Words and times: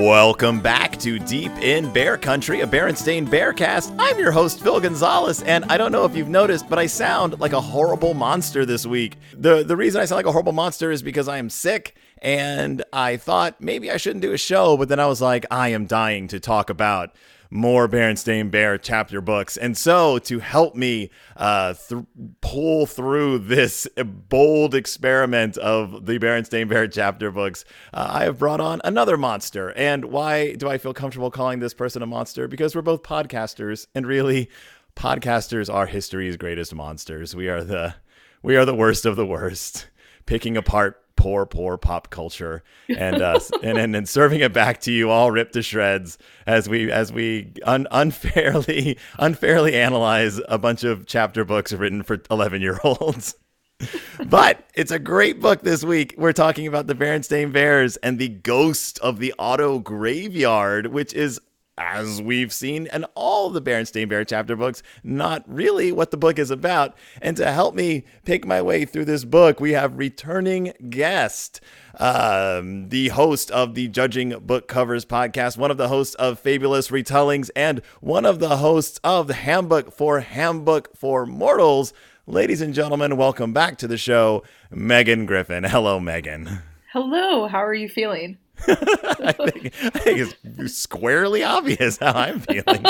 Welcome 0.00 0.60
back 0.60 0.98
to 1.00 1.18
Deep 1.18 1.52
in 1.58 1.92
Bear 1.92 2.16
Country, 2.16 2.62
a 2.62 2.66
Berenstain 2.66 3.26
Bearcast. 3.28 3.94
I'm 3.98 4.18
your 4.18 4.32
host, 4.32 4.62
Phil 4.62 4.80
Gonzalez, 4.80 5.42
and 5.42 5.66
I 5.66 5.76
don't 5.76 5.92
know 5.92 6.06
if 6.06 6.16
you've 6.16 6.30
noticed, 6.30 6.70
but 6.70 6.78
I 6.78 6.86
sound 6.86 7.38
like 7.38 7.52
a 7.52 7.60
horrible 7.60 8.14
monster 8.14 8.64
this 8.64 8.86
week. 8.86 9.18
The 9.36 9.62
the 9.62 9.76
reason 9.76 10.00
I 10.00 10.06
sound 10.06 10.16
like 10.16 10.24
a 10.24 10.32
horrible 10.32 10.54
monster 10.54 10.90
is 10.90 11.02
because 11.02 11.28
I 11.28 11.36
am 11.36 11.50
sick, 11.50 11.96
and 12.22 12.82
I 12.94 13.18
thought 13.18 13.60
maybe 13.60 13.90
I 13.90 13.98
shouldn't 13.98 14.22
do 14.22 14.32
a 14.32 14.38
show, 14.38 14.78
but 14.78 14.88
then 14.88 15.00
I 15.00 15.06
was 15.06 15.20
like, 15.20 15.44
I 15.50 15.68
am 15.68 15.84
dying 15.84 16.28
to 16.28 16.40
talk 16.40 16.70
about 16.70 17.14
more 17.50 17.88
Berenstain 17.88 18.50
Bear 18.50 18.78
chapter 18.78 19.20
books. 19.20 19.56
And 19.56 19.76
so, 19.76 20.18
to 20.20 20.38
help 20.38 20.76
me 20.76 21.10
uh, 21.36 21.74
th- 21.74 22.04
pull 22.40 22.86
through 22.86 23.40
this 23.40 23.88
bold 23.96 24.74
experiment 24.74 25.56
of 25.58 26.06
the 26.06 26.18
Berenstain 26.18 26.68
Bear 26.68 26.86
chapter 26.86 27.30
books, 27.30 27.64
uh, 27.92 28.08
I 28.10 28.24
have 28.24 28.38
brought 28.38 28.60
on 28.60 28.80
another 28.84 29.16
monster. 29.16 29.72
And 29.72 30.06
why 30.06 30.54
do 30.54 30.68
I 30.68 30.78
feel 30.78 30.94
comfortable 30.94 31.30
calling 31.30 31.58
this 31.58 31.74
person 31.74 32.02
a 32.02 32.06
monster? 32.06 32.46
Because 32.46 32.74
we're 32.74 32.82
both 32.82 33.02
podcasters, 33.02 33.86
and 33.94 34.06
really, 34.06 34.48
podcasters 34.96 35.72
are 35.72 35.86
history's 35.86 36.36
greatest 36.36 36.74
monsters. 36.74 37.34
We 37.34 37.48
are 37.48 37.64
the 37.64 37.94
we 38.42 38.56
are 38.56 38.64
the 38.64 38.74
worst 38.74 39.04
of 39.04 39.16
the 39.16 39.26
worst, 39.26 39.88
picking 40.26 40.56
apart 40.56 41.02
poor, 41.20 41.44
poor 41.44 41.76
pop 41.76 42.08
culture, 42.08 42.62
and 42.88 43.20
uh, 43.20 43.38
and, 43.62 43.76
and 43.76 43.94
and 43.94 44.08
serving 44.08 44.40
it 44.40 44.54
back 44.54 44.80
to 44.80 44.92
you 44.92 45.10
all 45.10 45.30
ripped 45.30 45.52
to 45.52 45.62
shreds 45.62 46.16
as 46.46 46.68
we 46.68 46.90
as 46.90 47.12
we 47.12 47.52
un- 47.64 47.86
unfairly 47.90 48.98
unfairly 49.18 49.74
analyze 49.74 50.40
a 50.48 50.56
bunch 50.56 50.82
of 50.82 51.06
chapter 51.06 51.44
books 51.44 51.72
written 51.72 52.02
for 52.02 52.20
eleven 52.30 52.62
year 52.62 52.80
olds. 52.82 53.34
but 54.26 54.68
it's 54.74 54.90
a 54.90 54.98
great 54.98 55.40
book 55.40 55.62
this 55.62 55.84
week. 55.84 56.14
We're 56.16 56.32
talking 56.32 56.66
about 56.66 56.86
the 56.86 56.94
Berenstain 56.94 57.52
Bears 57.52 57.96
and 57.98 58.18
the 58.18 58.28
ghost 58.28 58.98
of 59.00 59.18
the 59.18 59.34
auto 59.38 59.78
graveyard, 59.78 60.88
which 60.88 61.12
is 61.14 61.40
as 61.80 62.20
we've 62.20 62.52
seen 62.52 62.86
in 62.92 63.04
all 63.14 63.48
the 63.48 63.62
Berenstain 63.62 64.08
Bear 64.08 64.24
chapter 64.24 64.54
books, 64.54 64.82
not 65.02 65.42
really 65.46 65.90
what 65.90 66.10
the 66.10 66.18
book 66.18 66.38
is 66.38 66.50
about. 66.50 66.94
And 67.22 67.36
to 67.38 67.50
help 67.50 67.74
me 67.74 68.04
pick 68.24 68.46
my 68.46 68.60
way 68.60 68.84
through 68.84 69.06
this 69.06 69.24
book, 69.24 69.60
we 69.60 69.72
have 69.72 69.98
returning 69.98 70.74
guest, 70.90 71.60
um, 71.98 72.90
the 72.90 73.08
host 73.08 73.50
of 73.50 73.74
the 73.74 73.88
Judging 73.88 74.38
Book 74.40 74.68
Covers 74.68 75.06
podcast, 75.06 75.56
one 75.56 75.70
of 75.70 75.78
the 75.78 75.88
hosts 75.88 76.14
of 76.16 76.38
Fabulous 76.38 76.88
Retellings, 76.88 77.48
and 77.56 77.80
one 78.00 78.26
of 78.26 78.40
the 78.40 78.58
hosts 78.58 79.00
of 79.02 79.26
the 79.26 79.34
Handbook 79.34 79.90
for 79.90 80.20
Handbook 80.20 80.94
for 80.94 81.24
Mortals. 81.24 81.94
Ladies 82.26 82.60
and 82.60 82.74
gentlemen, 82.74 83.16
welcome 83.16 83.54
back 83.54 83.78
to 83.78 83.88
the 83.88 83.98
show, 83.98 84.44
Megan 84.70 85.24
Griffin. 85.24 85.64
Hello, 85.64 85.98
Megan. 85.98 86.60
Hello, 86.92 87.46
how 87.46 87.64
are 87.64 87.74
you 87.74 87.88
feeling? 87.88 88.36
I, 88.68 89.32
think, 89.32 89.74
I 89.82 89.98
think 89.98 90.34
it's 90.58 90.76
squarely 90.76 91.42
obvious 91.42 91.98
how 91.98 92.12
I'm 92.12 92.40
feeling. 92.40 92.84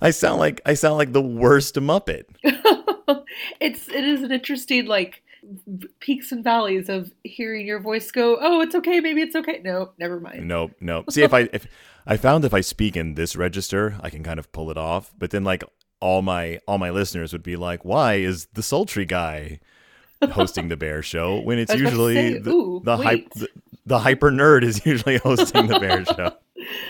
I 0.00 0.10
sound 0.10 0.38
like 0.38 0.60
I 0.66 0.74
sound 0.74 0.96
like 0.98 1.12
the 1.12 1.22
worst 1.22 1.74
Muppet. 1.74 2.24
it's 3.60 3.88
it 3.88 4.04
is 4.04 4.22
an 4.22 4.32
interesting 4.32 4.86
like 4.86 5.22
peaks 6.00 6.32
and 6.32 6.44
valleys 6.44 6.88
of 6.88 7.12
hearing 7.24 7.66
your 7.66 7.80
voice 7.80 8.10
go, 8.10 8.38
"Oh, 8.40 8.60
it's 8.60 8.74
okay, 8.74 9.00
maybe 9.00 9.22
it's 9.22 9.36
okay." 9.36 9.60
No, 9.64 9.92
never 9.98 10.20
mind. 10.20 10.46
Nope, 10.46 10.72
nope. 10.80 11.10
See 11.10 11.22
if 11.22 11.32
I 11.34 11.48
if 11.52 11.66
I 12.06 12.16
found 12.16 12.44
if 12.44 12.54
I 12.54 12.60
speak 12.60 12.96
in 12.96 13.14
this 13.14 13.36
register, 13.36 13.96
I 14.00 14.10
can 14.10 14.22
kind 14.22 14.38
of 14.38 14.52
pull 14.52 14.70
it 14.70 14.78
off. 14.78 15.12
But 15.18 15.30
then 15.30 15.44
like 15.44 15.64
all 16.00 16.22
my 16.22 16.60
all 16.68 16.78
my 16.78 16.90
listeners 16.90 17.32
would 17.32 17.42
be 17.42 17.56
like, 17.56 17.84
"Why 17.84 18.14
is 18.14 18.46
the 18.54 18.62
sultry 18.62 19.04
guy 19.04 19.60
hosting 20.30 20.68
the 20.68 20.76
bear 20.76 21.02
show 21.02 21.40
when 21.40 21.58
it's 21.58 21.74
usually 21.74 22.14
say, 22.14 22.38
the, 22.38 22.50
ooh, 22.50 22.80
the, 22.84 22.96
hype, 22.96 23.30
the, 23.34 23.48
the 23.86 23.98
hyper 23.98 24.30
nerd 24.30 24.62
is 24.64 24.84
usually 24.86 25.18
hosting 25.18 25.66
the 25.66 25.78
bear 25.78 26.04
show. 26.04 26.32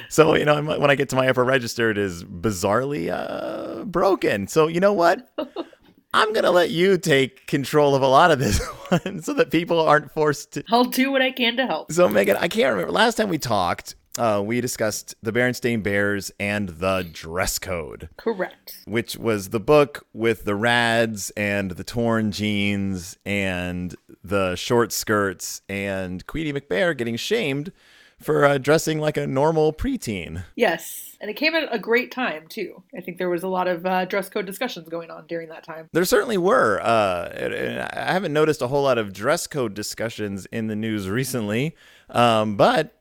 So 0.08 0.34
you 0.34 0.46
know 0.46 0.60
when 0.62 0.90
i 0.90 0.94
get 0.94 1.10
to 1.10 1.16
my 1.16 1.28
upper 1.28 1.44
register 1.44 1.90
it 1.90 1.98
is 1.98 2.24
bizarrely 2.24 3.10
uh, 3.12 3.84
broken. 3.84 4.48
So 4.48 4.66
you 4.66 4.80
know 4.80 4.94
what? 4.94 5.30
I'm 6.14 6.32
gonna 6.32 6.50
let 6.50 6.70
you 6.70 6.96
take 6.96 7.46
control 7.46 7.94
of 7.94 8.00
a 8.00 8.08
lot 8.08 8.30
of 8.30 8.38
this 8.38 8.58
one 8.88 9.20
so 9.22 9.34
that 9.34 9.50
people 9.50 9.78
aren't 9.78 10.10
forced 10.10 10.52
to 10.52 10.64
I'll 10.70 10.84
do 10.84 11.12
what 11.12 11.20
I 11.20 11.30
can 11.30 11.56
to 11.58 11.66
help. 11.66 11.92
so 11.92 12.08
megan 12.08 12.36
i 12.38 12.48
can't 12.48 12.72
remember 12.72 12.90
last 12.90 13.16
time 13.16 13.28
we 13.28 13.36
talked 13.38 13.94
uh, 14.18 14.42
we 14.44 14.60
discussed 14.60 15.14
the 15.22 15.32
berenstain 15.32 15.82
bears 15.82 16.30
and 16.40 16.68
the 16.68 17.08
dress 17.12 17.58
code 17.58 18.08
Correct. 18.16 18.78
which 18.86 19.16
was 19.16 19.50
the 19.50 19.60
book 19.60 20.06
with 20.12 20.44
the 20.44 20.54
rads 20.54 21.30
and 21.36 21.70
the 21.72 21.84
torn 21.84 22.32
jeans 22.32 23.16
and 23.24 23.94
the 24.22 24.56
short 24.56 24.92
skirts 24.92 25.62
and 25.68 26.26
Queenie 26.26 26.52
McBear 26.52 26.96
getting 26.96 27.16
shamed 27.16 27.72
for 28.20 28.44
uh, 28.44 28.58
dressing 28.58 28.98
like 28.98 29.16
a 29.16 29.28
normal 29.28 29.72
preteen. 29.72 30.42
Yes, 30.56 31.16
and 31.20 31.30
it 31.30 31.34
came 31.34 31.54
at 31.54 31.72
a 31.72 31.78
great 31.78 32.10
time 32.10 32.48
too. 32.48 32.82
I 32.96 33.00
think 33.00 33.16
there 33.16 33.30
was 33.30 33.44
a 33.44 33.48
lot 33.48 33.68
of 33.68 33.86
uh, 33.86 34.06
dress 34.06 34.28
code 34.28 34.44
discussions 34.44 34.88
going 34.88 35.08
on 35.08 35.28
during 35.28 35.48
that 35.50 35.62
time. 35.62 35.88
There 35.92 36.04
certainly 36.04 36.36
were. 36.36 36.80
Uh, 36.82 37.28
and- 37.32 37.54
and 37.54 37.80
I 37.92 38.12
haven't 38.12 38.32
noticed 38.32 38.60
a 38.60 38.66
whole 38.66 38.82
lot 38.82 38.98
of 38.98 39.12
dress 39.12 39.46
code 39.46 39.72
discussions 39.74 40.46
in 40.46 40.66
the 40.66 40.74
news 40.74 41.08
recently, 41.08 41.76
um, 42.10 42.56
but. 42.56 42.94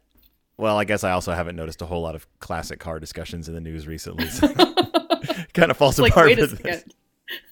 Well, 0.58 0.78
I 0.78 0.86
guess 0.86 1.04
I 1.04 1.12
also 1.12 1.34
haven't 1.34 1.56
noticed 1.56 1.82
a 1.82 1.86
whole 1.86 2.02
lot 2.02 2.16
of 2.16 2.28
classic 2.40 2.80
car 2.80 3.00
discussions 3.00 3.48
in 3.48 3.54
the 3.54 3.62
news 3.62 3.86
recently. 3.86 4.28
So 4.28 4.48
kind 5.54 5.70
of 5.70 5.78
falls 5.78 6.00
apart 6.00 6.36
with 6.36 6.62
this. 6.64 6.84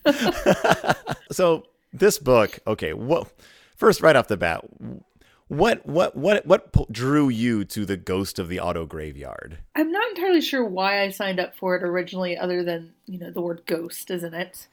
so 1.31 1.65
this 1.93 2.17
book, 2.17 2.59
okay, 2.65 2.93
what 2.93 3.31
first 3.75 4.01
right 4.01 4.15
off 4.15 4.27
the 4.27 4.37
bat, 4.37 4.63
what 5.47 5.85
what 5.85 6.15
what 6.15 6.45
what 6.47 6.91
drew 6.91 7.29
you 7.29 7.63
to 7.65 7.85
the 7.85 7.97
Ghost 7.97 8.39
of 8.39 8.49
the 8.49 8.59
Auto 8.59 8.85
Graveyard? 8.87 9.59
I'm 9.75 9.91
not 9.91 10.07
entirely 10.09 10.41
sure 10.41 10.65
why 10.65 11.03
I 11.03 11.09
signed 11.09 11.39
up 11.39 11.55
for 11.55 11.75
it 11.75 11.83
originally, 11.83 12.35
other 12.37 12.63
than 12.63 12.93
you 13.05 13.19
know 13.19 13.29
the 13.29 13.41
word 13.41 13.61
ghost, 13.67 14.09
isn't 14.09 14.33
it? 14.33 14.67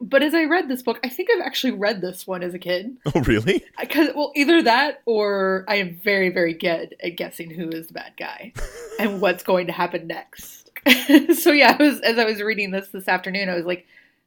But 0.00 0.22
as 0.22 0.34
I 0.34 0.44
read 0.44 0.68
this 0.68 0.82
book, 0.82 0.98
I 1.04 1.10
think 1.10 1.28
I've 1.30 1.44
actually 1.44 1.72
read 1.72 2.00
this 2.00 2.26
one 2.26 2.42
as 2.42 2.54
a 2.54 2.58
kid. 2.58 2.96
Oh, 3.14 3.20
really? 3.20 3.64
Because 3.78 4.08
well, 4.14 4.32
either 4.34 4.62
that 4.62 5.02
or 5.04 5.64
I 5.68 5.76
am 5.76 5.96
very, 6.02 6.30
very 6.30 6.54
good 6.54 6.96
at 7.02 7.16
guessing 7.16 7.50
who 7.50 7.68
is 7.68 7.88
the 7.88 7.94
bad 7.94 8.12
guy 8.16 8.52
and 9.00 9.20
what's 9.20 9.42
going 9.42 9.66
to 9.66 9.72
happen 9.72 10.06
next. 10.06 10.70
so 11.34 11.50
yeah, 11.50 11.76
I 11.78 11.82
was 11.82 12.00
as 12.00 12.18
I 12.18 12.24
was 12.24 12.40
reading 12.40 12.70
this 12.70 12.88
this 12.88 13.08
afternoon, 13.08 13.48
I 13.48 13.54
was 13.54 13.66
like, 13.66 13.86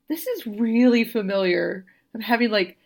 this 0.09 0.27
is 0.27 0.45
really 0.45 1.03
familiar. 1.03 1.85
I'm 2.13 2.21
having 2.21 2.51
like 2.51 2.77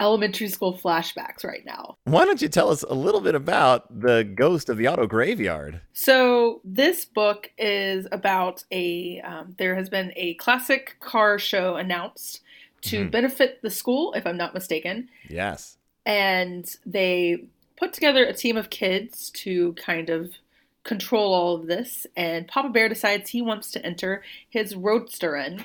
elementary 0.00 0.48
school 0.48 0.76
flashbacks 0.76 1.44
right 1.44 1.64
now. 1.64 1.96
Why 2.04 2.24
don't 2.24 2.42
you 2.42 2.48
tell 2.48 2.70
us 2.70 2.82
a 2.82 2.94
little 2.94 3.20
bit 3.20 3.34
about 3.34 4.00
the 4.00 4.24
Ghost 4.24 4.68
of 4.68 4.76
the 4.76 4.88
Auto 4.88 5.06
Graveyard? 5.06 5.80
So 5.92 6.60
this 6.64 7.04
book 7.04 7.50
is 7.56 8.06
about 8.12 8.64
a. 8.70 9.20
Um, 9.22 9.54
there 9.58 9.74
has 9.76 9.88
been 9.88 10.12
a 10.16 10.34
classic 10.34 10.96
car 11.00 11.38
show 11.38 11.76
announced 11.76 12.40
to 12.82 13.06
Mhm. 13.06 13.10
benefit 13.10 13.60
the 13.62 13.70
school, 13.70 14.12
if 14.14 14.26
I'm 14.26 14.36
not 14.36 14.54
mistaken. 14.54 15.08
Yes. 15.28 15.78
and 16.06 16.76
they 16.84 17.44
put 17.78 17.94
together 17.94 18.26
a 18.26 18.34
team 18.34 18.58
of 18.58 18.68
kids 18.68 19.30
to 19.30 19.72
kind 19.72 20.10
of 20.10 20.34
control 20.82 21.32
all 21.32 21.54
of 21.56 21.66
this 21.66 22.06
and 22.14 22.46
papa 22.46 22.68
bear 22.68 22.90
decides 22.90 23.30
he 23.30 23.40
wants 23.40 23.70
to 23.70 23.82
enter 23.86 24.22
his 24.50 24.76
roadster 24.76 25.34
in 25.34 25.64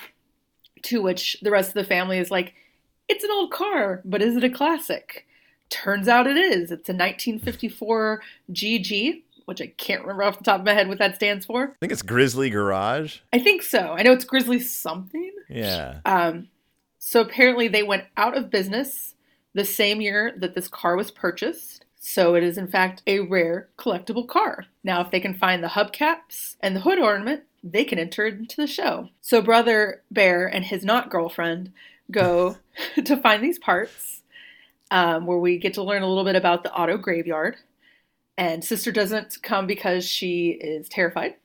to 0.82 1.02
which 1.02 1.36
the 1.42 1.52
rest 1.52 1.68
of 1.68 1.74
the 1.74 1.84
family 1.84 2.18
is 2.18 2.32
like 2.32 2.54
it's 3.10 3.24
an 3.24 3.32
old 3.32 3.52
car 3.52 4.02
but 4.06 4.22
is 4.22 4.36
it 4.38 4.44
a 4.44 4.50
classic 4.50 5.26
turns 5.70 6.08
out 6.08 6.28
it 6.28 6.38
is 6.38 6.72
it's 6.72 6.90
a 6.90 6.94
1954 6.94 8.22
gg 8.52 9.22
which 9.46 9.62
i 9.62 9.68
can't 9.78 10.02
remember 10.02 10.24
off 10.24 10.38
the 10.38 10.44
top 10.44 10.60
of 10.62 10.66
my 10.66 10.74
head 10.74 10.88
what 10.88 11.00
that 11.00 11.16
stands 11.16 11.46
for 11.46 11.64
I 11.64 11.76
think 11.80 11.92
it's 11.92 12.02
Grizzly 12.02 12.50
Garage. 12.50 13.18
i 13.34 13.40
think 13.40 13.62
so 13.64 13.94
i 13.98 14.02
know 14.04 14.12
it's 14.12 14.26
grizzly 14.26 14.60
something 14.60 15.32
Yeah. 15.50 16.00
um, 16.06 16.48
so 16.98 17.22
apparently 17.22 17.68
they 17.68 17.84
went 17.84 18.06
out 18.18 18.38
of 18.38 18.50
business 18.50 19.16
the 19.54 19.66
same 19.66 20.00
year 20.02 20.34
that 20.38 20.54
this 20.54 20.68
car 20.68 20.96
was 20.96 21.10
purchased. 21.10 21.84
So 21.98 22.36
it 22.36 22.44
is 22.44 22.58
in 22.58 22.68
fact 22.68 23.02
a 23.08 23.20
rare 23.22 23.70
collectible 23.80 24.28
car. 24.28 24.66
Now, 24.84 25.02
if 25.02 25.10
they 25.10 25.20
can 25.20 25.34
find 25.34 25.64
the 25.64 25.70
hubcaps 25.70 26.56
and 26.62 26.76
the 26.76 26.82
hood 26.82 27.00
ornament, 27.00 27.44
they 27.64 27.84
can 27.84 27.98
enter 28.00 28.28
into 28.28 28.56
the 28.58 28.68
show. 28.68 29.10
So 29.22 29.42
brother 29.42 30.04
Bear 30.12 30.46
and 30.46 30.66
his 30.66 30.86
not 30.86 31.10
girlfriend 31.10 31.72
go 32.12 32.58
to 33.06 33.18
find 33.18 33.44
these 33.44 33.60
parts, 33.60 34.22
um, 34.92 35.26
where 35.26 35.38
we 35.38 35.58
get 35.58 35.74
to 35.76 35.84
learn 35.84 36.02
a 36.02 36.08
little 36.08 36.24
bit 36.24 36.36
about 36.36 36.64
the 36.64 36.74
auto 36.74 36.98
graveyard. 36.98 37.58
And 38.38 38.64
sister 38.64 38.92
doesn't 38.92 39.42
come 39.44 39.68
because 39.68 40.08
she 40.08 40.52
is 40.52 40.88
terrified. 40.88 41.36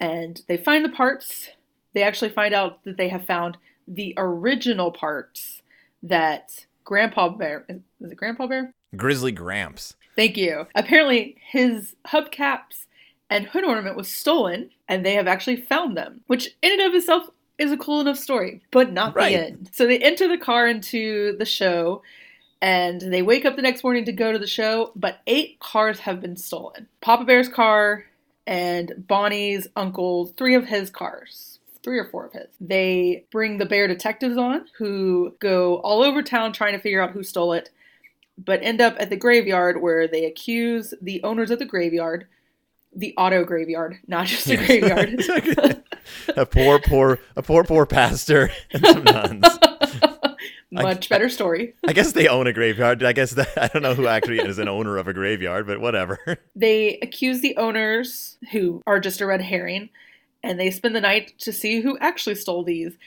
And 0.00 0.40
they 0.48 0.56
find 0.56 0.84
the 0.84 0.90
parts. 0.90 1.50
They 1.92 2.02
actually 2.02 2.30
find 2.30 2.54
out 2.54 2.82
that 2.84 2.96
they 2.96 3.08
have 3.08 3.24
found 3.24 3.56
the 3.86 4.14
original 4.16 4.90
parts 4.90 5.62
that 6.02 6.66
Grandpa 6.84 7.30
Bear 7.30 7.64
is 7.68 7.80
is 8.00 8.12
it 8.12 8.16
Grandpa 8.16 8.46
Bear? 8.46 8.72
Grizzly 8.96 9.32
Gramps. 9.32 9.94
Thank 10.16 10.36
you. 10.36 10.66
Apparently, 10.74 11.36
his 11.50 11.94
hubcaps 12.06 12.86
and 13.30 13.46
hood 13.46 13.64
ornament 13.64 13.96
was 13.96 14.08
stolen, 14.08 14.70
and 14.88 15.04
they 15.04 15.14
have 15.14 15.28
actually 15.28 15.56
found 15.56 15.96
them, 15.96 16.22
which 16.26 16.48
in 16.62 16.72
and 16.72 16.80
of 16.80 16.94
itself 16.94 17.28
is 17.58 17.72
a 17.72 17.76
cool 17.76 18.00
enough 18.00 18.18
story, 18.18 18.62
but 18.70 18.92
not 18.92 19.14
Right. 19.14 19.32
the 19.32 19.46
end. 19.46 19.70
So 19.72 19.86
they 19.86 19.98
enter 19.98 20.28
the 20.28 20.38
car 20.38 20.66
into 20.68 21.36
the 21.38 21.44
show, 21.44 22.02
And 22.60 23.00
they 23.00 23.22
wake 23.22 23.44
up 23.44 23.54
the 23.54 23.62
next 23.62 23.84
morning 23.84 24.04
to 24.06 24.10
go 24.12 24.32
to 24.32 24.38
the 24.38 24.46
show, 24.48 24.90
but 24.96 25.20
eight 25.28 25.60
cars 25.60 26.00
have 26.00 26.20
been 26.20 26.36
stolen. 26.36 26.88
Papa 27.00 27.24
Bear's 27.24 27.48
car 27.48 28.04
and 28.48 29.06
Bonnie's 29.06 29.68
uncle's, 29.76 30.32
three 30.32 30.56
of 30.56 30.66
his 30.66 30.90
cars. 30.90 31.60
Three 31.84 32.00
or 32.00 32.06
four 32.06 32.26
of 32.26 32.32
his. 32.32 32.48
They 32.60 33.26
bring 33.30 33.58
the 33.58 33.64
bear 33.64 33.86
detectives 33.86 34.36
on 34.36 34.66
who 34.76 35.36
go 35.38 35.76
all 35.76 36.02
over 36.02 36.20
town 36.20 36.52
trying 36.52 36.72
to 36.72 36.80
figure 36.80 37.00
out 37.00 37.12
who 37.12 37.22
stole 37.22 37.52
it, 37.52 37.70
but 38.36 38.58
end 38.60 38.80
up 38.80 38.96
at 38.98 39.08
the 39.08 39.16
graveyard 39.16 39.80
where 39.80 40.08
they 40.08 40.24
accuse 40.24 40.92
the 41.00 41.22
owners 41.22 41.52
of 41.52 41.60
the 41.60 41.64
graveyard, 41.64 42.26
the 42.98 43.14
auto 43.16 43.44
graveyard, 43.44 43.98
not 44.08 44.26
just 44.26 44.48
a 44.50 44.56
graveyard. 44.56 45.22
a 46.36 46.44
poor, 46.44 46.80
poor, 46.80 47.20
a 47.36 47.42
poor, 47.42 47.64
poor 47.64 47.86
pastor 47.86 48.50
and 48.72 48.84
some 48.84 49.04
nuns. 49.04 49.44
Much 50.70 51.10
I, 51.10 51.14
better 51.14 51.28
story. 51.28 51.74
I 51.86 51.92
guess 51.92 52.12
they 52.12 52.28
own 52.28 52.46
a 52.46 52.52
graveyard. 52.52 53.02
I 53.02 53.12
guess 53.12 53.30
that 53.32 53.48
I 53.56 53.68
don't 53.68 53.82
know 53.82 53.94
who 53.94 54.06
actually 54.06 54.40
is 54.40 54.58
an 54.58 54.68
owner 54.68 54.96
of 54.98 55.08
a 55.08 55.14
graveyard, 55.14 55.66
but 55.66 55.80
whatever. 55.80 56.18
They 56.54 56.98
accuse 57.00 57.40
the 57.40 57.56
owners, 57.56 58.36
who 58.50 58.82
are 58.86 59.00
just 59.00 59.20
a 59.20 59.26
red 59.26 59.40
herring, 59.40 59.90
and 60.42 60.58
they 60.58 60.70
spend 60.70 60.94
the 60.94 61.00
night 61.00 61.34
to 61.38 61.52
see 61.52 61.80
who 61.80 61.96
actually 61.98 62.34
stole 62.34 62.64
these. 62.64 62.98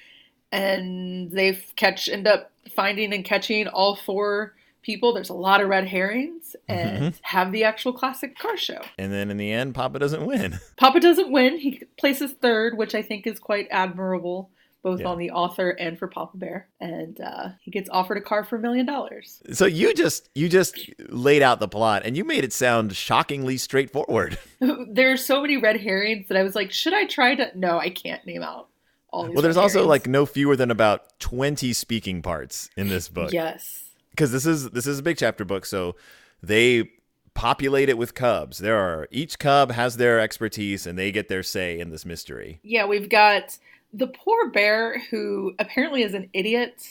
And 0.54 1.32
they 1.32 1.60
catch 1.76 2.10
end 2.10 2.28
up 2.28 2.52
finding 2.76 3.14
and 3.14 3.24
catching 3.24 3.68
all 3.68 3.96
four 3.96 4.56
people. 4.82 5.14
There's 5.14 5.30
a 5.30 5.34
lot 5.34 5.62
of 5.62 5.70
red 5.70 5.88
herrings 5.88 6.56
and 6.68 6.92
Mm-hmm. 7.02 7.18
have 7.22 7.52
the 7.52 7.64
actual 7.64 7.94
classic 7.94 8.38
car 8.38 8.58
show. 8.58 8.82
And 8.98 9.12
then 9.12 9.30
in 9.32 9.38
the 9.38 9.52
end, 9.52 9.76
Papa 9.76 10.00
doesn't 10.00 10.26
win. 10.26 10.60
Papa 10.78 11.00
doesn't 11.00 11.32
win. 11.32 11.58
He 11.58 11.84
places 11.98 12.32
third, 12.34 12.78
which 12.78 12.94
I 12.96 13.02
think 13.02 13.26
is 13.28 13.40
quite 13.40 13.68
admirable, 13.72 14.50
both 14.84 15.00
Yeah. 15.02 15.08
on 15.08 15.18
the 15.20 15.32
author 15.32 15.70
and 15.70 15.98
for 16.00 16.08
Papa 16.08 16.38
Bear. 16.38 16.68
And 16.80 17.20
uh, 17.22 17.50
he 17.62 17.70
gets 17.72 17.90
offered 17.90 18.18
a 18.18 18.22
car 18.22 18.44
for 18.44 18.56
a 18.56 18.60
million 18.60 18.86
dollars. 18.86 19.42
So 19.54 19.66
you 19.66 19.94
just 19.94 20.30
you 20.36 20.50
just 20.50 20.90
laid 21.10 21.42
out 21.44 21.60
the 21.60 21.68
plot 21.68 22.02
and 22.04 22.18
you 22.18 22.24
made 22.26 22.44
it 22.44 22.52
sound 22.54 22.96
shockingly 22.96 23.58
straightforward. 23.58 24.38
There 24.60 25.12
are 25.12 25.18
so 25.18 25.42
many 25.42 25.58
red 25.58 25.80
herrings 25.80 26.28
that 26.28 26.38
I 26.38 26.44
was 26.44 26.56
like, 26.56 26.72
should 26.72 26.94
I 26.94 27.06
try 27.06 27.36
to? 27.36 27.52
No, 27.56 27.78
I 27.80 27.90
can't 27.90 28.26
name 28.26 28.42
out 28.44 28.68
all 29.10 29.26
these. 29.26 29.34
Well, 29.36 29.42
there's 29.44 29.58
also 29.58 29.86
like 29.88 30.08
no 30.08 30.26
fewer 30.26 30.56
than 30.56 30.70
about 30.72 31.20
20 31.20 31.74
speaking 31.74 32.22
parts 32.22 32.70
in 32.76 32.88
this 32.90 33.08
book. 33.10 33.32
yes. 33.34 33.84
Because 34.12 34.32
this 34.32 34.46
is 34.46 34.70
this 34.72 34.86
is 34.88 35.00
a 35.00 35.04
big 35.04 35.18
chapter 35.18 35.44
book 35.46 35.66
so 35.66 35.96
they 36.44 36.90
populate 37.34 37.88
it 37.90 37.98
with 37.98 38.14
cubs 38.14 38.58
there 38.60 38.78
are 38.78 39.08
each 39.12 39.40
cub 39.40 39.72
has 39.72 39.98
their 39.98 40.20
expertise 40.20 40.86
and 40.86 40.98
they 41.00 41.12
get 41.12 41.30
their 41.30 41.44
say 41.44 41.80
in 41.80 41.90
this 41.90 42.06
mystery 42.06 42.60
Yeah, 42.64 42.86
we've 42.86 43.10
got 43.10 43.58
the 43.94 44.08
poor 44.08 44.50
bear 44.52 45.00
who 45.10 45.54
apparently 45.60 46.02
is 46.04 46.14
an 46.14 46.30
idiot. 46.34 46.82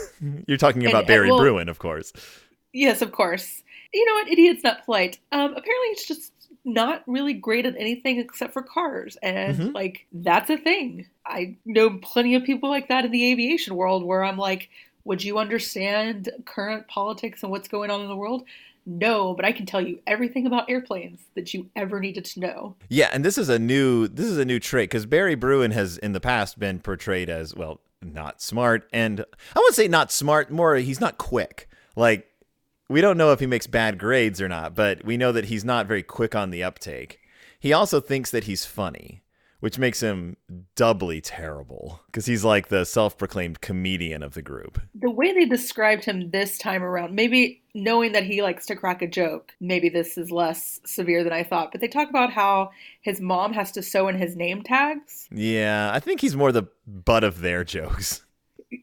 you're 0.46 0.56
talking 0.58 0.86
about 0.86 1.00
and, 1.00 1.06
barry 1.08 1.28
well- 1.30 1.38
bruin 1.40 1.68
of 1.68 1.78
course 1.78 2.12
Yes, 2.72 3.02
of 3.02 3.10
course. 3.10 3.64
You 3.92 4.06
know 4.06 4.14
what? 4.14 4.28
Idiot's 4.28 4.62
not 4.62 4.84
polite. 4.84 5.18
Um, 5.32 5.50
apparently, 5.50 5.88
it's 5.88 6.06
just 6.06 6.32
not 6.64 7.02
really 7.08 7.32
great 7.32 7.66
at 7.66 7.74
anything 7.76 8.20
except 8.20 8.52
for 8.52 8.62
cars, 8.62 9.16
and 9.24 9.56
Mhm. 9.58 9.74
like 9.74 10.06
that's 10.12 10.48
a 10.50 10.56
thing. 10.56 11.06
I 11.26 11.56
know 11.64 11.98
plenty 12.00 12.36
of 12.36 12.44
people 12.44 12.70
like 12.70 12.86
that 12.86 13.04
in 13.04 13.10
the 13.10 13.32
aviation 13.32 13.74
world, 13.74 14.04
where 14.04 14.22
I'm 14.22 14.38
like, 14.38 14.68
would 15.10 15.24
you 15.24 15.38
understand 15.38 16.30
current 16.44 16.86
politics 16.86 17.42
and 17.42 17.50
what's 17.50 17.66
going 17.66 17.90
on 17.90 18.00
in 18.00 18.06
the 18.06 18.14
world? 18.14 18.44
No, 18.86 19.34
but 19.34 19.44
I 19.44 19.50
can 19.50 19.66
tell 19.66 19.80
you 19.80 19.98
everything 20.06 20.46
about 20.46 20.70
airplanes 20.70 21.18
that 21.34 21.52
you 21.52 21.68
ever 21.74 21.98
needed 21.98 22.24
to 22.26 22.38
know. 22.38 22.76
yeah 22.88 23.10
and 23.12 23.24
this 23.24 23.36
is 23.36 23.48
a 23.48 23.58
new 23.58 24.06
this 24.06 24.26
is 24.26 24.38
a 24.38 24.44
new 24.44 24.60
trait 24.60 24.88
because 24.88 25.06
barry 25.06 25.34
bruin 25.34 25.72
has 25.72 25.98
in 25.98 26.12
the 26.12 26.20
past 26.20 26.60
been 26.60 26.78
portrayed 26.78 27.28
as 27.28 27.56
well 27.56 27.80
not 28.00 28.40
smart 28.40 28.88
and 28.92 29.20
i 29.20 29.58
wouldn't 29.58 29.74
say 29.74 29.88
not 29.88 30.12
smart 30.12 30.48
more 30.52 30.76
he's 30.76 31.00
not 31.00 31.18
quick 31.18 31.68
like 31.96 32.28
we 32.88 33.00
don't 33.00 33.18
know 33.18 33.32
if 33.32 33.40
he 33.40 33.46
makes 33.46 33.66
bad 33.66 33.98
grades 33.98 34.40
or 34.40 34.48
not 34.48 34.76
but 34.76 35.04
we 35.04 35.16
know 35.16 35.32
that 35.32 35.46
he's 35.46 35.64
not 35.64 35.88
very 35.88 36.04
quick 36.04 36.36
on 36.36 36.50
the 36.50 36.62
uptake 36.62 37.18
he 37.58 37.72
also 37.72 38.00
thinks 38.00 38.30
that 38.30 38.44
he's 38.44 38.64
funny 38.64 39.22
which 39.60 39.78
makes 39.78 40.00
him 40.00 40.36
doubly 40.74 41.20
terrible 41.20 42.00
because 42.06 42.26
he's 42.26 42.44
like 42.44 42.68
the 42.68 42.84
self-proclaimed 42.84 43.60
comedian 43.60 44.22
of 44.22 44.34
the 44.34 44.42
group 44.42 44.80
The 44.94 45.10
way 45.10 45.32
they 45.32 45.44
described 45.44 46.04
him 46.04 46.30
this 46.30 46.58
time 46.58 46.82
around, 46.82 47.14
maybe 47.14 47.62
knowing 47.74 48.12
that 48.12 48.24
he 48.24 48.42
likes 48.42 48.66
to 48.66 48.76
crack 48.76 49.00
a 49.02 49.06
joke, 49.06 49.52
maybe 49.60 49.88
this 49.88 50.18
is 50.18 50.30
less 50.30 50.80
severe 50.84 51.22
than 51.22 51.32
I 51.32 51.44
thought, 51.44 51.70
but 51.72 51.80
they 51.80 51.88
talk 51.88 52.10
about 52.10 52.32
how 52.32 52.72
his 53.00 53.20
mom 53.20 53.52
has 53.52 53.70
to 53.72 53.82
sew 53.82 54.08
in 54.08 54.16
his 54.18 54.34
name 54.36 54.62
tags. 54.62 55.28
yeah 55.30 55.90
i 55.92 56.00
think 56.00 56.20
he's 56.20 56.36
more 56.36 56.52
the 56.52 56.64
butt 56.86 57.24
of 57.24 57.40
their 57.40 57.64
jokes 57.64 58.22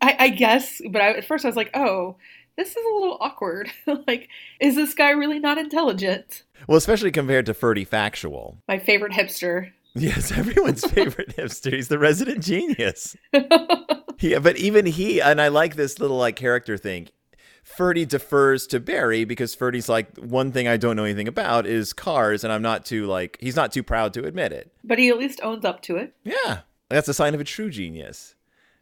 I, 0.01 0.15
I 0.19 0.30
guess, 0.30 0.81
but 0.89 1.01
I, 1.01 1.12
at 1.13 1.23
first 1.23 1.45
I 1.45 1.47
was 1.47 1.56
like, 1.56 1.71
oh, 1.73 2.18
this 2.57 2.71
is 2.71 2.75
a 2.75 2.95
little 2.95 3.18
awkward. 3.21 3.71
like, 4.07 4.27
is 4.59 4.75
this 4.75 4.94
guy 4.94 5.12
really 5.12 5.39
not 5.39 5.57
intelligent? 5.57 6.44
well 6.68 6.77
especially 6.77 7.12
compared 7.12 7.45
to 7.45 7.53
ferdy 7.53 7.85
factual 7.85 8.57
My 8.68 8.80
favorite 8.80 9.12
hipster. 9.12 9.71
yes 9.95 10.31
everyone's 10.31 10.85
favorite 10.91 11.35
hipster 11.35 11.73
he's 11.73 11.87
the 11.87 11.97
resident 11.99 12.43
genius 12.43 13.15
Yeah, 14.19 14.39
but 14.39 14.57
even 14.57 14.87
he, 14.87 15.21
and 15.21 15.39
I 15.39 15.49
like 15.49 15.75
this 15.75 15.99
little 15.99 16.17
like 16.17 16.35
character 16.35 16.75
thing. 16.75 17.09
Ferdy 17.63 18.03
defers 18.03 18.65
to 18.67 18.79
Barry 18.79 19.25
because 19.25 19.53
Ferdy's 19.53 19.87
like 19.87 20.17
one 20.17 20.51
thing 20.51 20.67
I 20.67 20.75
don't 20.77 20.95
know 20.95 21.03
anything 21.03 21.27
about 21.27 21.67
is 21.67 21.93
cars, 21.93 22.43
and 22.43 22.51
I'm 22.51 22.63
not 22.63 22.83
too 22.83 23.05
like 23.05 23.37
he's 23.39 23.55
not 23.55 23.71
too 23.71 23.83
proud 23.83 24.13
to 24.15 24.25
admit 24.25 24.51
it. 24.53 24.71
but 24.83 24.97
he 24.97 25.09
at 25.09 25.19
least 25.19 25.39
owns 25.43 25.65
up 25.65 25.83
to 25.83 25.97
it. 25.97 26.15
Yeah, 26.23 26.61
that's 26.89 27.07
a 27.07 27.13
sign 27.13 27.35
of 27.35 27.39
a 27.39 27.43
true 27.43 27.69
genius, 27.69 28.33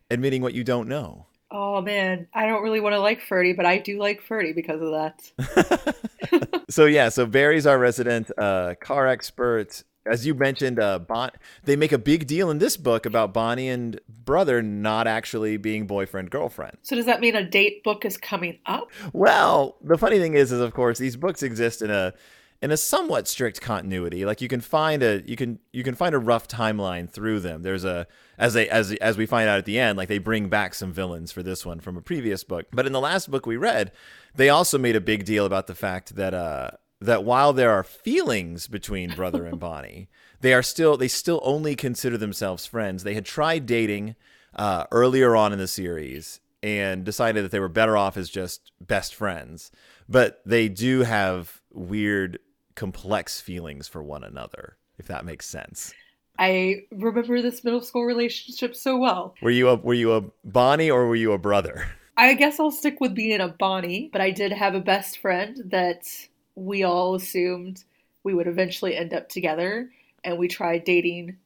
admitting 0.10 0.42
what 0.42 0.54
you 0.54 0.64
don't 0.64 0.88
know. 0.88 1.26
Oh 1.52 1.82
man, 1.82 2.28
I 2.34 2.46
don't 2.46 2.64
really 2.64 2.80
want 2.80 2.94
to 2.94 3.00
like 3.02 3.20
Ferdy, 3.22 3.52
but 3.52 3.66
I 3.66 3.80
do 3.80 4.00
like 4.00 4.22
Ferdy 4.22 4.54
because 4.54 4.82
of 4.82 4.92
that. 4.92 5.96
So 6.70 6.86
yeah, 6.86 7.10
so 7.10 7.26
Barry's 7.26 7.68
our 7.68 7.78
resident 7.78 8.32
uh, 8.38 8.76
car 8.82 9.08
expert. 9.08 9.84
As 10.06 10.26
you 10.26 10.36
mentioned, 10.36 10.80
uh, 10.80 11.00
bon- 11.00 11.32
they 11.64 11.76
make 11.76 11.92
a 11.92 11.98
big 11.98 12.28
deal 12.28 12.50
in 12.52 12.60
this 12.60 12.78
book 12.78 13.06
about 13.06 13.34
Bonnie 13.34 13.70
and 13.70 14.00
brother 14.08 14.62
not 14.62 15.08
actually 15.08 15.58
being 15.58 15.88
boyfriend 15.88 16.30
girlfriend. 16.30 16.78
So 16.84 16.96
does 16.96 17.06
that 17.06 17.22
mean 17.22 17.36
a 17.36 17.44
date 17.44 17.84
book 17.84 18.06
is 18.06 18.18
coming 18.18 18.60
up? 18.66 18.92
Well, 19.14 19.78
the 19.84 19.98
funny 19.98 20.20
thing 20.20 20.36
is, 20.36 20.52
is 20.52 20.62
of 20.62 20.74
course 20.74 21.00
these 21.00 21.16
books 21.16 21.42
exist 21.42 21.82
in 21.82 21.90
a 21.90 22.14
in 22.62 22.72
a 22.72 22.78
somewhat 22.78 23.28
strict 23.28 23.62
continuity. 23.62 24.26
Like 24.26 24.42
you 24.42 24.48
can 24.48 24.62
find 24.62 25.04
a 25.04 25.22
you 25.26 25.36
can 25.36 25.60
you 25.74 25.84
can 25.84 25.96
find 25.96 26.16
a 26.16 26.20
rough 26.20 26.48
timeline 26.48 27.10
through 27.10 27.42
them. 27.42 27.64
There's 27.64 27.84
a 27.84 28.08
as 28.38 28.54
they 28.54 28.70
as 28.70 28.92
as 28.94 29.18
we 29.18 29.26
find 29.26 29.50
out 29.50 29.58
at 29.58 29.66
the 29.66 29.78
end, 29.80 29.98
like 29.98 30.08
they 30.08 30.18
bring 30.18 30.50
back 30.50 30.74
some 30.74 30.92
villains 30.92 31.32
for 31.32 31.44
this 31.44 31.66
one 31.66 31.80
from 31.80 31.98
a 31.98 32.02
previous 32.02 32.44
book. 32.44 32.68
But 32.72 32.86
in 32.86 32.92
the 32.92 33.02
last 33.02 33.30
book 33.30 33.46
we 33.46 33.58
read, 33.58 33.92
they 34.36 34.50
also 34.50 34.78
made 34.78 34.96
a 34.96 35.02
big 35.02 35.26
deal 35.26 35.46
about 35.46 35.68
the 35.68 35.76
fact 35.76 36.16
that 36.16 36.34
uh 36.34 36.72
that 37.06 37.24
while 37.24 37.54
there 37.54 37.72
are 37.72 37.84
feelings 37.84 38.68
between 38.68 39.16
brother 39.16 39.46
and 39.46 39.60
Bonnie, 39.60 40.10
they 40.42 40.54
are 40.54 40.64
still 40.64 40.98
they 40.98 41.08
still 41.08 41.40
only 41.44 41.76
consider 41.76 42.18
themselves 42.18 42.66
friends. 42.66 43.04
They 43.04 43.14
had 43.14 43.26
tried 43.26 43.66
dating 43.66 44.16
uh, 44.56 44.86
earlier 44.92 45.36
on 45.36 45.54
in 45.54 45.60
the 45.60 45.68
series 45.68 46.40
and 46.62 47.04
decided 47.04 47.44
that 47.44 47.52
they 47.52 47.60
were 47.60 47.70
better 47.70 47.96
off 47.96 48.18
as 48.18 48.30
just 48.30 48.72
best 48.82 49.14
friends. 49.14 49.72
But 50.10 50.42
they 50.46 50.68
do 50.68 51.02
have 51.02 51.62
weird, 51.72 52.40
complex 52.76 53.42
feelings 53.42 53.88
for 53.88 54.02
one 54.04 54.24
another, 54.24 54.78
if 54.98 55.08
that 55.08 55.26
makes 55.26 55.46
sense. 55.46 55.94
I 56.38 56.82
remember 56.92 57.42
this 57.42 57.64
middle 57.64 57.82
school 57.82 58.04
relationship 58.04 58.76
so 58.76 58.98
well. 58.98 59.36
Were 59.42 59.52
you 59.52 59.70
a 59.70 59.76
were 59.76 59.94
you 59.94 60.14
a 60.14 60.24
Bonnie 60.44 60.92
or 60.92 61.08
were 61.08 61.16
you 61.16 61.32
a 61.32 61.38
brother? 61.38 61.88
I 62.18 62.34
guess 62.34 62.60
I'll 62.60 62.72
stick 62.72 63.00
with 63.02 63.14
being 63.14 63.42
a 63.42 63.50
Bonnie, 63.50 64.10
but 64.12 64.22
I 64.22 64.32
did 64.32 64.52
have 64.52 64.74
a 64.74 64.80
best 64.80 65.18
friend 65.18 65.58
that 65.66 66.08
we 66.56 66.84
all 66.84 67.16
assumed 67.16 67.84
we 68.24 68.34
would 68.34 68.48
eventually 68.48 68.96
end 68.96 69.14
up 69.14 69.30
together, 69.30 69.90
and 70.24 70.38
we 70.38 70.48
tried 70.48 70.84
dating 70.84 71.38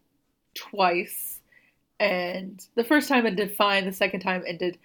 twice. 0.53 1.39
And 1.99 2.65
the 2.75 2.83
first 2.83 3.09
time 3.09 3.25
ended 3.25 3.55
fine, 3.55 3.85
the 3.85 3.91
second 3.91 4.21
time 4.21 4.43
ended 4.47 4.77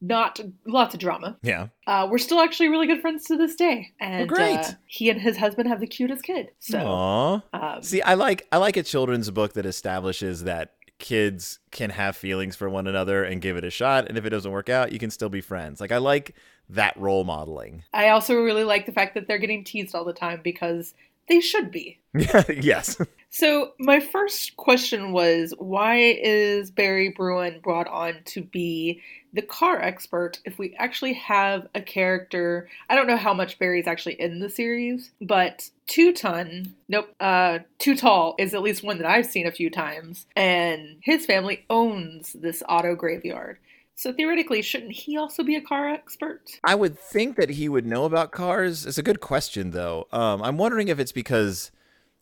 not 0.00 0.40
lots 0.64 0.94
of 0.94 1.00
drama. 1.00 1.36
Yeah. 1.42 1.68
Uh, 1.86 2.08
we're 2.10 2.18
still 2.18 2.40
actually 2.40 2.68
really 2.68 2.86
good 2.86 3.00
friends 3.00 3.24
to 3.26 3.36
this 3.36 3.54
day, 3.56 3.92
and 4.00 4.28
great. 4.28 4.58
Uh, 4.58 4.72
he 4.86 5.10
and 5.10 5.20
his 5.20 5.36
husband 5.36 5.68
have 5.68 5.80
the 5.80 5.86
cutest 5.86 6.22
kid. 6.22 6.50
So, 6.58 7.42
um, 7.52 7.82
See, 7.82 8.02
I 8.02 8.14
like 8.14 8.46
I 8.52 8.58
like 8.58 8.76
a 8.76 8.82
children's 8.82 9.30
book 9.30 9.54
that 9.54 9.66
establishes 9.66 10.44
that 10.44 10.74
kids 10.98 11.60
can 11.70 11.90
have 11.90 12.16
feelings 12.16 12.56
for 12.56 12.68
one 12.68 12.86
another 12.86 13.22
and 13.22 13.40
give 13.40 13.56
it 13.56 13.64
a 13.64 13.70
shot, 13.70 14.08
and 14.08 14.16
if 14.18 14.24
it 14.24 14.30
doesn't 14.30 14.50
work 14.50 14.68
out, 14.68 14.92
you 14.92 14.98
can 14.98 15.10
still 15.10 15.28
be 15.28 15.40
friends. 15.40 15.80
Like 15.80 15.92
I 15.92 15.98
like 15.98 16.34
that 16.70 16.96
role 16.96 17.24
modeling. 17.24 17.84
I 17.92 18.10
also 18.10 18.34
really 18.34 18.64
like 18.64 18.86
the 18.86 18.92
fact 18.92 19.14
that 19.14 19.26
they're 19.26 19.38
getting 19.38 19.64
teased 19.64 19.94
all 19.94 20.04
the 20.04 20.12
time 20.12 20.40
because 20.42 20.94
they 21.28 21.40
should 21.40 21.70
be. 21.70 21.98
yes. 22.14 23.00
So, 23.30 23.72
my 23.78 24.00
first 24.00 24.56
question 24.56 25.12
was 25.12 25.52
why 25.58 25.96
is 25.96 26.70
Barry 26.70 27.10
Bruin 27.10 27.60
brought 27.62 27.86
on 27.86 28.22
to 28.26 28.40
be 28.40 29.02
the 29.34 29.42
car 29.42 29.78
expert 29.80 30.38
if 30.46 30.58
we 30.58 30.74
actually 30.78 31.12
have 31.12 31.68
a 31.74 31.82
character? 31.82 32.70
I 32.88 32.96
don't 32.96 33.06
know 33.06 33.18
how 33.18 33.34
much 33.34 33.58
Barry's 33.58 33.86
actually 33.86 34.18
in 34.18 34.38
the 34.38 34.48
series, 34.48 35.10
but 35.20 35.68
Two 35.86 36.14
Ton, 36.14 36.74
nope, 36.88 37.14
uh, 37.20 37.58
Too 37.78 37.96
Tall 37.96 38.34
is 38.38 38.54
at 38.54 38.62
least 38.62 38.82
one 38.82 38.96
that 38.96 39.06
I've 39.06 39.26
seen 39.26 39.46
a 39.46 39.52
few 39.52 39.68
times, 39.68 40.26
and 40.34 40.96
his 41.02 41.26
family 41.26 41.66
owns 41.68 42.32
this 42.32 42.62
auto 42.66 42.94
graveyard. 42.94 43.58
So 43.98 44.12
theoretically, 44.12 44.62
shouldn't 44.62 44.92
he 44.92 45.16
also 45.16 45.42
be 45.42 45.56
a 45.56 45.60
car 45.60 45.88
expert? 45.88 46.60
I 46.62 46.76
would 46.76 46.96
think 46.96 47.34
that 47.34 47.50
he 47.50 47.68
would 47.68 47.84
know 47.84 48.04
about 48.04 48.30
cars. 48.30 48.86
It's 48.86 48.96
a 48.96 49.02
good 49.02 49.18
question, 49.18 49.72
though. 49.72 50.06
Um, 50.12 50.40
I'm 50.40 50.56
wondering 50.56 50.86
if 50.86 51.00
it's 51.00 51.10
because 51.10 51.72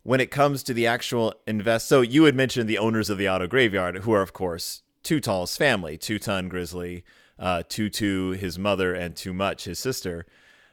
when 0.02 0.18
it 0.18 0.30
comes 0.30 0.62
to 0.62 0.72
the 0.72 0.86
actual 0.86 1.34
invest, 1.46 1.86
so 1.86 2.00
you 2.00 2.24
had 2.24 2.34
mentioned 2.34 2.66
the 2.66 2.78
owners 2.78 3.10
of 3.10 3.18
the 3.18 3.28
auto 3.28 3.46
graveyard, 3.46 3.98
who 3.98 4.12
are 4.12 4.22
of 4.22 4.32
course 4.32 4.84
Too 5.02 5.20
Tall's 5.20 5.58
family, 5.58 5.98
Two 5.98 6.18
Ton 6.18 6.48
Grizzly, 6.48 7.04
uh, 7.38 7.62
Tutu, 7.68 8.30
his 8.30 8.58
mother, 8.58 8.94
and 8.94 9.14
Too 9.14 9.34
Much, 9.34 9.64
his 9.64 9.78
sister, 9.78 10.24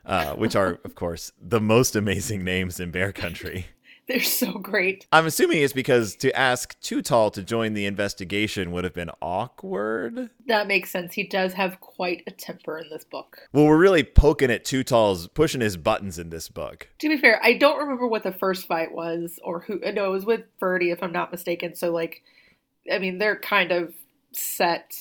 uh, 0.05 0.35
which 0.35 0.55
are 0.55 0.79
of 0.85 0.95
course 0.95 1.33
the 1.37 1.59
most 1.59 1.97
amazing 1.97 2.45
names 2.45 2.79
in 2.79 2.91
Bear 2.91 3.11
Country. 3.11 3.65
They're 4.07 4.19
so 4.19 4.53
great. 4.53 5.07
I'm 5.13 5.25
assuming 5.25 5.59
it's 5.61 5.71
because 5.71 6.17
to 6.17 6.37
ask 6.37 6.77
Too 6.81 7.01
Tall 7.01 7.31
to 7.31 7.41
join 7.41 7.73
the 7.73 7.85
investigation 7.85 8.71
would 8.71 8.83
have 8.83 8.93
been 8.93 9.11
awkward. 9.21 10.29
That 10.47 10.67
makes 10.67 10.91
sense. 10.91 11.13
He 11.13 11.23
does 11.23 11.53
have 11.53 11.79
quite 11.79 12.21
a 12.27 12.31
temper 12.31 12.79
in 12.79 12.89
this 12.89 13.05
book. 13.05 13.47
Well, 13.53 13.65
we're 13.65 13.77
really 13.77 14.03
poking 14.03 14.51
at 14.51 14.65
Too 14.65 14.83
Tall's, 14.83 15.27
pushing 15.29 15.61
his 15.61 15.77
buttons 15.77 16.19
in 16.19 16.31
this 16.31 16.49
book. 16.49 16.89
To 16.99 17.07
be 17.07 17.17
fair, 17.17 17.39
I 17.41 17.53
don't 17.53 17.79
remember 17.79 18.05
what 18.05 18.23
the 18.23 18.33
first 18.33 18.67
fight 18.67 18.93
was 18.93 19.39
or 19.41 19.61
who. 19.61 19.79
No, 19.79 20.07
it 20.07 20.11
was 20.11 20.25
with 20.25 20.41
Ferdy, 20.59 20.91
if 20.91 21.01
I'm 21.01 21.13
not 21.13 21.31
mistaken. 21.31 21.73
So, 21.73 21.91
like, 21.93 22.23
I 22.91 22.99
mean, 22.99 23.19
they're 23.19 23.39
kind 23.39 23.71
of 23.71 23.93
set 24.33 24.97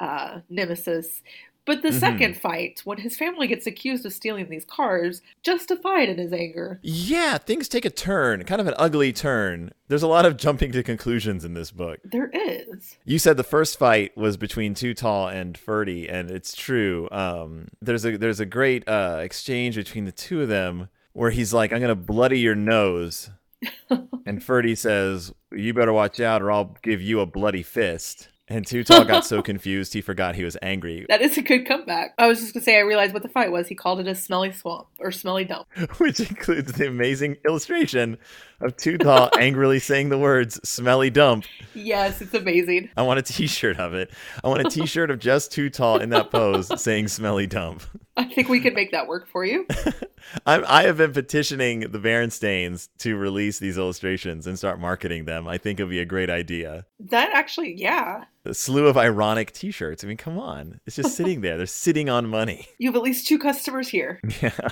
uh, 0.00 0.40
nemesis. 0.48 1.22
But 1.70 1.82
the 1.82 1.90
Mhm. 1.90 2.00
second 2.00 2.36
fight, 2.36 2.80
when 2.82 2.98
his 2.98 3.16
family 3.16 3.46
gets 3.46 3.64
accused 3.64 4.04
of 4.04 4.12
stealing 4.12 4.48
these 4.48 4.64
cars, 4.64 5.22
justified 5.44 6.08
in 6.08 6.18
his 6.18 6.32
anger. 6.32 6.80
Yeah, 6.82 7.38
things 7.38 7.68
take 7.68 7.84
a 7.84 7.90
turn, 7.90 8.42
kind 8.42 8.60
of 8.60 8.66
an 8.66 8.74
ugly 8.76 9.12
turn. 9.12 9.70
There's 9.86 10.02
a 10.02 10.08
lot 10.08 10.26
of 10.26 10.36
jumping 10.36 10.72
to 10.72 10.82
conclusions 10.82 11.44
in 11.44 11.54
this 11.54 11.70
book. 11.70 12.00
There 12.04 12.28
is. 12.34 12.96
You 13.04 13.20
said 13.20 13.36
the 13.36 13.44
first 13.44 13.78
fight 13.78 14.16
was 14.16 14.36
between 14.36 14.74
Too 14.74 14.94
Tall 14.94 15.28
and 15.28 15.56
Ferdy, 15.56 16.08
and 16.08 16.28
it's 16.28 16.56
true. 16.56 17.08
Um, 17.12 17.68
there's 17.80 18.04
a 18.04 18.16
there's 18.16 18.40
a 18.40 18.46
great 18.46 18.82
uh, 18.88 19.20
exchange 19.22 19.76
between 19.76 20.06
the 20.06 20.12
two 20.12 20.42
of 20.42 20.48
them 20.48 20.88
where 21.12 21.30
he's 21.30 21.54
like, 21.54 21.72
"I'm 21.72 21.80
gonna 21.80 21.94
bloody 21.94 22.40
your 22.40 22.56
nose," 22.56 23.30
and 24.26 24.42
Ferdy 24.42 24.74
says, 24.74 25.32
"You 25.52 25.72
better 25.72 25.92
watch 25.92 26.18
out, 26.18 26.42
or 26.42 26.50
I'll 26.50 26.76
give 26.82 27.00
you 27.00 27.20
a 27.20 27.26
bloody 27.26 27.62
fist." 27.62 28.26
And 28.50 28.66
Too 28.66 28.82
Tall 28.82 29.04
got 29.04 29.24
so 29.24 29.42
confused 29.42 29.94
he 29.94 30.00
forgot 30.00 30.34
he 30.34 30.42
was 30.42 30.56
angry, 30.60 31.06
That 31.08 31.22
is 31.22 31.38
a 31.38 31.42
good 31.42 31.66
comeback. 31.66 32.14
I 32.18 32.26
was 32.26 32.40
just 32.40 32.52
gonna 32.52 32.64
say 32.64 32.76
I 32.76 32.80
realized 32.80 33.14
what 33.14 33.22
the 33.22 33.28
fight 33.28 33.52
was. 33.52 33.68
He 33.68 33.76
called 33.76 34.00
it 34.00 34.08
a 34.08 34.14
smelly 34.16 34.50
swamp 34.50 34.88
or 34.98 35.12
smelly 35.12 35.44
dump. 35.44 35.68
which 35.98 36.18
includes 36.18 36.72
the 36.72 36.88
amazing 36.88 37.36
illustration 37.46 38.18
of 38.60 38.76
Too 38.76 38.98
Tall 38.98 39.30
angrily 39.38 39.78
saying 39.78 40.08
the 40.08 40.18
words 40.18 40.60
"smelly 40.68 41.10
dump." 41.10 41.44
Yes, 41.74 42.20
it's 42.20 42.34
amazing. 42.34 42.90
I 42.96 43.02
want 43.02 43.18
a 43.18 43.22
T-shirt 43.22 43.78
of 43.78 43.94
it. 43.94 44.10
I 44.42 44.48
want 44.48 44.66
a 44.66 44.70
T-shirt 44.70 45.10
of 45.10 45.18
just 45.18 45.52
Too 45.52 45.70
Tall 45.70 45.98
in 45.98 46.10
that 46.10 46.30
pose 46.30 46.70
saying 46.82 47.08
"smelly 47.08 47.46
dump." 47.46 47.82
I 48.16 48.24
think 48.24 48.48
we 48.48 48.60
could 48.60 48.74
make 48.74 48.92
that 48.92 49.06
work 49.06 49.28
for 49.28 49.44
you. 49.44 49.66
I'm, 50.46 50.64
I 50.66 50.82
have 50.82 50.98
been 50.98 51.12
petitioning 51.12 51.80
the 51.80 51.98
Berenstains 51.98 52.88
to 52.98 53.16
release 53.16 53.58
these 53.58 53.78
illustrations 53.78 54.46
and 54.46 54.58
start 54.58 54.78
marketing 54.78 55.24
them. 55.24 55.48
I 55.48 55.56
think 55.56 55.80
it'd 55.80 55.88
be 55.88 56.00
a 56.00 56.04
great 56.04 56.28
idea. 56.28 56.84
That 56.98 57.30
actually, 57.32 57.74
yeah. 57.78 58.24
A 58.44 58.52
slew 58.52 58.86
of 58.86 58.98
ironic 58.98 59.52
T-shirts. 59.52 60.04
I 60.04 60.06
mean, 60.06 60.16
come 60.18 60.38
on, 60.38 60.80
it's 60.86 60.96
just 60.96 61.16
sitting 61.16 61.40
there. 61.40 61.56
They're 61.56 61.66
sitting 61.66 62.10
on 62.10 62.28
money. 62.28 62.66
You 62.78 62.88
have 62.88 62.96
at 62.96 63.02
least 63.02 63.26
two 63.26 63.38
customers 63.38 63.88
here. 63.88 64.20
Yeah, 64.42 64.68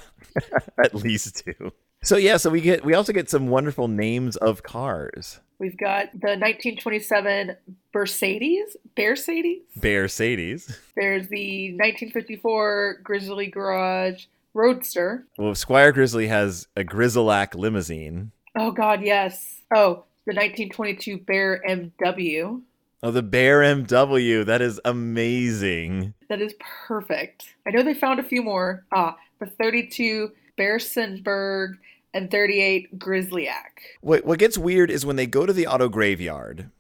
at 0.83 0.95
least 0.95 1.43
two. 1.45 1.73
So 2.03 2.17
yeah, 2.17 2.37
so 2.37 2.51
we 2.51 2.61
get 2.61 2.85
we 2.85 2.95
also 2.95 3.13
get 3.13 3.29
some 3.29 3.49
wonderful 3.49 3.89
names 3.89 4.37
of 4.37 4.63
cars. 4.63 5.41
We've 5.59 5.77
got 5.77 6.13
the 6.13 6.39
1927 6.39 7.57
Mercedes. 7.93 8.77
Bear 8.95 9.15
Sadies. 9.15 10.79
There's 10.95 11.29
the 11.29 11.73
1954 11.73 13.01
Grizzly 13.03 13.49
Garage 13.49 14.27
Roadster. 14.55 15.27
Well, 15.37 15.57
Squire 15.57 15.91
Grizzly 15.91 16.29
has 16.29 16.69
a 16.77 16.85
Grizzlack 16.85 17.55
limousine. 17.55 18.31
Oh 18.57 18.71
God, 18.71 19.03
yes. 19.03 19.63
Oh, 19.75 20.05
the 20.27 20.35
1922 20.35 21.19
Bear 21.19 21.63
MW. 21.69 22.63
Oh, 23.03 23.11
the 23.11 23.23
Bear 23.23 23.61
MW. 23.61 24.47
That 24.47 24.63
is 24.63 24.81
amazing. 24.85 26.15
That 26.29 26.41
is 26.41 26.55
perfect. 26.87 27.55
I 27.67 27.71
know 27.71 27.83
they 27.83 27.95
found 27.95 28.21
a 28.21 28.25
few 28.25 28.43
more. 28.43 28.85
Ah, 28.93 29.17
the 29.41 29.47
32 29.47 30.31
Bearsenberg 30.59 31.75
and 32.15 32.31
38 32.31 32.99
Grizzlyak. 32.99 33.53
What 34.01 34.25
what 34.25 34.39
gets 34.39 34.59
weird 34.59 34.91
is 34.91 35.07
when 35.07 35.17
they 35.17 35.27
go 35.27 35.47
to 35.47 35.53
the 35.53 35.67
auto 35.67 35.89
graveyard, 35.89 36.71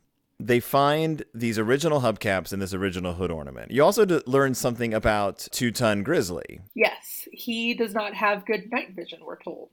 they 0.41 0.61
find 0.61 1.25
these 1.35 1.59
original 1.59 2.01
hubcaps 2.01 2.53
and 2.53 2.63
this 2.63 2.75
original 2.75 3.15
hood 3.15 3.31
ornament. 3.31 3.71
You 3.71 3.85
also 3.85 4.05
d- 4.05 4.21
learn 4.27 4.55
something 4.55 4.95
about 4.95 5.49
Two 5.51 5.71
Ton 5.71 6.03
Grizzly. 6.03 6.61
Yes, 6.75 7.29
he 7.33 7.75
does 7.75 7.93
not 7.95 8.15
have 8.15 8.47
good 8.47 8.71
night 8.71 8.95
vision, 8.95 9.21
we're 9.25 9.41
told. 9.43 9.71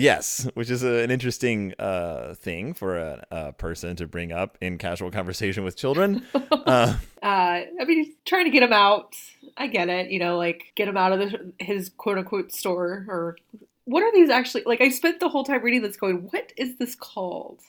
Yes, 0.00 0.48
which 0.54 0.70
is 0.70 0.82
a, 0.82 1.02
an 1.02 1.10
interesting 1.10 1.74
uh, 1.78 2.34
thing 2.34 2.72
for 2.72 2.96
a, 2.96 3.26
a 3.30 3.52
person 3.52 3.96
to 3.96 4.06
bring 4.06 4.32
up 4.32 4.56
in 4.60 4.78
casual 4.78 5.10
conversation 5.10 5.62
with 5.62 5.76
children. 5.76 6.26
uh, 6.34 6.96
Uh, 7.22 7.64
I 7.78 7.84
mean, 7.84 8.14
trying 8.24 8.46
to 8.46 8.50
get 8.50 8.62
him 8.62 8.72
out. 8.72 9.14
I 9.58 9.66
get 9.66 9.90
it, 9.90 10.10
you 10.10 10.18
know, 10.18 10.38
like 10.38 10.72
get 10.74 10.88
him 10.88 10.96
out 10.96 11.12
of 11.12 11.18
the, 11.18 11.52
his 11.58 11.90
quote 11.90 12.16
unquote 12.16 12.50
store 12.50 13.04
or 13.08 13.36
what 13.84 14.02
are 14.02 14.10
these 14.10 14.30
actually? 14.30 14.62
Like, 14.64 14.80
I 14.80 14.88
spent 14.88 15.20
the 15.20 15.28
whole 15.28 15.44
time 15.44 15.62
reading 15.62 15.82
this 15.82 15.98
going, 15.98 16.28
what 16.30 16.50
is 16.56 16.76
this 16.78 16.94
called? 16.94 17.60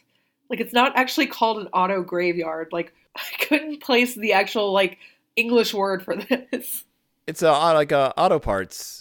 Like, 0.49 0.61
it's 0.61 0.71
not 0.71 0.95
actually 0.95 1.27
called 1.27 1.57
an 1.57 1.67
auto 1.73 2.01
graveyard. 2.01 2.69
Like, 2.71 2.93
I 3.17 3.43
couldn't 3.45 3.81
place 3.81 4.15
the 4.15 4.31
actual 4.31 4.71
like 4.71 4.99
English 5.35 5.73
word 5.73 6.01
for 6.01 6.15
this. 6.15 6.85
it's 7.27 7.41
a 7.41 7.51
like 7.51 7.91
a 7.91 8.13
auto 8.17 8.39
parts 8.39 9.00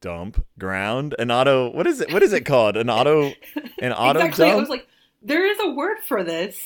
dump 0.00 0.44
ground. 0.58 1.14
An 1.18 1.30
auto. 1.30 1.70
What 1.70 1.86
is 1.86 2.00
it? 2.00 2.12
What 2.12 2.22
is 2.22 2.32
it 2.32 2.44
called? 2.44 2.76
An 2.76 2.90
auto. 2.90 3.32
An 3.80 3.92
auto 3.92 4.20
exactly. 4.20 4.50
I 4.50 4.54
was 4.54 4.68
like, 4.68 4.86
there 5.22 5.46
is 5.46 5.58
a 5.60 5.70
word 5.70 5.98
for 6.06 6.22
this. 6.24 6.58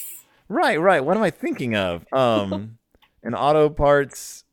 Right, 0.48 0.80
right. 0.80 1.04
What 1.04 1.16
am 1.16 1.22
I 1.22 1.30
thinking 1.30 1.76
of? 1.76 2.04
Um, 2.12 2.78
an 3.22 3.34
auto 3.34 3.68
parts. 3.68 4.44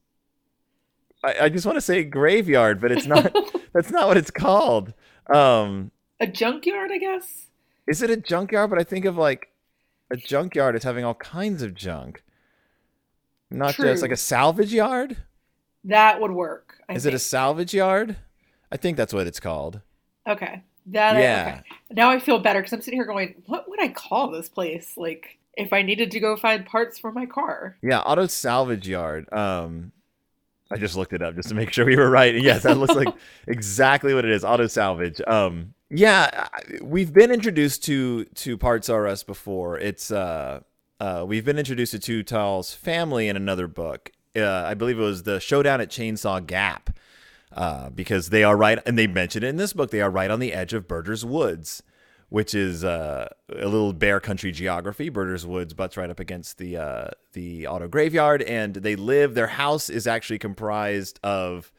I, 1.23 1.45
I 1.45 1.49
just 1.49 1.65
want 1.65 1.75
to 1.75 1.81
say 1.81 2.03
graveyard, 2.03 2.79
but 2.79 2.91
it's 2.91 3.05
not. 3.05 3.35
that's 3.73 3.91
not 3.91 4.07
what 4.07 4.17
it's 4.17 4.31
called. 4.31 4.93
Um, 5.33 5.91
a 6.19 6.27
junkyard, 6.27 6.91
I 6.91 6.97
guess. 6.97 7.47
is 7.87 8.01
it 8.01 8.09
a 8.09 8.17
junkyard? 8.17 8.69
But 8.69 8.79
I 8.79 8.83
think 8.83 9.05
of 9.05 9.17
like 9.17 9.49
a 10.09 10.17
junkyard 10.17 10.75
as 10.75 10.83
having 10.83 11.03
all 11.03 11.15
kinds 11.15 11.61
of 11.61 11.73
junk, 11.73 12.23
not 13.49 13.75
just 13.75 14.01
like 14.01 14.11
a 14.11 14.17
salvage 14.17 14.73
yard. 14.73 15.17
That 15.83 16.21
would 16.21 16.31
work. 16.31 16.81
I 16.89 16.93
is 16.93 17.05
it 17.05 17.13
a 17.13 17.19
salvage 17.19 17.73
yard? 17.73 18.17
I 18.71 18.77
think 18.77 18.97
that's 18.97 19.13
what 19.13 19.27
it's 19.27 19.39
called. 19.39 19.81
Okay. 20.27 20.63
That 20.87 21.15
I- 21.17 21.21
Yeah. 21.21 21.53
okay. 21.59 21.61
Now 21.91 22.09
I 22.09 22.19
feel 22.19 22.39
better 22.39 22.59
because 22.59 22.73
I'm 22.73 22.81
sitting 22.81 22.99
here 22.99 23.05
going, 23.05 23.35
what 23.45 23.69
would 23.69 23.81
I 23.81 23.89
call 23.89 24.29
this 24.31 24.49
place? 24.49 24.93
Like, 24.97 25.37
if 25.55 25.73
I 25.73 25.81
needed 25.81 26.11
to 26.11 26.19
go 26.19 26.35
find 26.37 26.65
parts 26.65 26.99
for 26.99 27.11
my 27.11 27.25
car. 27.25 27.77
Yeah, 27.81 27.99
auto 27.99 28.27
salvage 28.27 28.87
yard. 28.87 29.31
Um, 29.33 29.91
I 30.69 30.77
just 30.77 30.95
looked 30.95 31.13
it 31.13 31.21
up 31.21 31.35
just 31.35 31.49
to 31.49 31.55
make 31.55 31.71
sure 31.71 31.85
we 31.85 31.95
were 31.95 32.09
right. 32.09 32.35
Yes, 32.35 32.63
that 32.63 32.77
looks 32.77 32.93
like 32.93 33.07
exactly 33.47 34.13
what 34.13 34.23
it 34.25 34.31
is. 34.31 34.43
Auto 34.43 34.67
salvage. 34.67 35.19
Um, 35.25 35.73
yeah, 35.89 36.47
we've 36.81 37.13
been 37.13 37.31
introduced 37.31 37.83
to 37.85 38.25
to 38.25 38.57
Parts 38.57 38.89
R 38.89 39.07
Us 39.07 39.23
before. 39.23 39.79
It's 39.79 40.11
uh, 40.11 40.59
uh, 40.99 41.23
we've 41.27 41.45
been 41.45 41.57
introduced 41.57 41.93
to 41.93 41.99
Too 41.99 42.21
Tall's 42.21 42.73
family 42.73 43.29
in 43.29 43.35
another 43.37 43.67
book. 43.67 44.11
Uh, 44.35 44.45
I 44.65 44.73
believe 44.73 44.99
it 44.99 45.03
was 45.03 45.23
the 45.23 45.39
Showdown 45.39 45.79
at 45.81 45.89
Chainsaw 45.89 46.45
Gap. 46.45 46.89
Uh, 47.51 47.89
because 47.89 48.29
they 48.29 48.43
are 48.43 48.57
right, 48.57 48.79
and 48.85 48.97
they 48.97 49.07
mention 49.07 49.43
it 49.43 49.47
in 49.47 49.55
this 49.55 49.73
book. 49.73 49.89
They 49.89 50.01
are 50.01 50.09
right 50.09 50.29
on 50.29 50.39
the 50.39 50.53
edge 50.53 50.73
of 50.73 50.87
Birders 50.87 51.23
Woods, 51.23 51.81
which 52.29 52.53
is 52.53 52.83
uh, 52.83 53.29
a 53.49 53.67
little 53.67 53.93
bear 53.93 54.19
country 54.19 54.51
geography. 54.51 55.09
Birders 55.09 55.45
Woods 55.45 55.73
butts 55.73 55.95
right 55.95 56.09
up 56.09 56.19
against 56.19 56.57
the 56.57 56.77
uh, 56.77 57.07
the 57.33 57.65
auto 57.67 57.87
graveyard, 57.87 58.41
and 58.41 58.75
they 58.75 58.95
live. 58.95 59.33
Their 59.33 59.47
house 59.47 59.89
is 59.89 60.07
actually 60.07 60.39
comprised 60.39 61.19
of 61.23 61.71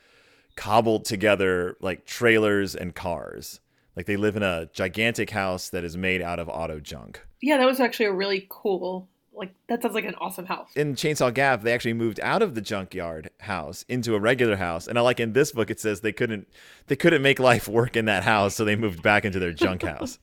cobbled 0.56 1.04
together 1.04 1.76
like 1.80 2.04
trailers 2.06 2.74
and 2.74 2.94
cars. 2.94 3.60
Like 3.94 4.06
they 4.06 4.16
live 4.16 4.36
in 4.36 4.42
a 4.42 4.70
gigantic 4.72 5.30
house 5.30 5.68
that 5.70 5.84
is 5.84 5.96
made 5.96 6.22
out 6.22 6.38
of 6.38 6.48
auto 6.48 6.80
junk. 6.80 7.20
Yeah, 7.40 7.58
that 7.58 7.66
was 7.66 7.78
actually 7.78 8.06
a 8.06 8.12
really 8.12 8.46
cool, 8.48 9.08
like, 9.38 9.54
that 9.68 9.80
sounds 9.82 9.94
like 9.94 10.04
an 10.04 10.14
awesome 10.16 10.46
house. 10.46 10.70
In 10.76 10.94
Chainsaw 10.94 11.32
Gap, 11.32 11.62
they 11.62 11.72
actually 11.72 11.94
moved 11.94 12.20
out 12.20 12.42
of 12.42 12.54
the 12.54 12.60
junkyard 12.60 13.30
house 13.40 13.84
into 13.88 14.14
a 14.14 14.20
regular 14.20 14.56
house, 14.56 14.86
and 14.86 14.98
I 14.98 15.02
like 15.02 15.20
in 15.20 15.32
this 15.32 15.52
book 15.52 15.70
it 15.70 15.80
says 15.80 16.00
they 16.00 16.12
couldn't 16.12 16.48
they 16.88 16.96
couldn't 16.96 17.22
make 17.22 17.38
life 17.38 17.68
work 17.68 17.96
in 17.96 18.04
that 18.06 18.24
house, 18.24 18.54
so 18.54 18.64
they 18.64 18.76
moved 18.76 19.02
back 19.02 19.24
into 19.24 19.38
their 19.38 19.52
junk 19.52 19.82
house. 19.84 20.18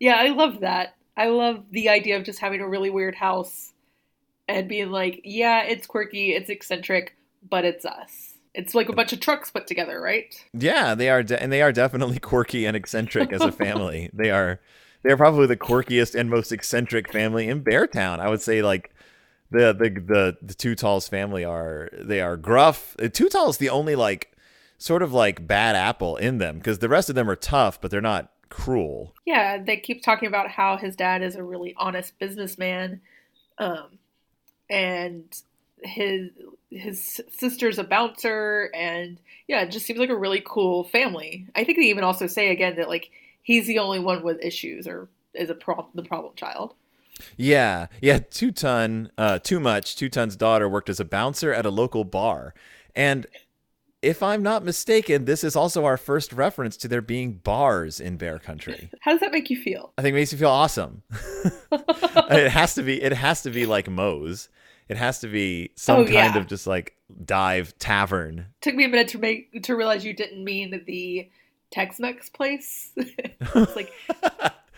Yeah, 0.00 0.16
I 0.16 0.28
love 0.28 0.60
that. 0.60 0.94
I 1.16 1.28
love 1.28 1.64
the 1.70 1.88
idea 1.88 2.16
of 2.16 2.24
just 2.24 2.38
having 2.38 2.60
a 2.60 2.68
really 2.68 2.90
weird 2.90 3.14
house 3.16 3.72
and 4.46 4.68
being 4.68 4.90
like, 4.90 5.20
yeah, 5.24 5.62
it's 5.64 5.86
quirky, 5.86 6.32
it's 6.32 6.48
eccentric, 6.48 7.16
but 7.48 7.64
it's 7.64 7.84
us. 7.84 8.34
It's 8.54 8.74
like 8.74 8.88
a 8.88 8.92
bunch 8.92 9.12
of 9.12 9.20
trucks 9.20 9.50
put 9.50 9.66
together, 9.66 10.00
right? 10.00 10.34
Yeah, 10.52 10.94
they 10.94 11.10
are, 11.10 11.22
de- 11.22 11.40
and 11.40 11.52
they 11.52 11.60
are 11.60 11.70
definitely 11.72 12.18
quirky 12.18 12.64
and 12.66 12.76
eccentric 12.76 13.32
as 13.32 13.40
a 13.40 13.52
family. 13.64 14.10
they 14.12 14.30
are, 14.30 14.60
they 15.02 15.10
are 15.10 15.16
probably 15.16 15.46
the 15.46 15.56
quirkiest 15.56 16.14
and 16.14 16.30
most 16.30 16.52
eccentric 16.52 17.12
family 17.12 17.48
in 17.48 17.62
Beartown. 17.62 18.18
I 18.18 18.28
would 18.28 18.40
say, 18.40 18.62
like, 18.62 18.92
the 19.50 19.72
the 19.72 19.90
the 19.90 20.36
the 20.42 20.54
Too 20.54 20.74
Tall's 20.74 21.08
family 21.08 21.44
are 21.44 21.88
they 21.92 22.20
are 22.20 22.36
gruff. 22.36 22.96
Too 23.12 23.28
Tall 23.28 23.48
is 23.48 23.58
the 23.58 23.70
only 23.70 23.96
like 23.96 24.36
sort 24.78 25.02
of 25.02 25.12
like 25.12 25.46
bad 25.46 25.74
apple 25.74 26.16
in 26.16 26.38
them 26.38 26.58
because 26.58 26.78
the 26.78 26.88
rest 26.88 27.08
of 27.08 27.14
them 27.14 27.30
are 27.30 27.36
tough, 27.36 27.80
but 27.80 27.90
they're 27.90 28.00
not 28.00 28.30
cruel. 28.48 29.14
Yeah, 29.24 29.62
they 29.62 29.76
keep 29.76 30.02
talking 30.02 30.28
about 30.28 30.50
how 30.50 30.76
his 30.76 30.96
dad 30.96 31.22
is 31.22 31.36
a 31.36 31.42
really 31.42 31.74
honest 31.76 32.18
businessman, 32.18 33.00
um, 33.58 33.98
and 34.68 35.24
his 35.82 36.30
his 36.70 37.20
sister's 37.30 37.78
a 37.78 37.84
bouncer, 37.84 38.70
and 38.74 39.18
yeah, 39.46 39.62
it 39.62 39.70
just 39.70 39.86
seems 39.86 39.98
like 39.98 40.10
a 40.10 40.16
really 40.16 40.42
cool 40.44 40.84
family. 40.84 41.46
I 41.56 41.64
think 41.64 41.78
they 41.78 41.84
even 41.84 42.04
also 42.04 42.26
say 42.26 42.50
again 42.50 42.76
that 42.76 42.88
like 42.88 43.10
he's 43.42 43.66
the 43.66 43.78
only 43.78 43.98
one 43.98 44.22
with 44.22 44.42
issues 44.42 44.86
or 44.86 45.08
is 45.34 45.50
a 45.50 45.54
pro- 45.54 45.88
the 45.94 46.02
problem 46.02 46.32
child. 46.36 46.74
Yeah, 47.36 47.86
yeah. 48.00 48.18
Two 48.18 48.52
Ton, 48.52 49.10
uh, 49.18 49.38
too 49.40 49.58
much. 49.60 49.96
Two 49.96 50.08
Ton's 50.08 50.36
daughter 50.36 50.68
worked 50.68 50.88
as 50.88 51.00
a 51.00 51.04
bouncer 51.04 51.52
at 51.52 51.66
a 51.66 51.70
local 51.70 52.04
bar, 52.04 52.54
and 52.94 53.26
if 54.00 54.22
I'm 54.22 54.44
not 54.44 54.64
mistaken, 54.64 55.24
this 55.24 55.42
is 55.42 55.56
also 55.56 55.84
our 55.84 55.96
first 55.96 56.32
reference 56.32 56.76
to 56.76 56.86
there 56.88 57.00
being 57.02 57.32
bars 57.32 57.98
in 57.98 58.16
Bear 58.16 58.38
Country. 58.38 58.90
How 59.00 59.10
does 59.10 59.20
that 59.20 59.32
make 59.32 59.50
you 59.50 59.60
feel? 59.60 59.92
I 59.98 60.02
think 60.02 60.12
it 60.12 60.16
makes 60.16 60.32
you 60.32 60.38
feel 60.38 60.50
awesome. 60.50 61.02
it 61.72 62.50
has 62.50 62.74
to 62.74 62.82
be. 62.82 63.02
It 63.02 63.12
has 63.12 63.42
to 63.42 63.50
be 63.50 63.66
like 63.66 63.88
Moe's. 63.90 64.48
It 64.88 64.96
has 64.96 65.18
to 65.20 65.26
be 65.26 65.72
some 65.74 66.00
Oh, 66.00 66.04
kind 66.04 66.12
yeah. 66.34 66.38
of 66.38 66.46
just 66.46 66.66
like 66.66 66.96
dive 67.24 67.76
tavern. 67.78 68.46
Took 68.60 68.74
me 68.76 68.84
a 68.84 68.88
minute 68.88 69.08
to 69.08 69.18
make 69.18 69.62
to 69.64 69.76
realize 69.76 70.04
you 70.04 70.14
didn't 70.14 70.42
mean 70.44 70.70
the 70.86 71.28
Tex-Mex 71.70 72.30
place. 72.30 72.92
it's 72.96 73.76
like, 73.76 73.92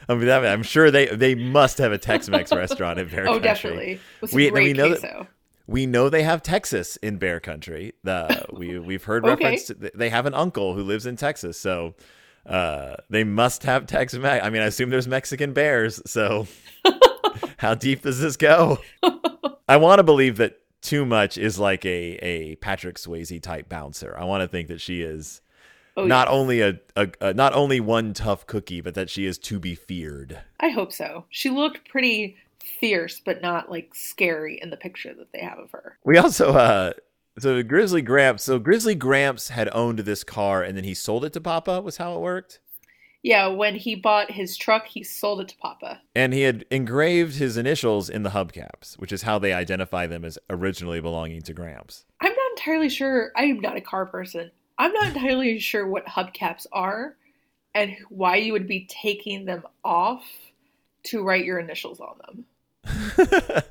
I 0.08 0.14
mean, 0.14 0.26
that- 0.26 0.44
I'm 0.46 0.62
sure 0.62 0.90
they 0.90 1.06
they 1.06 1.34
must 1.34 1.78
have 1.78 1.92
a 1.92 1.98
Tex-Mex 1.98 2.52
restaurant 2.62 2.98
in 2.98 3.08
Bear 3.08 3.22
oh, 3.28 3.32
Country. 3.34 3.42
definitely. 3.42 4.00
With 4.20 4.32
We- 4.32 4.50
we 4.50 4.72
know 4.72 4.94
that- 4.94 5.26
We 5.66 5.86
know 5.86 6.08
they 6.08 6.24
have 6.24 6.42
Texas 6.42 6.96
in 6.96 7.18
Bear 7.18 7.38
Country. 7.38 7.92
The 8.02 8.44
we 8.52 8.78
we've 8.78 9.04
heard 9.04 9.24
Okay. 9.24 9.44
reference. 9.44 9.66
To, 9.66 9.90
they 9.94 10.10
have 10.10 10.26
an 10.26 10.34
uncle 10.34 10.74
who 10.74 10.82
lives 10.82 11.06
in 11.06 11.14
Texas, 11.16 11.60
so 11.60 11.94
uh, 12.46 12.96
they 13.08 13.22
must 13.22 13.62
have 13.62 13.86
Tex-Mex. 13.86 14.44
I 14.44 14.50
mean, 14.50 14.62
I 14.62 14.66
assume 14.66 14.90
there's 14.90 15.06
Mexican 15.06 15.52
bears. 15.52 16.02
So 16.06 16.48
how 17.58 17.74
deep 17.74 18.02
does 18.02 18.18
this 18.20 18.36
go? 18.36 18.78
I 19.68 19.76
want 19.76 20.00
to 20.00 20.02
believe 20.02 20.38
that 20.38 20.56
too 20.82 21.04
much 21.04 21.38
is 21.38 21.58
like 21.58 21.84
a 21.84 22.16
a 22.24 22.56
Patrick 22.56 22.96
Swayze 22.96 23.40
type 23.40 23.68
bouncer. 23.68 24.16
I 24.18 24.24
want 24.24 24.40
to 24.42 24.48
think 24.48 24.68
that 24.68 24.80
she 24.80 25.02
is 25.02 25.40
Oh, 26.00 26.06
not 26.06 26.28
yeah. 26.28 26.34
only 26.34 26.60
a, 26.60 26.80
a, 26.96 27.08
a 27.20 27.34
not 27.34 27.52
only 27.54 27.80
one 27.80 28.14
tough 28.14 28.46
cookie, 28.46 28.80
but 28.80 28.94
that 28.94 29.10
she 29.10 29.26
is 29.26 29.38
to 29.38 29.58
be 29.58 29.74
feared. 29.74 30.38
I 30.58 30.70
hope 30.70 30.92
so. 30.92 31.26
She 31.30 31.50
looked 31.50 31.88
pretty 31.88 32.36
fierce, 32.80 33.20
but 33.24 33.42
not 33.42 33.70
like 33.70 33.94
scary 33.94 34.58
in 34.60 34.70
the 34.70 34.76
picture 34.76 35.14
that 35.14 35.32
they 35.32 35.40
have 35.40 35.58
of 35.58 35.70
her. 35.72 35.98
We 36.04 36.18
also 36.18 36.52
uh 36.52 36.92
so 37.38 37.62
Grizzly 37.62 38.02
Gramps 38.02 38.44
so 38.44 38.58
Grizzly 38.58 38.94
Gramps 38.94 39.48
had 39.48 39.68
owned 39.72 40.00
this 40.00 40.24
car 40.24 40.62
and 40.62 40.76
then 40.76 40.84
he 40.84 40.94
sold 40.94 41.24
it 41.24 41.32
to 41.34 41.40
Papa 41.40 41.80
was 41.80 41.96
how 41.98 42.14
it 42.14 42.20
worked. 42.20 42.60
Yeah, 43.22 43.48
when 43.48 43.74
he 43.74 43.94
bought 43.96 44.30
his 44.30 44.56
truck, 44.56 44.86
he 44.86 45.02
sold 45.02 45.42
it 45.42 45.48
to 45.48 45.56
Papa. 45.58 46.00
And 46.14 46.32
he 46.32 46.42
had 46.42 46.64
engraved 46.70 47.34
his 47.36 47.58
initials 47.58 48.08
in 48.08 48.22
the 48.22 48.30
hubcaps, 48.30 48.98
which 48.98 49.12
is 49.12 49.22
how 49.22 49.38
they 49.38 49.52
identify 49.52 50.06
them 50.06 50.24
as 50.24 50.38
originally 50.48 51.02
belonging 51.02 51.42
to 51.42 51.52
Gramps. 51.52 52.06
I'm 52.22 52.32
not 52.32 52.50
entirely 52.56 52.88
sure. 52.88 53.30
I 53.36 53.42
am 53.44 53.60
not 53.60 53.76
a 53.76 53.82
car 53.82 54.06
person. 54.06 54.50
I'm 54.80 54.94
not 54.94 55.08
entirely 55.08 55.58
sure 55.58 55.86
what 55.86 56.06
hubcaps 56.06 56.64
are 56.72 57.14
and 57.74 57.94
why 58.08 58.36
you 58.36 58.54
would 58.54 58.66
be 58.66 58.86
taking 58.88 59.44
them 59.44 59.62
off 59.84 60.24
to 61.04 61.22
write 61.22 61.44
your 61.44 61.58
initials 61.58 62.00
on 62.00 62.16
them. 62.24 62.44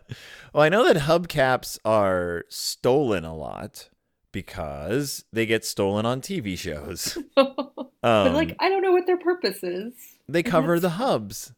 well, 0.54 0.64
I 0.64 0.70
know 0.70 0.86
that 0.86 0.98
hubcaps 1.04 1.80
are 1.84 2.46
stolen 2.48 3.26
a 3.26 3.36
lot 3.36 3.90
because 4.32 5.26
they 5.34 5.48
get 5.48 5.66
stolen 5.66 6.06
on 6.06 6.22
TV 6.22 6.56
shows. 6.56 7.18
but 7.36 7.90
Um, 8.04 8.34
like, 8.36 8.56
I 8.60 8.70
don't 8.70 8.84
know 8.84 8.92
what 8.92 9.08
their 9.08 9.18
purpose 9.18 9.64
is. 9.64 9.94
they 10.28 10.44
cover 10.44 10.80
the 10.80 10.92
hubs. 10.92 11.54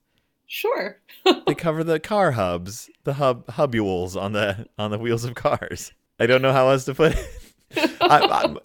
Sure. 0.47 1.01
they 1.45 1.55
cover 1.55 1.83
the 1.83 1.99
car 1.99 2.31
hubs, 2.31 2.89
the 3.03 3.15
hub 3.15 3.45
hubules 3.47 4.15
on 4.19 4.31
the 4.31 4.67
on 4.77 4.91
the 4.91 4.97
wheels 4.97 5.25
of 5.25 5.35
cars. 5.35 5.91
I 6.21 6.25
don't 6.25 6.41
know 6.41 6.53
how 6.53 6.69
else 6.69 6.85
to 6.85 6.95
put 6.95 7.15
it. 7.17 7.91
I, 8.01 8.55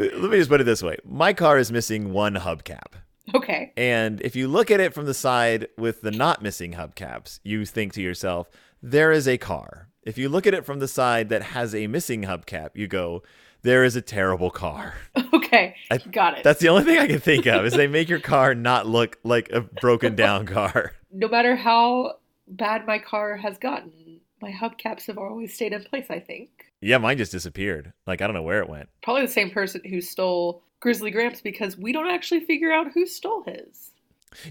let 0.00 0.30
me 0.30 0.38
just 0.38 0.50
put 0.50 0.60
it 0.60 0.64
this 0.64 0.82
way: 0.82 0.96
my 1.04 1.32
car 1.32 1.58
is 1.58 1.70
missing 1.72 2.12
one 2.12 2.34
hubcap, 2.34 2.94
Okay. 3.34 3.72
and 3.76 4.20
if 4.22 4.34
you 4.36 4.48
look 4.48 4.70
at 4.70 4.80
it 4.80 4.94
from 4.94 5.06
the 5.06 5.14
side 5.14 5.68
with 5.78 6.00
the 6.02 6.10
not 6.10 6.42
missing 6.42 6.72
hubcaps, 6.72 7.40
you 7.44 7.64
think 7.64 7.92
to 7.94 8.02
yourself, 8.02 8.48
"There 8.82 9.12
is 9.12 9.26
a 9.28 9.38
car." 9.38 9.88
If 10.02 10.16
you 10.16 10.28
look 10.28 10.46
at 10.46 10.54
it 10.54 10.64
from 10.64 10.78
the 10.78 10.88
side 10.88 11.28
that 11.28 11.42
has 11.42 11.74
a 11.74 11.86
missing 11.86 12.22
hubcap, 12.22 12.70
you 12.74 12.86
go, 12.88 13.22
"There 13.62 13.84
is 13.84 13.96
a 13.96 14.02
terrible 14.02 14.50
car." 14.50 14.94
Okay. 15.32 15.74
I- 15.90 15.98
Got 15.98 16.38
it. 16.38 16.44
That's 16.44 16.60
the 16.60 16.68
only 16.68 16.84
thing 16.84 16.98
I 16.98 17.06
can 17.08 17.18
think 17.18 17.44
of 17.46 17.64
is 17.66 17.72
they 17.72 17.88
make 17.88 18.08
your 18.08 18.20
car 18.20 18.54
not 18.54 18.86
look 18.86 19.18
like 19.24 19.50
a 19.50 19.60
broken 19.62 20.14
down 20.14 20.46
car. 20.46 20.92
no 21.12 21.26
matter 21.26 21.56
how 21.56 22.14
bad 22.46 22.86
my 22.86 22.98
car 23.00 23.36
has 23.36 23.58
gotten, 23.58 24.20
my 24.40 24.52
hubcaps 24.52 25.06
have 25.06 25.18
always 25.18 25.52
stayed 25.52 25.72
in 25.72 25.82
place, 25.82 26.06
I 26.08 26.20
think. 26.20 26.50
Yeah, 26.80 26.98
mine 26.98 27.18
just 27.18 27.32
disappeared. 27.32 27.92
Like 28.06 28.22
I 28.22 28.26
don't 28.26 28.34
know 28.34 28.42
where 28.42 28.62
it 28.62 28.68
went. 28.68 28.88
Probably 29.02 29.22
the 29.22 29.32
same 29.32 29.50
person 29.50 29.82
who 29.84 30.00
stole 30.00 30.62
Grizzly 30.80 31.10
Gramps 31.10 31.40
because 31.40 31.76
we 31.76 31.92
don't 31.92 32.10
actually 32.10 32.40
figure 32.40 32.72
out 32.72 32.92
who 32.92 33.06
stole 33.06 33.42
his. 33.44 33.90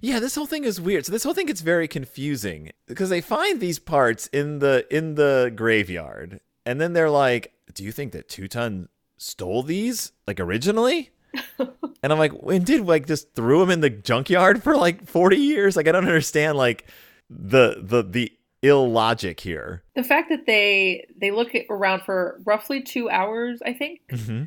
Yeah, 0.02 0.20
this 0.20 0.36
whole 0.36 0.46
thing 0.46 0.64
is 0.64 0.80
weird. 0.80 1.06
So 1.06 1.12
this 1.12 1.24
whole 1.24 1.34
thing 1.34 1.46
gets 1.46 1.62
very 1.62 1.88
confusing 1.88 2.72
because 2.86 3.10
they 3.10 3.22
find 3.22 3.60
these 3.60 3.80
parts 3.80 4.28
in 4.28 4.60
the 4.60 4.86
in 4.92 5.16
the 5.16 5.52
graveyard, 5.56 6.42
and 6.66 6.80
then 6.80 6.94
they're 6.94 7.10
like, 7.10 7.54
"Do 7.74 7.84
you 7.84 7.92
think 7.92 8.12
that 8.12 8.30
Two 8.30 8.48
Ton 8.48 8.90
stole 9.18 9.64
these 9.64 10.12
like 10.28 10.40
originally?" 10.40 11.12
and 11.60 12.12
I'm 12.12 12.20
like, 12.20 12.34
"When 12.34 12.64
did 12.64 12.86
like 12.86 13.08
just 13.08 13.34
threw 13.34 13.60
them 13.60 13.70
in 13.70 13.80
the 13.80 13.90
junkyard 13.90 14.62
for 14.64 14.76
like 14.76 15.06
40 15.08 15.38
years?" 15.38 15.76
Like 15.76 15.88
I 15.88 15.94
don't 15.94 16.08
understand 16.08 16.58
like 16.58 16.86
the 17.30 17.78
the 17.82 18.04
the 18.04 18.32
illogic 18.62 19.40
here. 19.40 19.84
The 19.96 20.04
fact 20.04 20.30
that 20.30 20.46
they 20.46 21.06
they 21.20 21.32
look 21.32 21.52
around 21.70 22.02
for 22.04 22.40
roughly 22.46 22.82
two 22.82 23.10
hours, 23.10 23.62
I 23.66 23.74
think, 23.74 24.02
Mm-hmm. 24.12 24.44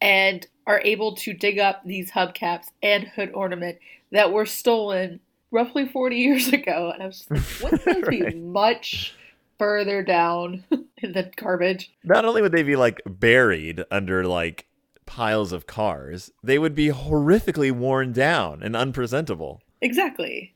and 0.00 0.46
are 0.66 0.80
able 0.84 1.14
to 1.16 1.32
dig 1.32 1.58
up 1.58 1.82
these 1.84 2.10
hubcaps 2.10 2.66
and 2.82 3.04
hood 3.04 3.30
ornament 3.34 3.78
that 4.10 4.32
were 4.32 4.46
stolen 4.46 5.20
roughly 5.52 5.86
40 5.86 6.16
years 6.16 6.48
ago. 6.52 6.90
And 6.92 7.02
I 7.02 7.06
was 7.06 7.18
just 7.20 7.30
like, 7.30 7.72
wouldn't 7.72 7.84
those 7.84 8.08
be 8.08 8.34
much 8.40 9.14
further 9.58 10.02
down 10.02 10.64
in 10.98 11.12
the 11.12 11.30
garbage? 11.36 11.92
Not 12.02 12.24
only 12.24 12.42
would 12.42 12.52
they 12.52 12.64
be 12.64 12.74
like 12.76 13.00
buried 13.06 13.84
under 13.92 14.24
like 14.26 14.66
piles 15.06 15.52
of 15.52 15.68
cars, 15.68 16.32
they 16.42 16.58
would 16.58 16.74
be 16.74 16.88
horrifically 16.88 17.70
worn 17.70 18.12
down 18.12 18.60
and 18.62 18.74
unpresentable. 18.74 19.62
Exactly. 19.80 20.52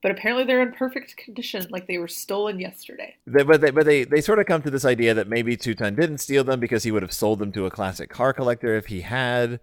But 0.00 0.12
apparently 0.12 0.44
they're 0.44 0.62
in 0.62 0.72
perfect 0.72 1.16
condition, 1.16 1.66
like 1.70 1.88
they 1.88 1.98
were 1.98 2.08
stolen 2.08 2.60
yesterday. 2.60 3.16
They, 3.26 3.42
but 3.42 3.60
they, 3.60 3.70
but 3.70 3.84
they, 3.84 4.04
they 4.04 4.20
sort 4.20 4.38
of 4.38 4.46
come 4.46 4.62
to 4.62 4.70
this 4.70 4.84
idea 4.84 5.12
that 5.14 5.28
maybe 5.28 5.56
Two 5.56 5.74
Ton 5.74 5.96
didn't 5.96 6.18
steal 6.18 6.44
them 6.44 6.60
because 6.60 6.84
he 6.84 6.92
would 6.92 7.02
have 7.02 7.12
sold 7.12 7.40
them 7.40 7.50
to 7.52 7.66
a 7.66 7.70
classic 7.70 8.08
car 8.08 8.32
collector 8.32 8.76
if 8.76 8.86
he 8.86 9.00
had. 9.00 9.58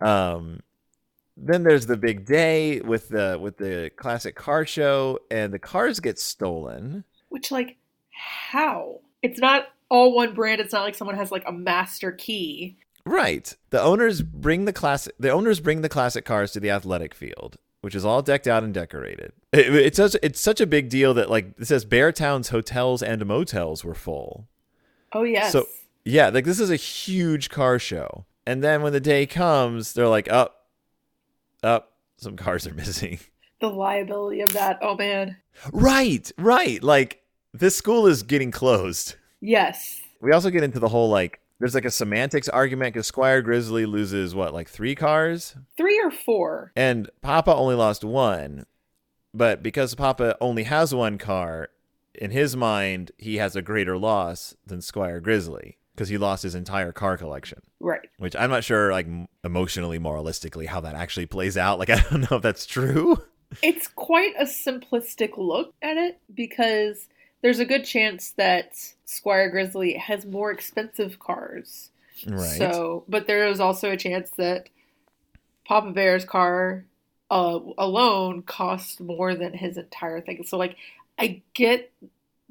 Um, 0.00 0.60
then 1.36 1.62
there's 1.62 1.86
the 1.86 1.98
big 1.98 2.24
day 2.24 2.80
with 2.80 3.10
the 3.10 3.38
with 3.40 3.58
the 3.58 3.90
classic 3.96 4.34
car 4.34 4.64
show, 4.64 5.18
and 5.30 5.52
the 5.52 5.58
cars 5.58 6.00
get 6.00 6.18
stolen. 6.18 7.04
Which, 7.28 7.50
like, 7.50 7.76
how? 8.10 9.00
It's 9.22 9.38
not 9.38 9.68
all 9.90 10.14
one 10.14 10.32
brand. 10.34 10.60
It's 10.60 10.72
not 10.72 10.84
like 10.84 10.94
someone 10.94 11.16
has 11.16 11.30
like 11.30 11.44
a 11.46 11.52
master 11.52 12.12
key. 12.12 12.78
Right. 13.04 13.54
The 13.70 13.82
owners 13.82 14.22
bring 14.22 14.64
the 14.64 14.72
classic. 14.72 15.14
The 15.20 15.30
owners 15.30 15.60
bring 15.60 15.82
the 15.82 15.90
classic 15.90 16.24
cars 16.24 16.52
to 16.52 16.60
the 16.60 16.70
athletic 16.70 17.14
field, 17.14 17.58
which 17.80 17.94
is 17.94 18.04
all 18.04 18.22
decked 18.22 18.46
out 18.46 18.62
and 18.64 18.74
decorated. 18.74 19.32
It, 19.52 19.74
it's 19.74 19.96
such 19.96 20.16
it's 20.22 20.40
such 20.40 20.60
a 20.60 20.66
big 20.66 20.88
deal 20.88 21.14
that 21.14 21.30
like 21.30 21.52
it 21.58 21.66
says 21.66 21.84
Beartown's 21.84 22.48
hotels 22.48 23.02
and 23.02 23.24
motels 23.26 23.84
were 23.84 23.94
full. 23.94 24.48
Oh 25.12 25.22
yes. 25.22 25.52
So 25.52 25.66
yeah, 26.04 26.28
like 26.28 26.44
this 26.44 26.60
is 26.60 26.70
a 26.70 26.76
huge 26.76 27.50
car 27.50 27.78
show. 27.78 28.26
And 28.46 28.62
then 28.62 28.82
when 28.82 28.92
the 28.92 29.00
day 29.00 29.26
comes, 29.26 29.92
they're 29.92 30.06
like, 30.08 30.30
up, 30.30 30.66
up, 31.64 31.94
some 32.16 32.36
cars 32.36 32.66
are 32.66 32.74
missing. 32.74 33.18
the 33.60 33.68
liability 33.68 34.40
of 34.40 34.52
that. 34.52 34.78
Oh 34.82 34.96
man. 34.96 35.36
right, 35.72 36.30
right. 36.38 36.82
Like 36.82 37.22
this 37.52 37.76
school 37.76 38.06
is 38.06 38.22
getting 38.22 38.50
closed. 38.50 39.16
Yes. 39.40 40.00
We 40.20 40.32
also 40.32 40.50
get 40.50 40.62
into 40.62 40.78
the 40.78 40.88
whole 40.88 41.08
like 41.08 41.40
there's 41.58 41.74
like 41.74 41.84
a 41.84 41.90
semantics 41.90 42.48
argument 42.48 42.94
because 42.94 43.06
Squire 43.06 43.42
Grizzly 43.42 43.86
loses 43.86 44.34
what, 44.34 44.52
like 44.52 44.68
three 44.68 44.94
cars? 44.94 45.56
Three 45.76 46.00
or 46.00 46.10
four. 46.10 46.72
And 46.76 47.10
Papa 47.22 47.54
only 47.54 47.74
lost 47.74 48.04
one. 48.04 48.66
But 49.32 49.62
because 49.62 49.94
Papa 49.94 50.36
only 50.40 50.64
has 50.64 50.94
one 50.94 51.18
car, 51.18 51.68
in 52.14 52.30
his 52.30 52.56
mind, 52.56 53.12
he 53.18 53.36
has 53.36 53.54
a 53.54 53.62
greater 53.62 53.98
loss 53.98 54.54
than 54.66 54.80
Squire 54.80 55.20
Grizzly 55.20 55.78
because 55.94 56.08
he 56.08 56.18
lost 56.18 56.42
his 56.42 56.54
entire 56.54 56.92
car 56.92 57.16
collection. 57.16 57.60
Right. 57.80 58.08
which 58.18 58.36
I'm 58.36 58.50
not 58.50 58.64
sure, 58.64 58.92
like 58.92 59.06
emotionally, 59.44 59.98
moralistically, 59.98 60.66
how 60.66 60.80
that 60.82 60.94
actually 60.94 61.26
plays 61.26 61.56
out. 61.56 61.78
Like, 61.78 61.90
I 61.90 62.00
don't 62.10 62.30
know 62.30 62.38
if 62.38 62.42
that's 62.42 62.66
true. 62.66 63.22
It's 63.62 63.88
quite 63.88 64.34
a 64.38 64.44
simplistic 64.44 65.36
look 65.36 65.72
at 65.80 65.96
it 65.96 66.20
because 66.34 67.08
there's 67.46 67.60
a 67.60 67.64
good 67.64 67.84
chance 67.84 68.32
that 68.32 68.72
Squire 69.04 69.48
Grizzly 69.48 69.92
has 69.92 70.26
more 70.26 70.50
expensive 70.50 71.20
cars. 71.20 71.90
Right. 72.26 72.58
So, 72.58 73.04
but 73.06 73.28
there 73.28 73.46
is 73.46 73.60
also 73.60 73.92
a 73.92 73.96
chance 73.96 74.30
that 74.30 74.68
Papa 75.64 75.92
Bear's 75.92 76.24
car 76.24 76.84
uh, 77.30 77.60
alone 77.78 78.42
costs 78.42 78.98
more 78.98 79.36
than 79.36 79.52
his 79.52 79.76
entire 79.76 80.20
thing. 80.20 80.42
So, 80.44 80.58
like, 80.58 80.74
I 81.20 81.40
get 81.54 81.92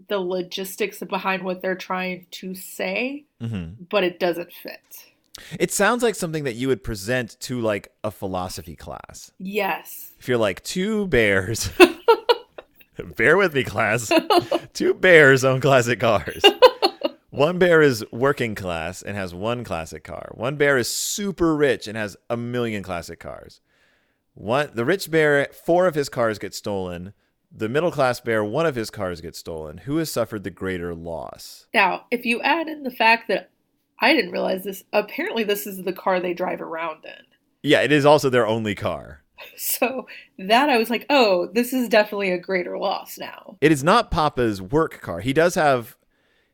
the 0.08 0.20
logistics 0.20 1.00
behind 1.00 1.44
what 1.44 1.62
they're 1.62 1.76
trying 1.76 2.28
to 2.32 2.56
say, 2.56 3.26
hmm 3.42 3.72
but 3.90 4.06
it 4.06 4.18
doesn't 4.18 4.54
fit. 4.54 4.80
It 5.60 5.74
sounds 5.74 6.04
like 6.04 6.16
something 6.16 6.46
that 6.46 6.56
you 6.56 6.70
would 6.70 6.86
present 6.86 7.38
to 7.42 7.60
like 7.60 7.92
a 8.02 8.12
philosophy 8.12 8.78
class. 8.78 9.34
Yes. 9.40 10.14
If 10.22 10.30
you're 10.30 10.38
like 10.38 10.64
two 10.64 11.08
bears, 11.08 11.70
bear 13.16 13.38
with 13.38 13.54
me, 13.54 13.64
class. 13.64 14.12
two 14.74 14.94
bears 14.94 15.44
own 15.44 15.62
classic 15.62 16.00
cars. 16.00 16.44
One 17.30 17.58
bear 17.60 17.82
is 17.82 18.06
working 18.14 18.56
class 18.56 19.02
and 19.02 19.18
has 19.18 19.36
one 19.36 19.66
classic 19.66 20.06
car. 20.06 20.32
One 20.36 20.56
bear 20.56 20.78
is 20.78 20.90
super 20.90 21.54
rich 21.54 21.86
and 21.86 21.98
has 21.98 22.16
a 22.30 22.38
million 22.38 22.82
classic 22.82 23.20
cars. 23.20 23.60
One 24.36 24.70
the 24.74 24.86
rich 24.86 25.12
bear, 25.12 25.50
four 25.52 25.86
of 25.86 25.96
his 25.96 26.08
cars 26.08 26.40
get 26.40 26.54
stolen. 26.54 27.12
The 27.52 27.68
middle 27.68 27.92
class 27.92 28.22
bear, 28.22 28.42
one 28.42 28.66
of 28.66 28.76
his 28.76 28.90
cars 28.90 29.20
gets 29.20 29.38
stolen. 29.38 29.80
Who 29.80 29.98
has 29.98 30.10
suffered 30.10 30.46
the 30.46 30.50
greater 30.50 30.96
loss? 30.96 31.68
Now, 31.74 32.06
if 32.10 32.26
you 32.26 32.42
add 32.42 32.70
in 32.70 32.84
the 32.84 32.92
fact 32.92 33.28
that 33.28 33.50
I 34.00 34.14
didn't 34.14 34.32
realize 34.32 34.64
this, 34.64 34.86
apparently 34.94 35.44
this 35.44 35.68
is 35.68 35.84
the 35.84 35.94
car 35.94 36.22
they 36.22 36.34
drive 36.34 36.62
around 36.62 37.04
in. 37.04 37.26
Yeah, 37.64 37.82
it 37.82 37.92
is 37.92 38.06
also 38.06 38.30
their 38.30 38.48
only 38.48 38.76
car. 38.76 39.25
So 39.58 40.08
that 40.38 40.70
I 40.70 40.78
was 40.78 40.90
like, 40.90 41.06
oh, 41.10 41.48
this 41.54 41.74
is 41.74 41.88
definitely 41.90 42.32
a 42.32 42.38
greater 42.38 42.78
loss 42.78 43.18
now. 43.18 43.58
It 43.62 43.72
is 43.72 43.84
not 43.84 44.12
Papa's 44.12 44.62
work 44.62 45.02
car. 45.02 45.20
He 45.22 45.34
does 45.34 45.56
have 45.56 45.96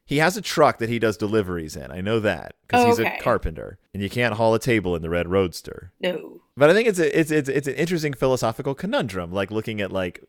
he 0.05 0.17
has 0.17 0.35
a 0.35 0.41
truck 0.41 0.77
that 0.79 0.89
he 0.89 0.99
does 0.99 1.15
deliveries 1.15 1.75
in. 1.75 1.89
I 1.91 2.01
know 2.01 2.19
that 2.19 2.55
because 2.67 2.85
he's 2.85 2.99
Okay. 2.99 3.17
a 3.17 3.21
carpenter, 3.23 3.77
and 3.93 4.03
you 4.03 4.09
can't 4.09 4.33
haul 4.35 4.53
a 4.53 4.59
table 4.59 4.95
in 4.95 5.01
the 5.01 5.09
red 5.09 5.27
roadster. 5.29 5.93
No. 6.01 6.41
But 6.57 6.69
I 6.69 6.73
think 6.73 6.87
it's 6.89 6.99
a, 6.99 7.17
it's 7.19 7.31
it's 7.31 7.47
it's 7.49 7.67
an 7.67 7.75
interesting 7.75 8.13
philosophical 8.13 8.75
conundrum, 8.75 9.31
like 9.31 9.51
looking 9.51 9.79
at 9.79 9.91
like 9.91 10.21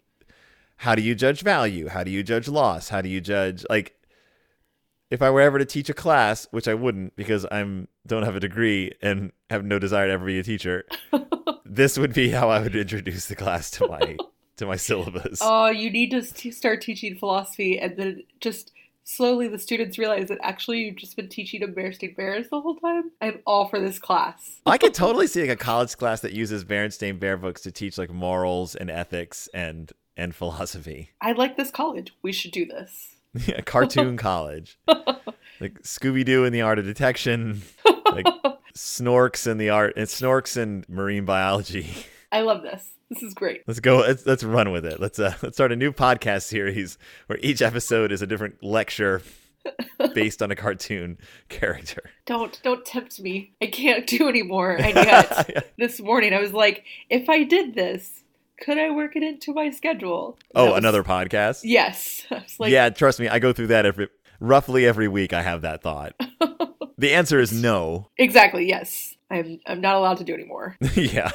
how 0.76 0.94
do 0.94 1.02
you 1.02 1.14
judge 1.14 1.42
value? 1.42 1.88
How 1.88 2.04
do 2.04 2.10
you 2.10 2.22
judge 2.22 2.48
loss? 2.48 2.90
How 2.90 3.00
do 3.00 3.08
you 3.08 3.20
judge 3.20 3.64
like 3.68 3.96
if 5.12 5.20
I 5.20 5.28
were 5.28 5.42
ever 5.42 5.58
to 5.58 5.66
teach 5.66 5.90
a 5.90 5.94
class, 5.94 6.48
which 6.52 6.66
I 6.66 6.72
wouldn't 6.72 7.14
because 7.16 7.44
I'm 7.52 7.86
don't 8.06 8.22
have 8.22 8.34
a 8.34 8.40
degree 8.40 8.92
and 9.02 9.30
have 9.50 9.62
no 9.62 9.78
desire 9.78 10.06
to 10.06 10.12
ever 10.14 10.24
be 10.24 10.38
a 10.38 10.42
teacher, 10.42 10.86
this 11.66 11.98
would 11.98 12.14
be 12.14 12.30
how 12.30 12.48
I 12.48 12.62
would 12.62 12.74
introduce 12.74 13.26
the 13.26 13.36
class 13.36 13.70
to 13.72 13.86
my 13.86 14.16
to 14.56 14.66
my 14.66 14.76
syllabus. 14.76 15.40
Oh, 15.42 15.68
you 15.68 15.90
need 15.90 16.12
to 16.12 16.24
st- 16.24 16.54
start 16.54 16.80
teaching 16.80 17.18
philosophy, 17.18 17.78
and 17.78 17.94
then 17.98 18.22
just 18.40 18.72
slowly 19.04 19.48
the 19.48 19.58
students 19.58 19.98
realize 19.98 20.28
that 20.28 20.38
actually 20.40 20.78
you've 20.78 20.96
just 20.96 21.14
been 21.14 21.28
teaching 21.28 21.60
them 21.60 21.74
Bearstein 21.74 22.16
Bears 22.16 22.48
the 22.48 22.62
whole 22.62 22.76
time. 22.76 23.10
I'm 23.20 23.40
all 23.46 23.68
for 23.68 23.80
this 23.80 23.98
class. 23.98 24.60
I 24.66 24.78
could 24.78 24.94
totally 24.94 25.26
see 25.26 25.42
like 25.42 25.50
a 25.50 25.56
college 25.56 25.94
class 25.98 26.22
that 26.22 26.32
uses 26.32 26.64
Berenstain 26.64 27.20
Bear 27.20 27.36
books 27.36 27.60
to 27.62 27.70
teach 27.70 27.98
like 27.98 28.10
morals 28.10 28.74
and 28.74 28.90
ethics 28.90 29.46
and 29.52 29.92
and 30.16 30.34
philosophy. 30.34 31.10
I 31.20 31.32
like 31.32 31.58
this 31.58 31.70
college. 31.70 32.14
We 32.22 32.32
should 32.32 32.52
do 32.52 32.64
this. 32.64 33.16
Yeah, 33.46 33.60
cartoon 33.62 34.16
college. 34.16 34.78
Like 35.60 35.80
Scooby 35.82 36.24
Doo 36.24 36.44
in 36.44 36.52
the 36.52 36.62
art 36.62 36.80
of 36.80 36.86
detection, 36.86 37.62
like 38.06 38.26
Snorks 38.74 39.46
in 39.46 39.58
the 39.58 39.70
art 39.70 39.92
and 39.96 40.08
Snorks 40.08 40.56
in 40.56 40.84
marine 40.88 41.24
biology. 41.24 41.88
I 42.32 42.40
love 42.40 42.62
this. 42.62 42.84
This 43.10 43.22
is 43.22 43.32
great. 43.32 43.62
Let's 43.68 43.78
go. 43.78 43.98
Let's, 43.98 44.26
let's 44.26 44.42
run 44.42 44.72
with 44.72 44.84
it. 44.84 44.98
Let's 44.98 45.20
uh, 45.20 45.34
let's 45.40 45.56
start 45.56 45.70
a 45.70 45.76
new 45.76 45.92
podcast 45.92 46.42
series 46.44 46.98
where 47.28 47.38
each 47.42 47.62
episode 47.62 48.10
is 48.10 48.22
a 48.22 48.26
different 48.26 48.60
lecture 48.64 49.22
based 50.14 50.42
on 50.42 50.50
a 50.50 50.56
cartoon 50.56 51.16
character. 51.48 52.10
Don't 52.26 52.60
don't 52.64 52.84
tempt 52.84 53.20
me. 53.20 53.52
I 53.62 53.66
can't 53.66 54.04
do 54.06 54.28
anymore. 54.28 54.72
And 54.72 54.96
yet 54.96 55.72
this 55.78 56.00
morning 56.00 56.34
I 56.34 56.40
was 56.40 56.52
like, 56.52 56.84
if 57.08 57.28
I 57.28 57.44
did 57.44 57.76
this, 57.76 58.21
could 58.60 58.78
I 58.78 58.90
work 58.90 59.16
it 59.16 59.22
into 59.22 59.52
my 59.52 59.70
schedule? 59.70 60.38
oh, 60.54 60.70
was- 60.70 60.78
another 60.78 61.02
podcast. 61.02 61.60
Yes. 61.64 62.26
Like, 62.58 62.70
yeah, 62.70 62.90
trust 62.90 63.18
me, 63.20 63.28
I 63.28 63.38
go 63.38 63.52
through 63.52 63.68
that 63.68 63.86
every 63.86 64.08
roughly 64.40 64.86
every 64.86 65.08
week. 65.08 65.32
I 65.32 65.42
have 65.42 65.62
that 65.62 65.82
thought. 65.82 66.14
the 66.98 67.12
answer 67.14 67.38
is 67.40 67.52
no. 67.52 68.08
exactly. 68.18 68.66
Yes. 68.68 69.16
I'm 69.30 69.60
I'm 69.66 69.80
not 69.80 69.96
allowed 69.96 70.18
to 70.18 70.24
do 70.24 70.34
anymore. 70.34 70.76
yeah. 70.94 71.30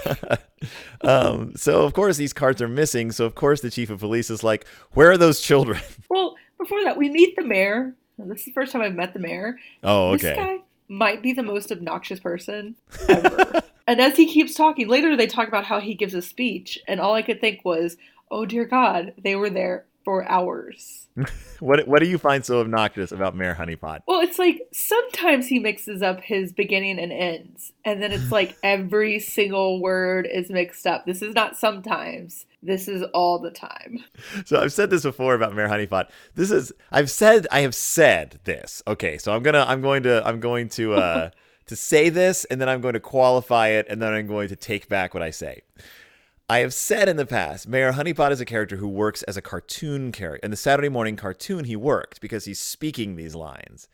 um, 1.02 1.54
so 1.56 1.84
of 1.84 1.94
course 1.94 2.18
these 2.18 2.34
cards 2.34 2.62
are 2.62 2.68
missing. 2.68 3.12
So 3.12 3.26
of 3.26 3.34
course 3.36 3.62
the 3.62 3.72
chief 3.72 3.90
of 3.90 4.00
police 4.00 4.30
is 4.30 4.44
like, 4.44 4.68
"Where 4.92 5.10
are 5.12 5.18
those 5.18 5.42
children?" 5.42 5.82
Well, 6.10 6.36
before 6.60 6.84
that, 6.84 6.96
we 6.98 7.10
meet 7.10 7.36
the 7.36 7.44
mayor. 7.44 7.96
This 8.20 8.40
is 8.42 8.46
the 8.46 8.52
first 8.52 8.72
time 8.72 8.82
I've 8.82 8.96
met 8.96 9.14
the 9.14 9.20
mayor. 9.20 9.58
oh, 9.84 10.14
This 10.14 10.26
okay. 10.26 10.36
guy 10.36 10.58
might 10.88 11.22
be 11.22 11.34
the 11.34 11.44
most 11.44 11.72
obnoxious 11.72 12.20
person 12.20 12.76
ever. 13.10 13.62
and 13.86 14.00
as 14.00 14.18
he 14.18 14.28
keeps 14.28 14.54
talking, 14.54 14.88
later 14.88 15.16
they 15.16 15.28
talk 15.28 15.48
about 15.48 15.66
how 15.66 15.80
he 15.80 15.94
gives 15.94 16.14
a 16.14 16.22
speech, 16.22 16.80
and 16.88 17.00
all 17.00 17.14
I 17.14 17.22
could 17.22 17.42
think 17.42 17.64
was, 17.66 17.98
"Oh 18.32 18.46
dear 18.46 18.66
God, 18.66 19.14
they 19.18 19.36
were 19.36 19.50
there 19.50 19.86
for 20.04 20.28
hours." 20.30 21.08
What 21.60 21.88
what 21.88 22.04
do 22.04 22.08
you 22.08 22.20
find 22.20 22.46
so 22.46 22.60
obnoxious 22.60 23.12
about 23.12 23.36
Mayor 23.36 23.56
Honeypot? 23.56 24.02
Well, 24.08 24.22
it's 24.22 24.38
like 24.38 24.68
sometimes 24.72 25.48
he 25.48 25.58
mixes 25.58 26.04
up 26.04 26.22
his 26.22 26.54
beginning 26.54 27.00
and 27.00 27.12
ends, 27.12 27.74
and 27.84 28.00
then 28.00 28.12
it's 28.12 28.32
like 28.32 28.56
every 28.64 29.20
single 29.20 29.82
word 29.82 30.28
is 30.32 30.52
mixed 30.52 30.86
up. 30.86 31.08
This 31.08 31.24
is 31.24 31.34
not 31.34 31.58
sometimes. 31.58 32.46
This 32.68 32.90
is 32.90 33.02
all 33.14 33.40
the 33.40 33.50
time. 33.50 34.04
So 34.46 34.60
I've 34.60 34.74
said 34.74 34.90
this 34.90 35.04
before 35.04 35.36
about 35.36 35.56
Mayor 35.56 35.70
Honeypot. 35.70 36.10
This 36.36 36.52
is 36.52 36.74
I've 36.92 37.10
said 37.10 37.48
I 37.50 37.62
have 37.62 37.74
said 37.74 38.42
this. 38.44 38.84
Okay, 38.86 39.18
so 39.18 39.34
I'm 39.34 39.42
gonna 39.42 39.64
I'm 39.66 39.82
going 39.82 40.04
to 40.04 40.22
I'm 40.28 40.42
going 40.42 40.68
to 40.70 40.96
uh 40.96 41.30
to 41.68 41.76
say 41.78 42.10
this 42.10 42.44
and 42.46 42.60
then 42.60 42.68
I'm 42.68 42.82
going 42.82 42.96
to 42.96 43.00
qualify 43.00 43.70
it 43.70 43.88
and 43.90 44.02
then 44.02 44.14
I'm 44.14 44.28
going 44.28 44.50
to 44.50 44.58
take 44.58 44.90
back 44.90 45.14
what 45.14 45.24
I 45.24 45.30
say. 45.30 45.62
I 46.50 46.60
have 46.60 46.74
said 46.74 47.08
in 47.08 47.16
the 47.16 47.26
past, 47.26 47.70
Mayor 47.70 47.94
Honeypot 47.94 48.32
is 48.32 48.42
a 48.42 48.46
character 48.46 48.76
who 48.76 48.88
works 48.90 49.24
as 49.24 49.38
a 49.38 49.42
cartoon 49.42 50.12
character. 50.12 50.46
In 50.46 50.52
the 50.52 50.58
Saturday 50.58 50.90
morning 50.90 51.16
cartoon, 51.16 51.64
he 51.66 51.78
worked 51.78 52.20
because 52.20 52.46
he's 52.46 52.60
speaking 52.60 53.16
these 53.16 53.36
lines. 53.36 53.88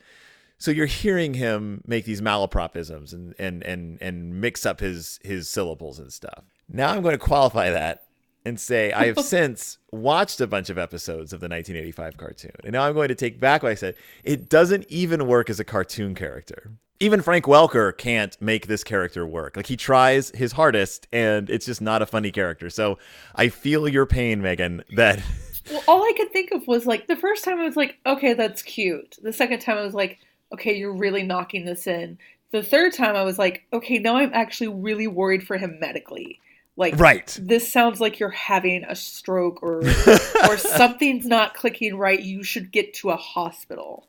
So 0.58 0.72
you're 0.72 0.88
hearing 0.88 1.36
him 1.36 1.84
make 1.86 2.06
these 2.06 2.22
malapropisms 2.22 3.14
and 3.14 3.36
and 3.38 3.62
and 3.64 4.00
and 4.02 4.42
mix 4.42 4.66
up 4.66 4.80
his 4.80 5.20
his 5.24 5.48
syllables 5.48 6.00
and 6.00 6.12
stuff. 6.12 6.44
Now 6.68 6.90
I'm 6.90 7.04
going 7.04 7.14
to 7.14 7.20
qualify 7.20 7.70
that 7.70 8.04
and 8.46 8.60
say 8.60 8.92
I 8.92 9.06
have 9.08 9.20
since 9.20 9.78
watched 9.92 10.42
a 10.42 10.48
bunch 10.48 10.70
of 10.70 10.78
episodes 10.78 11.34
of 11.34 11.40
the 11.40 11.48
1985 11.48 12.18
cartoon. 12.18 12.52
And 12.64 12.74
now 12.74 12.84
I'm 12.84 12.94
going 12.94 13.10
to 13.10 13.16
take 13.16 13.40
back 13.40 13.64
what 13.64 13.72
I 13.72 13.76
said. 13.76 13.96
It 14.24 14.50
doesn't 14.50 14.86
even 14.90 15.28
work 15.28 15.50
as 15.50 15.60
a 15.60 15.64
cartoon 15.64 16.16
character. 16.16 16.72
Even 17.00 17.22
Frank 17.22 17.46
Welker 17.46 17.98
can't 17.98 18.40
make 18.42 18.68
this 18.68 18.84
character 18.84 19.26
work. 19.26 19.58
Like 19.58 19.68
he 19.68 19.76
tries 19.76 20.30
his 20.32 20.54
hardest 20.54 21.08
and 21.12 21.50
it's 21.50 21.66
just 21.66 21.82
not 21.82 22.02
a 22.02 22.06
funny 22.06 22.32
character. 22.32 22.70
So 22.70 22.98
I 23.36 23.50
feel 23.50 23.88
your 23.88 24.06
pain, 24.06 24.42
Megan, 24.42 24.84
that 24.96 25.22
Well, 25.72 25.84
all 25.88 26.04
I 26.04 26.14
could 26.16 26.32
think 26.32 26.52
of 26.52 26.68
was 26.68 26.86
like 26.86 27.08
the 27.08 27.16
first 27.16 27.44
time 27.44 27.60
I 27.60 27.64
was 27.64 27.78
like, 27.78 27.98
okay, 28.06 28.34
that's 28.34 28.62
cute. 28.62 29.18
The 29.22 29.34
second 29.34 29.60
time 29.60 29.78
I 29.78 29.84
was 29.84 29.94
like, 29.94 30.20
okay, 30.54 30.76
you're 30.76 30.96
really 30.96 31.24
knocking 31.24 31.66
this 31.66 31.88
in. 31.88 32.18
The 32.52 32.64
third 32.64 32.94
time 32.94 33.16
I 33.16 33.24
was 33.24 33.40
like, 33.40 33.64
okay, 33.72 33.98
now 33.98 34.18
I'm 34.18 34.34
actually 34.34 34.68
really 34.68 35.08
worried 35.08 35.46
for 35.46 35.58
him 35.58 35.80
medically. 35.80 36.40
Like, 36.76 37.00
right. 37.00 37.38
this 37.40 37.72
sounds 37.72 38.02
like 38.02 38.20
you're 38.20 38.30
having 38.30 38.84
a 38.84 38.96
stroke 38.96 39.62
or 39.62 39.80
or 40.50 40.58
something's 40.58 41.26
not 41.26 41.54
clicking 41.54 41.98
right. 41.98 42.20
You 42.20 42.44
should 42.44 42.72
get 42.72 42.96
to 42.96 43.12
a 43.12 43.16
hospital. 43.16 44.08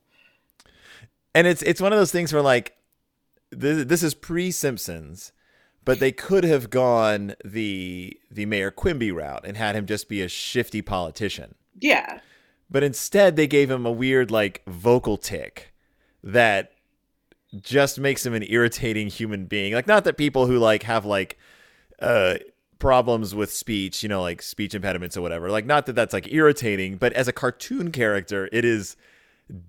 And 1.35 1.46
it's 1.46 1.62
it's 1.62 1.81
one 1.81 1.92
of 1.92 1.98
those 1.98 2.12
things 2.12 2.33
where 2.33 2.42
like 2.42 2.77
this, 3.50 3.85
this 3.85 4.03
is 4.03 4.14
pre 4.14 4.50
Simpsons, 4.50 5.33
but 5.85 6.00
they 6.00 6.12
could 6.12 6.44
have 6.44 6.70
gone 6.70 7.35
the 7.44 8.18
the 8.31 8.46
Mayor 8.46 8.70
Quimby 8.70 9.12
route 9.12 9.44
and 9.44 9.57
had 9.57 9.77
him 9.77 9.87
just 9.87 10.09
be 10.09 10.22
a 10.22 10.29
shifty 10.29 10.81
politician. 10.81 11.55
Yeah. 11.79 12.20
But 12.70 12.83
instead 12.83 13.37
they 13.37 13.46
gave 13.46 13.70
him 13.70 13.85
a 13.85 13.92
weird 13.92 14.31
like 14.31 14.62
vocal 14.66 15.16
tick 15.16 15.74
that 16.22 16.72
just 17.61 18.00
makes 18.00 18.24
him 18.24 18.35
an 18.35 18.44
irritating 18.48 19.09
human 19.09 19.44
being. 19.46 19.74
Like 19.74 19.87
not 19.87 20.05
that 20.05 20.16
people 20.16 20.46
who 20.46 20.59
like 20.59 20.85
have 20.85 21.05
like 21.05 21.38
uh 22.00 22.37
problems 22.78 23.34
with 23.34 23.52
speech, 23.52 24.02
you 24.02 24.08
know, 24.08 24.22
like 24.22 24.42
speech 24.42 24.74
impediments 24.74 25.16
or 25.16 25.22
whatever. 25.22 25.50
Like 25.50 25.66
not 25.66 25.87
that 25.87 25.94
that's 25.94 26.12
like 26.12 26.32
irritating, 26.32 26.96
but 26.96 27.12
as 27.12 27.28
a 27.28 27.32
cartoon 27.32 27.92
character, 27.92 28.48
it 28.52 28.64
is 28.64 28.96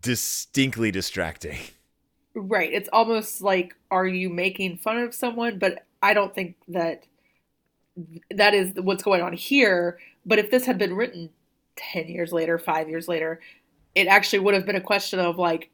distinctly 0.01 0.91
distracting. 0.91 1.57
Right. 2.37 2.73
It's 2.73 2.89
almost 2.91 3.41
like 3.41 3.77
are 3.89 4.05
you 4.05 4.29
making 4.29 4.79
fun 4.79 4.97
of 4.97 5.15
someone? 5.15 5.57
But 5.57 5.85
I 6.03 6.13
don't 6.13 6.35
think 6.35 6.57
that 6.67 7.05
that 8.29 8.53
is 8.53 8.73
what's 8.75 9.03
going 9.03 9.21
on 9.21 9.31
here. 9.31 9.99
But 10.25 10.39
if 10.39 10.51
this 10.51 10.65
had 10.65 10.77
been 10.77 10.97
written 10.97 11.29
10 11.77 12.09
years 12.09 12.33
later, 12.33 12.59
5 12.59 12.89
years 12.89 13.07
later, 13.07 13.39
it 13.95 14.07
actually 14.07 14.39
would 14.39 14.53
have 14.53 14.65
been 14.65 14.75
a 14.75 14.81
question 14.81 15.17
of 15.17 15.37
like 15.37 15.71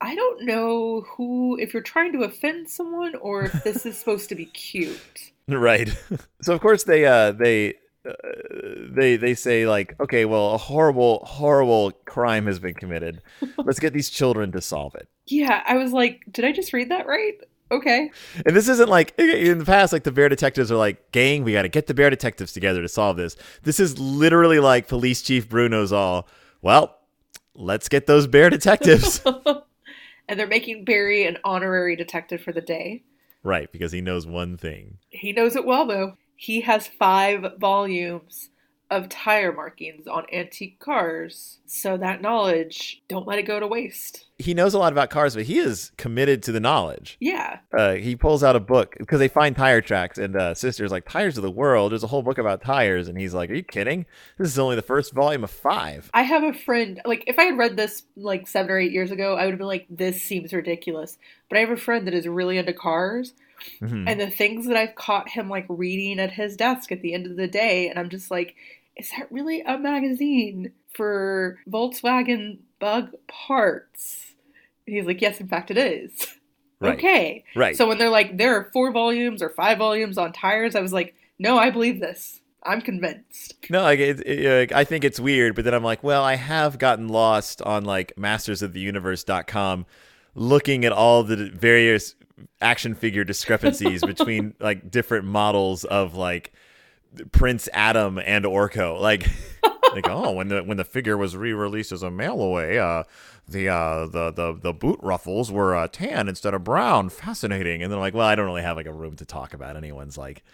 I 0.00 0.14
don't 0.14 0.44
know 0.44 1.02
who 1.02 1.58
if 1.58 1.74
you're 1.74 1.82
trying 1.82 2.12
to 2.12 2.22
offend 2.22 2.68
someone 2.68 3.14
or 3.16 3.44
if 3.44 3.64
this 3.64 3.84
is 3.84 3.98
supposed 3.98 4.28
to 4.30 4.34
be 4.34 4.46
cute. 4.46 5.32
Right. 5.48 5.92
so 6.42 6.54
of 6.54 6.60
course 6.60 6.84
they 6.84 7.04
uh 7.04 7.32
they 7.32 7.74
uh, 8.06 8.12
they 8.88 9.16
they 9.16 9.34
say 9.34 9.66
like, 9.66 9.98
okay, 9.98 10.24
well, 10.24 10.54
a 10.54 10.58
horrible 10.58 11.24
horrible 11.24 11.90
crime 12.04 12.46
has 12.46 12.60
been 12.60 12.74
committed. 12.74 13.20
Let's 13.58 13.80
get 13.80 13.92
these 13.92 14.10
children 14.10 14.52
to 14.52 14.60
solve 14.60 14.94
it. 14.94 15.08
Yeah, 15.26 15.64
I 15.66 15.76
was 15.76 15.92
like, 15.92 16.22
did 16.30 16.44
I 16.44 16.52
just 16.52 16.72
read 16.72 16.90
that 16.90 17.08
right? 17.08 17.34
Okay. 17.72 18.10
And 18.46 18.56
this 18.56 18.68
isn't 18.68 18.88
like 18.88 19.18
in 19.18 19.58
the 19.58 19.64
past, 19.64 19.92
like 19.92 20.02
the 20.02 20.12
bear 20.12 20.28
detectives 20.28 20.72
are 20.72 20.76
like, 20.76 21.12
gang, 21.12 21.44
we 21.44 21.52
got 21.52 21.62
to 21.62 21.68
get 21.68 21.86
the 21.86 21.94
bear 21.94 22.10
detectives 22.10 22.52
together 22.52 22.82
to 22.82 22.88
solve 22.88 23.16
this. 23.16 23.36
This 23.62 23.78
is 23.78 23.98
literally 23.98 24.58
like 24.58 24.88
Police 24.88 25.22
Chief 25.22 25.48
Bruno's 25.48 25.92
all, 25.92 26.28
well, 26.62 26.98
let's 27.54 27.88
get 27.88 28.06
those 28.06 28.26
bear 28.26 28.50
detectives. 28.50 29.22
and 30.30 30.38
they're 30.38 30.46
making 30.46 30.84
Barry 30.84 31.26
an 31.26 31.36
honorary 31.44 31.96
detective 31.96 32.40
for 32.40 32.52
the 32.52 32.60
day. 32.60 33.02
right, 33.42 33.70
because 33.72 33.90
he 33.90 34.00
knows 34.00 34.26
one 34.26 34.56
thing. 34.56 34.98
He 35.08 35.32
knows 35.32 35.56
it 35.56 35.66
well, 35.66 35.86
though. 35.86 36.16
He 36.36 36.60
has 36.62 36.86
five 36.86 37.58
volumes 37.58 38.48
of 38.90 39.08
tire 39.08 39.52
markings 39.52 40.06
on 40.06 40.26
antique 40.32 40.80
cars. 40.80 41.58
So 41.66 41.96
that 41.98 42.20
knowledge, 42.20 43.02
don't 43.06 43.26
let 43.26 43.38
it 43.38 43.44
go 43.44 43.60
to 43.60 43.66
waste. 43.66 44.26
He 44.38 44.54
knows 44.54 44.74
a 44.74 44.78
lot 44.78 44.92
about 44.92 45.10
cars, 45.10 45.36
but 45.36 45.44
he 45.44 45.58
is 45.58 45.92
committed 45.96 46.42
to 46.44 46.52
the 46.52 46.58
knowledge. 46.58 47.16
Yeah. 47.20 47.58
Uh, 47.76 47.94
he 47.94 48.16
pulls 48.16 48.42
out 48.42 48.56
a 48.56 48.60
book 48.60 48.96
because 48.98 49.20
they 49.20 49.28
find 49.28 49.54
tire 49.54 49.80
tracks, 49.80 50.18
and 50.18 50.34
uh, 50.34 50.54
sister's 50.54 50.90
like, 50.90 51.08
"Tires 51.08 51.36
of 51.36 51.42
the 51.42 51.50
world." 51.50 51.92
There's 51.92 52.02
a 52.02 52.08
whole 52.08 52.22
book 52.22 52.38
about 52.38 52.62
tires, 52.62 53.06
and 53.06 53.16
he's 53.18 53.34
like, 53.34 53.50
"Are 53.50 53.54
you 53.54 53.62
kidding? 53.62 54.06
This 54.38 54.48
is 54.48 54.58
only 54.58 54.76
the 54.76 54.82
first 54.82 55.12
volume 55.12 55.44
of 55.44 55.50
five. 55.50 56.10
I 56.12 56.22
have 56.22 56.42
a 56.42 56.52
friend, 56.52 57.00
like, 57.04 57.24
if 57.26 57.38
I 57.38 57.44
had 57.44 57.58
read 57.58 57.76
this 57.76 58.02
like 58.16 58.48
seven 58.48 58.70
or 58.72 58.78
eight 58.78 58.92
years 58.92 59.10
ago, 59.10 59.36
I 59.36 59.44
would 59.44 59.52
have 59.52 59.58
been 59.58 59.66
like, 59.66 59.86
this 59.88 60.22
seems 60.22 60.52
ridiculous. 60.52 61.18
But 61.48 61.58
I 61.58 61.60
have 61.60 61.70
a 61.70 61.76
friend 61.76 62.06
that 62.06 62.14
is 62.14 62.26
really 62.26 62.58
into 62.58 62.72
cars. 62.72 63.34
Mhm. 63.82 64.04
And 64.08 64.18
the 64.18 64.30
things 64.30 64.66
that 64.66 64.76
I've 64.76 64.94
caught 64.94 65.28
him 65.28 65.50
like 65.50 65.66
reading 65.68 66.18
at 66.18 66.32
his 66.32 66.56
desk 66.56 66.90
at 66.92 67.02
the 67.02 67.12
end 67.12 67.26
of 67.26 67.36
the 67.36 67.46
day, 67.46 67.88
and 67.88 67.98
I'm 67.98 68.08
just 68.08 68.30
like, 68.30 68.54
is 69.00 69.10
that 69.16 69.32
really 69.32 69.62
a 69.62 69.78
magazine 69.78 70.72
for 70.92 71.58
Volkswagen 71.68 72.58
bug 72.78 73.12
parts? 73.28 74.34
And 74.86 74.96
he's 74.96 75.06
like, 75.06 75.20
yes, 75.22 75.40
in 75.40 75.48
fact, 75.48 75.70
it 75.70 75.78
is. 75.78 76.26
Right. 76.80 76.98
Okay. 76.98 77.44
Right. 77.54 77.76
So 77.76 77.86
when 77.86 77.98
they're 77.98 78.10
like, 78.10 78.36
there 78.36 78.56
are 78.56 78.70
four 78.72 78.92
volumes 78.92 79.42
or 79.42 79.50
five 79.50 79.78
volumes 79.78 80.18
on 80.18 80.32
tires, 80.32 80.74
I 80.74 80.80
was 80.80 80.92
like, 80.92 81.14
no, 81.38 81.58
I 81.58 81.70
believe 81.70 82.00
this. 82.00 82.40
I'm 82.62 82.82
convinced. 82.82 83.54
No, 83.70 83.82
like 83.82 84.00
it, 84.00 84.20
it, 84.26 84.60
like, 84.60 84.72
I 84.72 84.84
think 84.84 85.04
it's 85.04 85.18
weird, 85.18 85.54
but 85.54 85.64
then 85.64 85.72
I'm 85.72 85.84
like, 85.84 86.02
well, 86.02 86.22
I 86.22 86.34
have 86.36 86.78
gotten 86.78 87.08
lost 87.08 87.62
on 87.62 87.84
like 87.84 88.12
mastersoftheuniverse.com 88.16 89.86
looking 90.34 90.84
at 90.84 90.92
all 90.92 91.22
the 91.22 91.50
various 91.50 92.14
action 92.60 92.94
figure 92.94 93.24
discrepancies 93.24 94.02
between 94.06 94.54
like 94.60 94.90
different 94.90 95.24
models 95.24 95.84
of 95.84 96.14
like 96.14 96.52
Prince 97.32 97.68
Adam 97.72 98.18
and 98.18 98.44
Orko. 98.44 99.00
Like 99.00 99.26
like 99.94 100.08
oh, 100.08 100.32
when 100.32 100.48
the 100.48 100.62
when 100.62 100.76
the 100.76 100.84
figure 100.84 101.16
was 101.16 101.36
re-released 101.36 101.92
as 101.92 102.02
a 102.02 102.10
mail 102.10 102.40
away, 102.40 102.78
uh 102.78 103.04
the 103.48 103.68
uh 103.68 104.06
the 104.06 104.30
the 104.30 104.58
the 104.60 104.72
boot 104.72 104.98
ruffles 105.02 105.50
were 105.50 105.74
uh, 105.74 105.88
tan 105.88 106.28
instead 106.28 106.54
of 106.54 106.62
brown. 106.64 107.08
Fascinating. 107.08 107.82
And 107.82 107.90
then 107.92 107.98
like, 107.98 108.14
well, 108.14 108.26
I 108.26 108.34
don't 108.34 108.46
really 108.46 108.62
have 108.62 108.76
like 108.76 108.86
a 108.86 108.92
room 108.92 109.16
to 109.16 109.24
talk 109.24 109.54
about 109.54 109.76
anyone's 109.76 110.16
like 110.16 110.44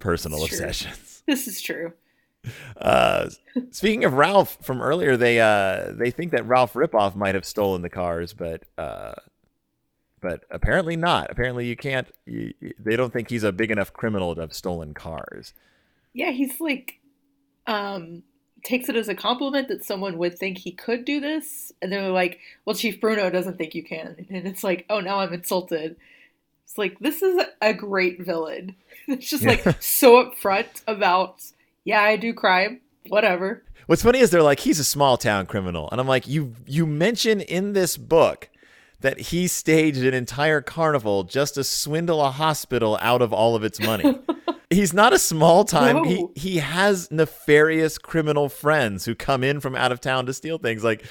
personal 0.00 0.38
true. 0.38 0.46
obsessions. 0.46 1.22
This 1.26 1.48
is 1.48 1.62
true. 1.62 1.94
Uh, 2.76 3.30
speaking 3.70 4.04
of 4.04 4.12
Ralph 4.12 4.58
from 4.60 4.82
earlier, 4.82 5.16
they 5.16 5.40
uh 5.40 5.92
they 5.92 6.10
think 6.10 6.32
that 6.32 6.46
Ralph 6.46 6.74
Ripoff 6.74 7.14
might 7.14 7.34
have 7.34 7.46
stolen 7.46 7.80
the 7.80 7.88
cars, 7.88 8.34
but 8.34 8.64
uh, 8.76 9.14
but 10.20 10.44
apparently 10.50 10.96
not. 10.96 11.30
Apparently, 11.30 11.66
you 11.66 11.76
can't. 11.76 12.08
You- 12.26 12.52
they 12.78 12.96
don't 12.96 13.12
think 13.12 13.30
he's 13.30 13.44
a 13.44 13.52
big 13.52 13.70
enough 13.70 13.92
criminal 13.94 14.34
to 14.34 14.42
have 14.42 14.52
stolen 14.52 14.92
cars. 14.92 15.54
Yeah, 16.14 16.30
he's 16.30 16.60
like, 16.60 17.00
um, 17.66 18.22
takes 18.64 18.88
it 18.88 18.96
as 18.96 19.08
a 19.08 19.14
compliment 19.14 19.68
that 19.68 19.84
someone 19.84 20.16
would 20.18 20.38
think 20.38 20.58
he 20.58 20.72
could 20.72 21.04
do 21.04 21.20
this, 21.20 21.72
and 21.82 21.92
they're 21.92 22.08
like, 22.08 22.40
"Well, 22.64 22.74
Chief 22.74 23.00
Bruno 23.00 23.28
doesn't 23.30 23.58
think 23.58 23.74
you 23.74 23.82
can," 23.82 24.26
and 24.30 24.46
it's 24.46 24.64
like, 24.64 24.86
"Oh, 24.88 25.00
now 25.00 25.20
I'm 25.20 25.32
insulted." 25.32 25.96
It's 26.64 26.78
like 26.78 26.98
this 26.98 27.22
is 27.22 27.44
a 27.60 27.74
great 27.74 28.20
villain. 28.20 28.76
It's 29.06 29.28
just 29.28 29.44
like 29.44 29.82
so 29.82 30.24
upfront 30.24 30.82
about, 30.86 31.42
yeah, 31.84 32.00
I 32.00 32.16
do 32.16 32.32
crime, 32.32 32.80
whatever. 33.08 33.62
What's 33.86 34.02
funny 34.02 34.20
is 34.20 34.30
they're 34.30 34.42
like 34.42 34.60
he's 34.60 34.78
a 34.78 34.84
small 34.84 35.18
town 35.18 35.44
criminal, 35.44 35.90
and 35.90 36.00
I'm 36.00 36.08
like, 36.08 36.26
you 36.26 36.54
you 36.66 36.86
mention 36.86 37.42
in 37.42 37.74
this 37.74 37.98
book 37.98 38.48
that 39.00 39.20
he 39.20 39.46
staged 39.46 39.98
an 39.98 40.14
entire 40.14 40.60
carnival 40.60 41.24
just 41.24 41.54
to 41.54 41.64
swindle 41.64 42.22
a 42.22 42.30
hospital 42.30 42.98
out 43.00 43.22
of 43.22 43.32
all 43.32 43.54
of 43.54 43.64
its 43.64 43.80
money. 43.80 44.18
He's 44.70 44.92
not 44.92 45.12
a 45.12 45.18
small 45.18 45.64
time. 45.64 46.04
He 46.04 46.26
he 46.34 46.56
has 46.56 47.10
nefarious 47.10 47.98
criminal 47.98 48.48
friends 48.48 49.04
who 49.04 49.14
come 49.14 49.44
in 49.44 49.60
from 49.60 49.76
out 49.76 49.92
of 49.92 50.00
town 50.00 50.26
to 50.26 50.32
steal 50.32 50.58
things. 50.58 50.82
Like 50.82 51.04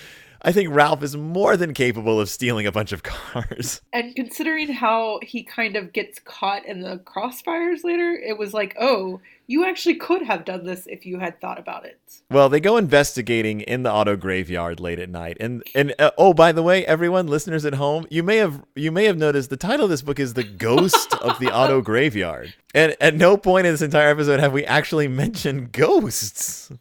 I 0.45 0.51
think 0.51 0.73
Ralph 0.73 1.03
is 1.03 1.15
more 1.15 1.55
than 1.55 1.73
capable 1.73 2.19
of 2.19 2.29
stealing 2.29 2.67
a 2.67 2.71
bunch 2.71 2.91
of 2.91 3.03
cars. 3.03 3.81
And 3.93 4.15
considering 4.15 4.71
how 4.73 5.19
he 5.21 5.43
kind 5.43 5.75
of 5.75 5.93
gets 5.93 6.19
caught 6.19 6.65
in 6.65 6.81
the 6.81 6.97
crossfires 6.97 7.83
later, 7.83 8.11
it 8.11 8.37
was 8.37 8.53
like, 8.53 8.75
oh, 8.79 9.21
you 9.53 9.63
actually 9.63 9.93
could 9.93 10.23
have 10.23 10.45
done 10.45 10.65
this 10.65 10.87
if 10.87 11.05
you 11.05 11.19
had 11.19 11.39
thought 11.39 11.59
about 11.59 11.85
it. 11.85 11.99
Well, 12.31 12.49
they 12.49 12.59
go 12.59 12.75
investigating 12.75 13.61
in 13.61 13.83
the 13.83 13.93
auto 13.93 14.15
graveyard 14.15 14.79
late 14.79 14.97
at 14.97 15.11
night, 15.11 15.37
and 15.39 15.61
and 15.75 15.93
uh, 15.99 16.09
oh, 16.17 16.33
by 16.33 16.51
the 16.51 16.63
way, 16.63 16.83
everyone, 16.87 17.27
listeners 17.27 17.63
at 17.63 17.75
home, 17.75 18.07
you 18.09 18.23
may 18.23 18.37
have 18.37 18.63
you 18.75 18.91
may 18.91 19.05
have 19.05 19.15
noticed 19.15 19.51
the 19.51 19.57
title 19.57 19.83
of 19.83 19.91
this 19.91 20.01
book 20.01 20.19
is 20.19 20.33
"The 20.33 20.43
Ghost 20.43 21.13
of 21.21 21.37
the 21.37 21.55
Auto 21.55 21.81
Graveyard," 21.81 22.55
and 22.73 22.95
at 22.99 23.13
no 23.13 23.37
point 23.37 23.67
in 23.67 23.73
this 23.73 23.83
entire 23.83 24.09
episode 24.09 24.39
have 24.39 24.53
we 24.53 24.65
actually 24.65 25.07
mentioned 25.07 25.71
ghosts. 25.71 26.71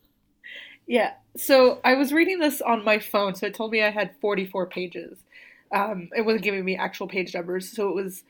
Yeah. 0.86 1.12
So 1.36 1.78
I 1.84 1.94
was 1.94 2.10
reading 2.10 2.38
this 2.38 2.62
on 2.62 2.84
my 2.84 3.00
phone, 3.00 3.34
so 3.34 3.46
it 3.46 3.54
told 3.54 3.70
me 3.70 3.82
I 3.82 3.90
had 3.90 4.16
44 4.22 4.66
pages. 4.66 5.18
Um, 5.70 6.08
it 6.16 6.22
wasn't 6.22 6.44
giving 6.44 6.64
me 6.64 6.76
actual 6.76 7.06
page 7.06 7.34
numbers, 7.34 7.70
so 7.70 7.90
it 7.90 7.94
was 7.94 8.24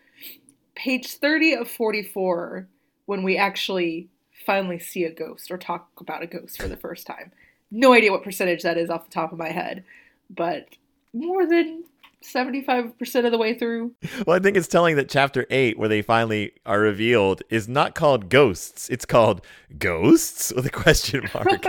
page 0.75 1.15
30 1.15 1.55
of 1.55 1.71
44 1.71 2.67
when 3.07 3.23
we 3.23 3.37
actually 3.37 4.09
finally 4.45 4.79
see 4.79 5.05
a 5.05 5.13
ghost 5.13 5.51
or 5.51 5.59
talk 5.59 5.91
about 6.01 6.23
a 6.23 6.27
ghost 6.27 6.61
for 6.61 6.69
the 6.69 6.77
first 6.77 7.07
time. 7.07 7.33
No 7.71 7.93
idea 7.93 8.13
what 8.13 8.23
percentage 8.23 8.63
that 8.63 8.77
is 8.77 8.91
off 8.91 9.05
the 9.05 9.11
top 9.11 9.33
of 9.33 9.39
my 9.39 9.51
head, 9.51 9.85
but 10.29 10.77
more 11.13 11.47
than 11.47 11.85
75% 12.23 13.25
of 13.25 13.33
the 13.33 13.39
way 13.39 13.59
through. 13.59 13.95
Well, 14.27 14.37
I 14.37 14.41
think 14.41 14.57
it's 14.57 14.69
telling 14.69 14.97
that 14.97 15.09
chapter 15.09 15.47
eight, 15.51 15.79
where 15.79 15.89
they 15.89 16.03
finally 16.03 16.53
are 16.65 16.81
revealed, 16.81 17.43
is 17.51 17.69
not 17.69 17.95
called 17.95 18.29
ghosts; 18.29 18.89
it's 18.89 19.05
called 19.05 19.43
ghosts 19.79 20.53
with 20.57 20.67
a 20.67 20.71
question 20.71 21.29
mark. 21.35 21.65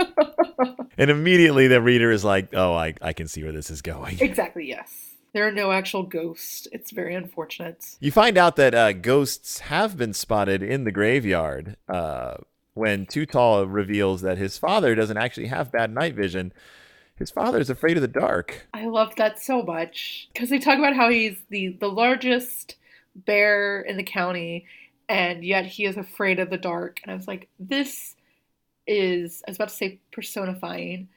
and 0.98 1.10
immediately 1.10 1.66
the 1.66 1.82
reader 1.82 2.10
is 2.10 2.24
like, 2.24 2.54
"Oh, 2.54 2.74
I 2.74 2.94
I 3.02 3.12
can 3.12 3.28
see 3.28 3.42
where 3.42 3.52
this 3.52 3.70
is 3.70 3.82
going." 3.82 4.18
exactly, 4.20 4.66
yes. 4.66 5.10
There 5.32 5.46
are 5.46 5.52
no 5.52 5.72
actual 5.72 6.04
ghosts. 6.04 6.68
It's 6.70 6.92
very 6.92 7.14
unfortunate. 7.14 7.96
You 7.98 8.12
find 8.12 8.38
out 8.38 8.54
that 8.54 8.72
uh, 8.72 8.92
ghosts 8.92 9.58
have 9.60 9.96
been 9.96 10.12
spotted 10.12 10.62
in 10.62 10.84
the 10.84 10.92
graveyard 10.92 11.76
uh, 11.88 12.36
when 12.74 13.06
Too 13.06 13.24
Tall 13.24 13.66
reveals 13.66 14.20
that 14.22 14.38
his 14.38 14.58
father 14.58 14.94
doesn't 14.94 15.16
actually 15.16 15.46
have 15.46 15.72
bad 15.72 15.92
night 15.92 16.14
vision. 16.14 16.52
His 17.16 17.30
father 17.30 17.60
is 17.60 17.70
afraid 17.70 17.96
of 17.96 18.02
the 18.02 18.08
dark. 18.08 18.66
I 18.74 18.86
love 18.86 19.14
that 19.16 19.40
so 19.40 19.62
much 19.62 20.28
because 20.32 20.50
they 20.50 20.58
talk 20.58 20.78
about 20.78 20.96
how 20.96 21.08
he's 21.08 21.36
the 21.48 21.68
the 21.68 21.88
largest 21.88 22.76
bear 23.14 23.80
in 23.80 23.96
the 23.96 24.02
county, 24.02 24.66
and 25.08 25.44
yet 25.44 25.64
he 25.64 25.84
is 25.84 25.96
afraid 25.96 26.40
of 26.40 26.50
the 26.50 26.58
dark. 26.58 27.00
And 27.02 27.12
I 27.12 27.14
was 27.14 27.28
like, 27.28 27.48
this 27.60 28.16
is 28.86 29.42
I 29.46 29.50
was 29.50 29.56
about 29.56 29.68
to 29.68 29.76
say 29.76 30.00
personifying, 30.12 31.08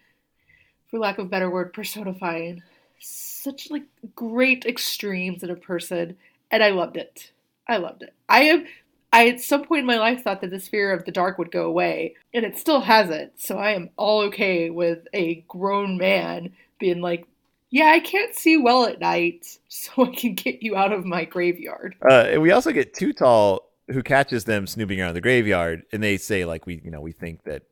for 0.90 1.00
lack 1.00 1.18
of 1.18 1.26
a 1.26 1.30
better 1.30 1.50
word, 1.50 1.74
personifying 1.74 2.62
such 3.00 3.70
like 3.72 3.86
great 4.16 4.66
extremes 4.66 5.42
in 5.42 5.50
a 5.50 5.56
person, 5.56 6.18
and 6.52 6.64
I 6.64 6.70
loved 6.70 6.98
it. 6.98 7.32
I 7.68 7.78
loved 7.78 8.04
it. 8.04 8.14
I 8.30 8.44
am. 8.44 8.66
I 9.14 9.30
at 9.30 9.40
some 9.40 9.64
point 9.64 9.82
in 9.82 9.86
my 9.86 9.98
life 9.98 10.24
thought 10.24 10.42
that 10.42 10.50
this 10.50 10.68
fear 10.68 10.92
of 10.92 11.06
the 11.06 11.12
dark 11.12 11.38
would 11.38 11.52
go 11.52 11.66
away, 11.66 12.16
and 12.34 12.46
it 12.46 12.58
still 12.58 12.82
hasn't. 12.82 13.40
So 13.40 13.58
I 13.58 13.72
am 13.72 13.90
all 13.98 14.22
okay 14.24 14.70
with 14.70 15.08
a 15.14 15.46
grown 15.48 15.98
man 15.98 16.54
being 16.80 17.02
like, 17.02 17.26
"Yeah, 17.70 17.88
I 17.88 18.00
can't 18.00 18.36
see 18.36 18.58
well 18.58 18.86
at 18.86 19.00
night, 19.00 19.58
so 19.68 20.06
I 20.06 20.16
can 20.16 20.34
get 20.34 20.62
you 20.62 20.76
out 20.76 20.92
of 20.92 21.06
my 21.06 21.26
graveyard." 21.26 21.96
Uh, 22.08 22.26
and 22.30 22.42
we 22.42 22.52
also 22.52 22.72
get 22.72 22.94
Too 22.94 23.14
Tall, 23.14 23.70
who 23.88 24.04
catches 24.04 24.44
them 24.44 24.68
snooping 24.68 25.00
around 25.00 25.14
the 25.14 25.22
graveyard, 25.22 25.84
and 25.92 26.04
they 26.04 26.18
say 26.18 26.46
like, 26.46 26.66
"We, 26.66 26.82
you 26.84 26.92
know, 26.92 27.02
we 27.02 27.14
think 27.14 27.44
that 27.44 27.64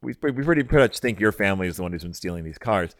we 0.00 0.14
we 0.22 0.32
pretty 0.32 0.62
pretty 0.62 0.78
much 0.78 0.98
think 0.98 1.20
your 1.20 1.32
family 1.32 1.68
is 1.68 1.76
the 1.76 1.82
one 1.82 1.92
who's 1.92 2.02
been 2.04 2.14
stealing 2.14 2.44
these 2.44 2.58
cars." 2.58 2.96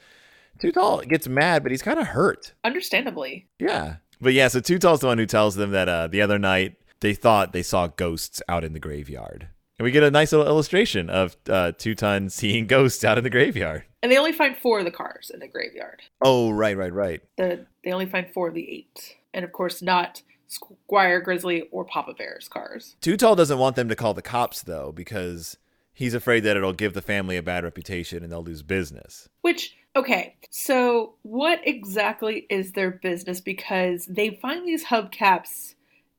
Too 0.59 0.71
Tall 0.71 1.01
gets 1.01 1.27
mad, 1.27 1.63
but 1.63 1.73
he's 1.73 1.83
kind 1.83 1.99
of 1.99 2.07
hurt. 2.09 2.53
Understandably, 2.63 3.47
Yeah. 3.59 3.97
But 4.21 4.33
yeah, 4.33 4.49
so 4.49 4.61
Too 4.61 4.79
Tall's 4.79 5.01
the 5.01 5.09
one 5.09 5.19
who 5.19 5.27
tells 5.27 5.57
them 5.57 5.73
that 5.73 5.89
uh, 5.89 6.07
the 6.07 6.23
other 6.23 6.39
night 6.39 6.77
they 7.01 7.15
thought 7.15 7.53
they 7.53 7.63
saw 7.63 7.89
ghosts 7.89 8.43
out 8.49 8.65
in 8.65 8.73
the 8.73 8.81
graveyard. 8.81 9.49
And 9.79 9.85
we 9.85 9.91
get 9.91 10.05
a 10.05 10.11
nice 10.11 10.33
little 10.33 10.47
illustration 10.47 11.11
of 11.11 11.37
uh, 11.49 11.73
Two 11.77 11.95
Ton 11.95 12.29
seeing 12.31 12.67
ghosts 12.67 13.05
out 13.05 13.19
in 13.19 13.25
the 13.25 13.31
graveyard. 13.31 13.85
and 14.03 14.11
they 14.13 14.19
only 14.19 14.33
find 14.33 14.57
four 14.57 14.79
of 14.79 14.85
the 14.85 14.91
cars 14.91 15.31
in 15.33 15.41
the 15.41 15.49
graveyard. 15.49 16.03
Oh, 16.23 16.51
right, 16.51 16.77
right, 16.77 16.93
right. 16.93 17.23
The 17.37 17.67
they 17.83 17.93
only 17.93 18.07
find 18.07 18.27
four 18.33 18.49
of 18.49 18.55
the 18.55 18.69
eight, 18.71 19.17
and 19.33 19.45
of 19.45 19.53
course 19.53 19.83
not 19.83 20.23
Squire 20.47 21.21
Grizzly 21.21 21.63
or 21.73 21.85
Papa 21.85 22.15
Bear's 22.17 22.49
cars. 22.49 22.97
Too 23.01 23.17
doesn't 23.17 23.59
want 23.59 23.77
them 23.77 23.89
to 23.89 23.97
call 23.97 24.15
the 24.15 24.23
cops, 24.23 24.63
though, 24.63 24.93
because 24.93 25.57
he's 25.93 26.15
afraid 26.15 26.41
that 26.41 26.57
it'll 26.57 26.73
give 26.73 26.95
the 26.95 27.03
family 27.03 27.37
a 27.37 27.43
bad 27.43 27.65
reputation 27.65 28.23
and 28.23 28.31
they'll 28.31 28.43
lose 28.43 28.63
business. 28.63 29.29
Which, 29.41 29.75
okay, 29.97 30.37
so 30.51 31.15
what 31.23 31.61
exactly 31.65 32.47
is 32.51 32.73
their 32.73 32.91
business? 32.91 33.41
Because 33.41 34.07
they 34.07 34.39
find 34.43 34.67
these 34.67 34.85
hubcaps 34.87 35.75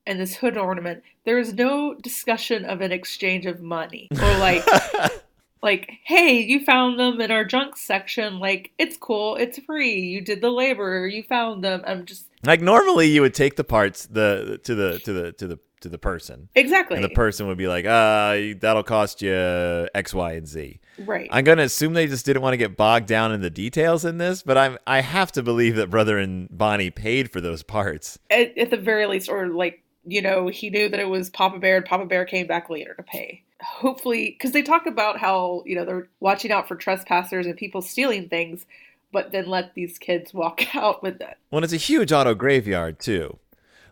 and 0.07 0.19
this 0.19 0.35
hood 0.35 0.57
ornament. 0.57 1.03
There 1.25 1.39
is 1.39 1.53
no 1.53 1.95
discussion 1.95 2.65
of 2.65 2.81
an 2.81 2.91
exchange 2.91 3.45
of 3.45 3.61
money 3.61 4.07
or 4.11 4.37
like. 4.37 4.63
like, 5.65 5.93
hey, 6.03 6.41
you 6.41 6.63
found 6.63 6.99
them 6.99 7.19
in 7.19 7.31
our 7.31 7.43
junk 7.43 7.75
section. 7.75 8.39
Like, 8.39 8.71
it's 8.77 8.97
cool. 8.97 9.35
It's 9.35 9.57
free. 9.57 9.99
You 9.99 10.21
did 10.21 10.39
the 10.39 10.51
labor. 10.51 11.07
You 11.07 11.23
found 11.23 11.63
them. 11.63 11.81
I'm 11.87 12.05
just 12.05 12.27
like 12.43 12.61
normally 12.61 13.07
you 13.07 13.21
would 13.21 13.33
take 13.33 13.55
the 13.55 13.63
parts 13.63 14.05
the 14.05 14.59
to 14.63 14.75
the 14.75 14.99
to 14.99 15.13
the 15.13 15.31
to 15.33 15.47
the 15.47 15.59
to 15.81 15.89
the 15.89 15.97
person. 15.97 16.49
exactly 16.55 16.95
And 16.95 17.03
the 17.03 17.09
person 17.09 17.47
would 17.47 17.57
be 17.57 17.67
like, 17.67 17.85
uh, 17.85 18.57
that'll 18.59 18.83
cost 18.83 19.21
you 19.21 19.87
X, 19.93 20.13
Y, 20.13 20.33
and 20.33 20.47
Z. 20.47 20.79
right. 20.99 21.27
I'm 21.31 21.43
gonna 21.43 21.63
assume 21.63 21.93
they 21.93 22.07
just 22.07 22.25
didn't 22.25 22.41
want 22.41 22.53
to 22.53 22.57
get 22.57 22.77
bogged 22.77 23.07
down 23.07 23.31
in 23.31 23.41
the 23.41 23.49
details 23.49 24.05
in 24.05 24.17
this, 24.17 24.41
but 24.43 24.57
I'm 24.57 24.77
I 24.85 25.01
have 25.01 25.31
to 25.33 25.43
believe 25.43 25.75
that 25.75 25.89
Brother 25.89 26.17
and 26.17 26.47
Bonnie 26.55 26.91
paid 26.91 27.31
for 27.31 27.41
those 27.41 27.63
parts. 27.63 28.19
at, 28.29 28.57
at 28.57 28.69
the 28.69 28.77
very 28.77 29.05
least, 29.05 29.29
or 29.29 29.47
like 29.47 29.81
you 30.05 30.21
know, 30.21 30.47
he 30.47 30.69
knew 30.69 30.89
that 30.89 30.99
it 30.99 31.09
was 31.09 31.29
Papa 31.29 31.59
Bear, 31.59 31.77
and 31.77 31.85
Papa 31.85 32.05
Bear 32.05 32.25
came 32.25 32.47
back 32.47 32.69
later 32.69 32.93
to 32.95 33.03
pay. 33.03 33.43
Hopefully, 33.61 34.35
because 34.37 34.51
they 34.51 34.61
talk 34.61 34.85
about 34.85 35.17
how 35.17 35.63
you 35.65 35.75
know 35.75 35.85
they're 35.85 36.07
watching 36.19 36.51
out 36.51 36.67
for 36.67 36.75
trespassers 36.75 37.45
and 37.45 37.55
people 37.57 37.81
stealing 37.81 38.27
things, 38.29 38.65
but 39.11 39.31
then 39.31 39.47
let 39.47 39.73
these 39.75 39.97
kids 39.97 40.33
walk 40.33 40.75
out 40.75 41.01
with 41.01 41.21
it. 41.21 41.37
Well, 41.51 41.63
it's 41.63 41.73
a 41.73 41.77
huge 41.77 42.11
auto 42.11 42.35
graveyard 42.35 42.99
too. 42.99 43.39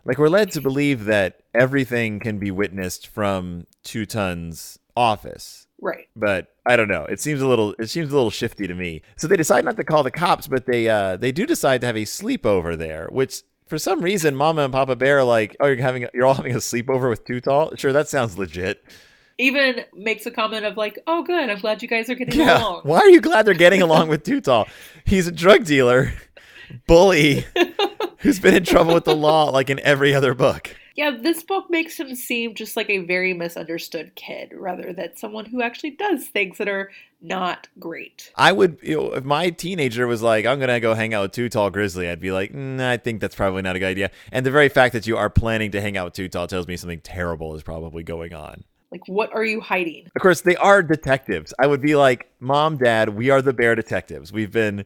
Like 0.04 0.18
we're 0.18 0.28
led 0.28 0.52
to 0.52 0.60
believe 0.60 1.06
that 1.06 1.40
everything 1.54 2.20
can 2.20 2.38
be 2.38 2.50
witnessed 2.50 3.06
from 3.06 3.66
Two 3.82 4.04
Ton's 4.06 4.78
office. 4.96 5.66
Right. 5.80 6.08
but 6.16 6.54
I 6.64 6.76
don't 6.76 6.88
know. 6.88 7.04
It 7.04 7.20
seems 7.20 7.42
a 7.42 7.46
little 7.46 7.74
it 7.78 7.90
seems 7.90 8.10
a 8.10 8.14
little 8.14 8.30
shifty 8.30 8.66
to 8.66 8.74
me. 8.74 9.02
So 9.16 9.26
they 9.26 9.36
decide 9.36 9.64
not 9.66 9.76
to 9.76 9.84
call 9.84 10.02
the 10.02 10.10
cops, 10.10 10.46
but 10.46 10.64
they 10.66 10.88
uh 10.88 11.16
they 11.16 11.30
do 11.32 11.44
decide 11.46 11.82
to 11.82 11.86
have 11.86 11.96
a 11.96 12.04
sleepover 12.04 12.78
there, 12.78 13.08
which 13.10 13.42
for 13.66 13.78
some 13.78 14.00
reason 14.00 14.34
Mama 14.36 14.62
and 14.62 14.72
Papa 14.72 14.96
Bear 14.96 15.18
are 15.18 15.24
like, 15.24 15.56
"Oh, 15.60 15.66
you're 15.66 15.76
having 15.76 16.06
you're 16.14 16.26
all 16.26 16.34
having 16.34 16.52
a 16.54 16.58
sleepover 16.58 17.08
with 17.08 17.24
Too 17.24 17.40
Tall?" 17.40 17.74
Sure, 17.76 17.92
that 17.92 18.08
sounds 18.08 18.38
legit. 18.38 18.84
Even 19.38 19.84
makes 19.92 20.26
a 20.26 20.30
comment 20.30 20.64
of 20.64 20.76
like, 20.76 20.98
"Oh, 21.06 21.22
good. 21.24 21.50
I'm 21.50 21.58
glad 21.58 21.82
you 21.82 21.88
guys 21.88 22.08
are 22.10 22.14
getting 22.14 22.38
Yeah. 22.40 22.58
along." 22.60 22.80
Why 22.84 22.98
are 22.98 23.08
you 23.08 23.20
glad 23.20 23.44
they're 23.46 23.54
getting 23.54 23.82
along 23.82 24.08
with 24.08 24.22
Too 24.24 24.40
Tall? 24.40 24.68
He's 25.04 25.26
a 25.26 25.32
drug 25.32 25.64
dealer, 25.64 26.12
bully, 26.86 27.44
who's 28.18 28.38
been 28.38 28.54
in 28.54 28.64
trouble 28.64 28.94
with 28.94 29.04
the 29.04 29.16
law 29.16 29.50
like 29.50 29.70
in 29.70 29.80
every 29.80 30.14
other 30.14 30.34
book. 30.34 30.76
Yeah, 30.94 31.10
this 31.20 31.42
book 31.42 31.68
makes 31.70 31.98
him 31.98 32.14
seem 32.14 32.54
just 32.54 32.76
like 32.76 32.88
a 32.88 32.98
very 32.98 33.34
misunderstood 33.34 34.14
kid 34.14 34.52
rather 34.54 34.92
than 34.92 35.16
someone 35.16 35.44
who 35.44 35.60
actually 35.60 35.90
does 35.90 36.28
things 36.28 36.58
that 36.58 36.68
are 36.68 36.90
not 37.20 37.66
great. 37.80 38.30
I 38.36 38.52
would, 38.52 38.78
you 38.80 38.96
know, 38.96 39.12
if 39.14 39.24
my 39.24 39.50
teenager 39.50 40.06
was 40.06 40.22
like, 40.22 40.46
I'm 40.46 40.58
going 40.58 40.68
to 40.68 40.78
go 40.78 40.94
hang 40.94 41.12
out 41.12 41.22
with 41.22 41.32
Too 41.32 41.48
Tall 41.48 41.70
Grizzly, 41.70 42.08
I'd 42.08 42.20
be 42.20 42.30
like, 42.30 42.52
mm, 42.52 42.80
I 42.80 42.96
think 42.96 43.20
that's 43.20 43.34
probably 43.34 43.62
not 43.62 43.74
a 43.74 43.80
good 43.80 43.88
idea. 43.88 44.10
And 44.30 44.46
the 44.46 44.52
very 44.52 44.68
fact 44.68 44.92
that 44.92 45.06
you 45.06 45.16
are 45.16 45.28
planning 45.28 45.72
to 45.72 45.80
hang 45.80 45.96
out 45.96 46.04
with 46.04 46.14
Too 46.14 46.28
Tall 46.28 46.46
tells 46.46 46.68
me 46.68 46.76
something 46.76 47.00
terrible 47.00 47.56
is 47.56 47.64
probably 47.64 48.04
going 48.04 48.32
on. 48.32 48.62
Like, 48.92 49.08
what 49.08 49.34
are 49.34 49.44
you 49.44 49.60
hiding? 49.60 50.06
Of 50.14 50.22
course, 50.22 50.42
they 50.42 50.54
are 50.54 50.80
detectives. 50.80 51.52
I 51.58 51.66
would 51.66 51.82
be 51.82 51.96
like, 51.96 52.30
Mom, 52.38 52.76
Dad, 52.76 53.08
we 53.08 53.30
are 53.30 53.42
the 53.42 53.52
bear 53.52 53.74
detectives. 53.74 54.32
We've 54.32 54.52
been 54.52 54.84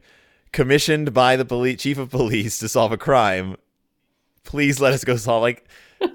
commissioned 0.53 1.13
by 1.13 1.37
the 1.37 1.45
police, 1.45 1.83
chief 1.83 1.99
of 1.99 2.09
police 2.09 2.59
to 2.61 2.69
solve 2.71 2.93
a 2.93 2.97
crime. 2.97 3.57
Please 4.45 4.81
let 4.81 4.95
us 4.95 5.05
go 5.05 5.17
solve. 5.17 5.43
Like, 5.43 5.69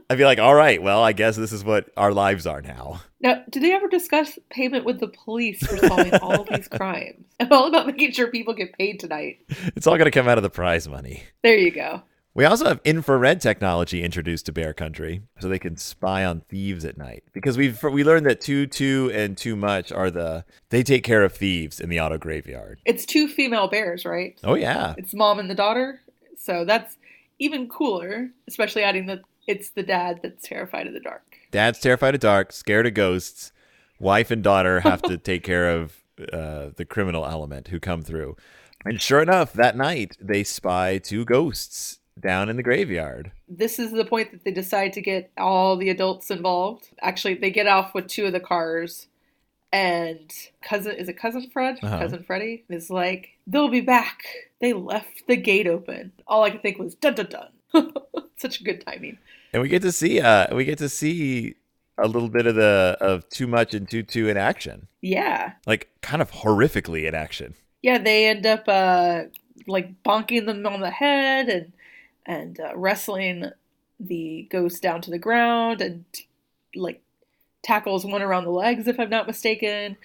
I'd 0.09 0.17
be 0.17 0.25
like, 0.25 0.39
all 0.39 0.55
right, 0.55 0.81
well, 0.81 1.03
I 1.03 1.13
guess 1.13 1.35
this 1.35 1.51
is 1.51 1.63
what 1.63 1.89
our 1.97 2.13
lives 2.13 2.45
are 2.45 2.61
now. 2.61 3.01
Now, 3.19 3.43
do 3.49 3.59
they 3.59 3.73
ever 3.73 3.87
discuss 3.87 4.37
payment 4.49 4.85
with 4.85 4.99
the 4.99 5.07
police 5.07 5.65
for 5.65 5.77
solving 5.77 6.13
all 6.15 6.41
of 6.41 6.47
these 6.49 6.67
crimes? 6.77 7.25
I'm 7.39 7.51
all 7.51 7.67
about 7.67 7.87
making 7.87 8.11
sure 8.11 8.27
people 8.27 8.53
get 8.53 8.77
paid 8.77 8.99
tonight. 8.99 9.39
It's 9.75 9.87
all 9.87 9.95
going 9.97 10.05
to 10.05 10.11
come 10.11 10.27
out 10.27 10.37
of 10.37 10.43
the 10.43 10.49
prize 10.49 10.87
money. 10.87 11.23
There 11.41 11.57
you 11.57 11.71
go. 11.71 12.03
We 12.35 12.45
also 12.45 12.65
have 12.65 12.81
infrared 12.83 13.41
technology 13.41 14.03
introduced 14.03 14.47
to 14.47 14.51
Bear 14.51 14.73
Country, 14.73 15.21
so 15.39 15.47
they 15.47 15.59
can 15.59 15.77
spy 15.77 16.25
on 16.25 16.41
thieves 16.49 16.83
at 16.83 16.97
night. 16.97 17.23
Because 17.31 17.57
we 17.57 17.67
have 17.67 17.83
we 17.83 18.03
learned 18.03 18.25
that 18.25 18.41
too 18.41 18.65
too 18.65 19.11
and 19.13 19.37
too 19.37 19.55
much 19.55 19.91
are 19.91 20.09
the 20.09 20.43
they 20.69 20.81
take 20.81 21.03
care 21.03 21.23
of 21.23 21.33
thieves 21.33 21.79
in 21.79 21.89
the 21.89 21.99
auto 21.99 22.17
graveyard. 22.17 22.79
It's 22.85 23.05
two 23.05 23.27
female 23.27 23.67
bears, 23.67 24.03
right? 24.03 24.35
Oh 24.43 24.55
yeah, 24.55 24.95
It's 24.97 25.13
mom 25.13 25.37
and 25.37 25.47
the 25.47 25.53
daughter. 25.53 26.01
So 26.35 26.65
that's 26.65 26.97
even 27.37 27.69
cooler, 27.69 28.31
especially 28.47 28.81
adding 28.81 29.05
that 29.07 29.21
it's 29.47 29.69
the 29.69 29.83
dad 29.83 30.19
that's 30.23 30.47
terrified 30.47 30.87
of 30.87 30.93
the 30.93 30.99
dark. 30.99 31.23
Dad's 31.51 31.79
terrified 31.79 32.15
of 32.15 32.21
dark, 32.21 32.51
scared 32.51 32.87
of 32.87 32.93
ghosts. 32.93 33.51
Wife 33.99 34.31
and 34.31 34.43
daughter 34.43 34.79
have 34.81 35.01
to 35.03 35.17
take 35.19 35.43
care 35.43 35.69
of 35.69 36.03
uh, 36.31 36.69
the 36.75 36.85
criminal 36.85 37.25
element 37.25 37.69
who 37.69 37.79
come 37.79 38.01
through. 38.01 38.35
And 38.85 39.01
sure 39.01 39.21
enough, 39.21 39.53
that 39.53 39.77
night 39.77 40.17
they 40.19 40.43
spy 40.43 40.97
two 40.97 41.25
ghosts 41.25 41.99
down 42.19 42.49
in 42.49 42.57
the 42.57 42.63
graveyard. 42.63 43.31
This 43.47 43.79
is 43.79 43.91
the 43.91 44.05
point 44.05 44.31
that 44.31 44.43
they 44.43 44.51
decide 44.51 44.93
to 44.93 45.01
get 45.01 45.31
all 45.37 45.77
the 45.77 45.89
adults 45.89 46.29
involved. 46.29 46.89
Actually, 47.01 47.35
they 47.35 47.51
get 47.51 47.67
off 47.67 47.93
with 47.93 48.07
two 48.07 48.25
of 48.25 48.33
the 48.33 48.39
cars. 48.39 49.07
And 49.71 50.31
cousin, 50.61 50.95
is 50.95 51.09
it 51.09 51.17
cousin 51.17 51.49
Fred? 51.51 51.79
Uh-huh. 51.81 51.97
Cousin 51.97 52.23
Freddie 52.23 52.63
is 52.69 52.91
like, 52.91 53.29
they'll 53.47 53.69
be 53.69 53.81
back. 53.81 54.23
They 54.61 54.73
left 54.73 55.25
the 55.27 55.35
gate 55.35 55.65
open. 55.65 56.11
All 56.27 56.43
I 56.43 56.51
could 56.51 56.61
think 56.61 56.77
was 56.77 56.93
dun 56.93 57.15
dun 57.15 57.25
dun. 57.25 57.47
Such 58.37 58.59
a 58.59 58.63
good 58.63 58.85
timing. 58.85 59.17
And 59.53 59.61
we 59.61 59.69
get 59.69 59.81
to 59.83 59.91
see 59.91 60.19
uh 60.19 60.53
we 60.55 60.65
get 60.65 60.77
to 60.79 60.89
see 60.89 61.55
a 61.97 62.07
little 62.07 62.29
bit 62.29 62.47
of 62.47 62.55
the 62.55 62.97
of 62.99 63.27
too 63.29 63.47
much 63.47 63.73
and 63.73 63.89
too 63.89 64.03
too 64.03 64.27
in 64.27 64.37
action. 64.37 64.87
Yeah. 65.01 65.53
Like 65.65 65.89
kind 66.01 66.21
of 66.21 66.31
horrifically 66.31 67.07
in 67.07 67.15
action. 67.15 67.55
Yeah, 67.81 67.97
they 67.97 68.27
end 68.27 68.45
up 68.45 68.67
uh 68.67 69.23
like 69.67 70.03
bonking 70.03 70.45
them 70.45 70.65
on 70.65 70.81
the 70.81 70.89
head 70.89 71.49
and 71.49 71.73
and 72.25 72.59
uh, 72.59 72.75
wrestling 72.75 73.51
the 73.99 74.47
ghost 74.49 74.81
down 74.81 75.01
to 75.01 75.11
the 75.11 75.19
ground 75.19 75.81
and 75.81 76.05
like 76.75 77.01
tackles 77.61 78.05
one 78.05 78.21
around 78.21 78.45
the 78.45 78.51
legs 78.51 78.87
if 78.87 78.99
I'm 78.99 79.09
not 79.09 79.27
mistaken. 79.27 79.97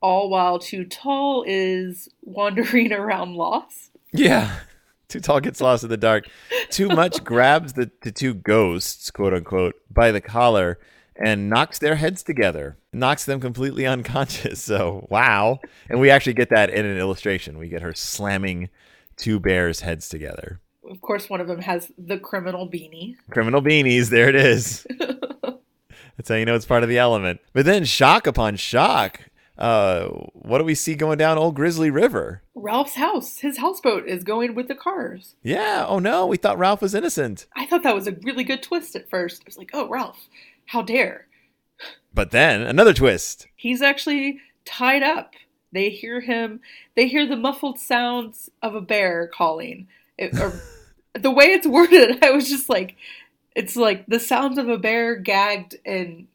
All 0.00 0.28
while 0.28 0.58
Too 0.58 0.84
Tall 0.84 1.44
is 1.46 2.08
wandering 2.22 2.92
around 2.92 3.34
lost. 3.34 3.90
Yeah. 4.12 4.60
Too 5.08 5.20
tall 5.20 5.40
gets 5.40 5.60
lost 5.60 5.84
in 5.84 5.90
the 5.90 5.96
dark. 5.96 6.26
Too 6.70 6.88
much 6.88 7.22
grabs 7.24 7.74
the, 7.74 7.90
the 8.02 8.12
two 8.12 8.34
ghosts, 8.34 9.10
quote 9.10 9.34
unquote, 9.34 9.74
by 9.90 10.10
the 10.10 10.20
collar 10.20 10.78
and 11.16 11.48
knocks 11.48 11.78
their 11.78 11.96
heads 11.96 12.22
together. 12.22 12.76
Knocks 12.92 13.24
them 13.24 13.40
completely 13.40 13.86
unconscious. 13.86 14.62
So 14.62 15.06
wow. 15.10 15.60
And 15.88 16.00
we 16.00 16.10
actually 16.10 16.34
get 16.34 16.50
that 16.50 16.70
in 16.70 16.86
an 16.86 16.98
illustration. 16.98 17.58
We 17.58 17.68
get 17.68 17.82
her 17.82 17.94
slamming 17.94 18.70
two 19.16 19.38
bears' 19.38 19.80
heads 19.80 20.08
together. 20.08 20.60
Of 20.88 21.00
course, 21.00 21.30
one 21.30 21.40
of 21.40 21.46
them 21.46 21.60
has 21.60 21.90
the 21.96 22.18
criminal 22.18 22.68
beanie. 22.68 23.16
Criminal 23.30 23.62
beanies, 23.62 24.10
there 24.10 24.28
it 24.28 24.34
is. 24.34 24.86
That's 26.16 26.28
how 26.28 26.34
you 26.34 26.44
know 26.44 26.54
it's 26.54 26.66
part 26.66 26.82
of 26.82 26.88
the 26.88 26.98
element. 26.98 27.40
But 27.52 27.64
then 27.64 27.84
shock 27.84 28.26
upon 28.26 28.56
shock. 28.56 29.20
Uh, 29.56 30.08
what 30.32 30.58
do 30.58 30.64
we 30.64 30.74
see 30.74 30.94
going 30.94 31.18
down 31.18 31.38
Old 31.38 31.54
Grizzly 31.54 31.90
River? 31.90 32.42
Ralph's 32.54 32.94
house, 32.94 33.38
his 33.38 33.58
houseboat 33.58 34.06
is 34.06 34.24
going 34.24 34.54
with 34.54 34.68
the 34.68 34.74
cars. 34.74 35.36
Yeah. 35.42 35.84
Oh 35.86 35.98
no, 35.98 36.26
we 36.26 36.36
thought 36.36 36.58
Ralph 36.58 36.82
was 36.82 36.94
innocent. 36.94 37.46
I 37.54 37.66
thought 37.66 37.82
that 37.84 37.94
was 37.94 38.08
a 38.08 38.16
really 38.22 38.44
good 38.44 38.62
twist 38.62 38.96
at 38.96 39.08
first. 39.08 39.42
I 39.42 39.46
was 39.46 39.58
like, 39.58 39.70
oh, 39.72 39.88
Ralph, 39.88 40.28
how 40.66 40.82
dare. 40.82 41.26
But 42.12 42.30
then 42.30 42.62
another 42.62 42.94
twist. 42.94 43.46
He's 43.56 43.82
actually 43.82 44.40
tied 44.64 45.02
up. 45.02 45.34
They 45.72 45.90
hear 45.90 46.20
him, 46.20 46.60
they 46.94 47.08
hear 47.08 47.26
the 47.26 47.36
muffled 47.36 47.80
sounds 47.80 48.48
of 48.62 48.74
a 48.76 48.80
bear 48.80 49.26
calling. 49.26 49.88
It, 50.16 50.38
or, 50.38 50.52
the 51.14 51.32
way 51.32 51.46
it's 51.46 51.66
worded, 51.66 52.18
I 52.24 52.30
was 52.30 52.48
just 52.48 52.68
like, 52.68 52.96
it's 53.56 53.76
like 53.76 54.06
the 54.06 54.20
sounds 54.20 54.58
of 54.58 54.68
a 54.68 54.78
bear 54.78 55.16
gagged 55.16 55.76
and 55.84 56.28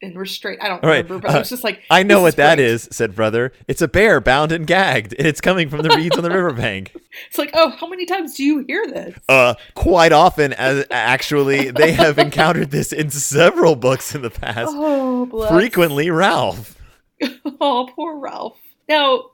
and 0.00 0.16
restrained. 0.16 0.60
I 0.60 0.68
don't 0.68 0.82
All 0.82 0.90
right, 0.90 1.04
remember, 1.04 1.18
but 1.26 1.30
I 1.32 1.36
uh, 1.36 1.38
was 1.40 1.48
just 1.48 1.64
like, 1.64 1.82
I 1.90 2.02
know 2.02 2.22
what 2.22 2.36
that 2.36 2.56
great. 2.56 2.66
is, 2.66 2.88
said 2.90 3.14
brother. 3.14 3.52
It's 3.66 3.82
a 3.82 3.88
bear 3.88 4.20
bound 4.20 4.52
and 4.52 4.66
gagged, 4.66 5.14
and 5.18 5.26
it's 5.26 5.40
coming 5.40 5.68
from 5.68 5.82
the 5.82 5.90
reeds 5.90 6.16
on 6.16 6.22
the 6.22 6.30
riverbank. 6.34 6.94
It's 7.28 7.38
like, 7.38 7.50
oh, 7.54 7.70
how 7.70 7.86
many 7.88 8.06
times 8.06 8.34
do 8.34 8.44
you 8.44 8.64
hear 8.66 8.86
this? 8.86 9.18
Uh, 9.28 9.54
quite 9.74 10.12
often, 10.12 10.52
as 10.52 10.86
actually, 10.90 11.70
they 11.70 11.92
have 11.92 12.18
encountered 12.18 12.70
this 12.70 12.92
in 12.92 13.10
several 13.10 13.76
books 13.76 14.14
in 14.14 14.22
the 14.22 14.30
past. 14.30 14.70
Oh, 14.72 15.26
bless. 15.26 15.50
Frequently, 15.50 16.10
Ralph. 16.10 16.76
Oh, 17.60 17.88
poor 17.96 18.16
Ralph. 18.16 18.58
Now, 18.88 19.30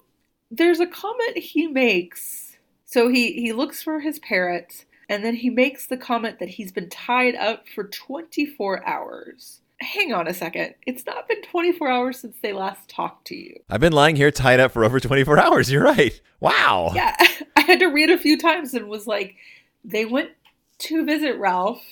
there's 0.51 0.81
a 0.81 0.87
comment 0.87 1.37
he 1.37 1.67
makes. 1.67 2.57
So 2.87 3.09
he 3.09 3.33
he 3.35 3.53
looks 3.53 3.83
for 3.83 4.01
his 4.01 4.19
parrot, 4.21 4.87
and 5.09 5.23
then 5.25 5.35
he 5.35 5.51
makes 5.51 5.87
the 5.87 5.97
comment 5.99 6.39
that 6.39 6.49
he's 6.49 6.73
been 6.73 6.89
tied 6.89 7.35
up 7.35 7.65
for 7.75 7.85
24 7.85 8.87
hours. 8.89 9.61
Hang 9.81 10.13
on 10.13 10.29
a 10.29 10.35
second. 10.35 10.75
It's 10.87 11.05
not 11.05 11.29
been 11.29 11.43
24 11.43 11.89
hours 11.89 12.21
since 12.21 12.37
they 12.43 12.53
last 12.53 12.89
talked 12.89 13.27
to 13.29 13.37
you. 13.37 13.61
I've 13.69 13.81
been 13.81 13.93
lying 13.93 14.17
here 14.17 14.31
tied 14.31 14.61
up 14.61 14.73
for 14.73 14.85
over 14.85 15.01
24 15.01 15.39
hours. 15.39 15.71
You're 15.71 15.85
right. 15.85 16.21
Wow. 16.41 16.93
Yeah, 16.95 17.17
I 17.57 17.61
had 17.63 17.81
to 17.81 17.87
read 17.87 18.11
a 18.11 18.19
few 18.19 18.39
times 18.39 18.75
and 18.75 18.89
was 18.89 19.07
like, 19.07 19.37
they 19.85 20.05
went 20.05 20.31
to 20.79 21.05
visit 21.05 21.37
Ralph, 21.39 21.83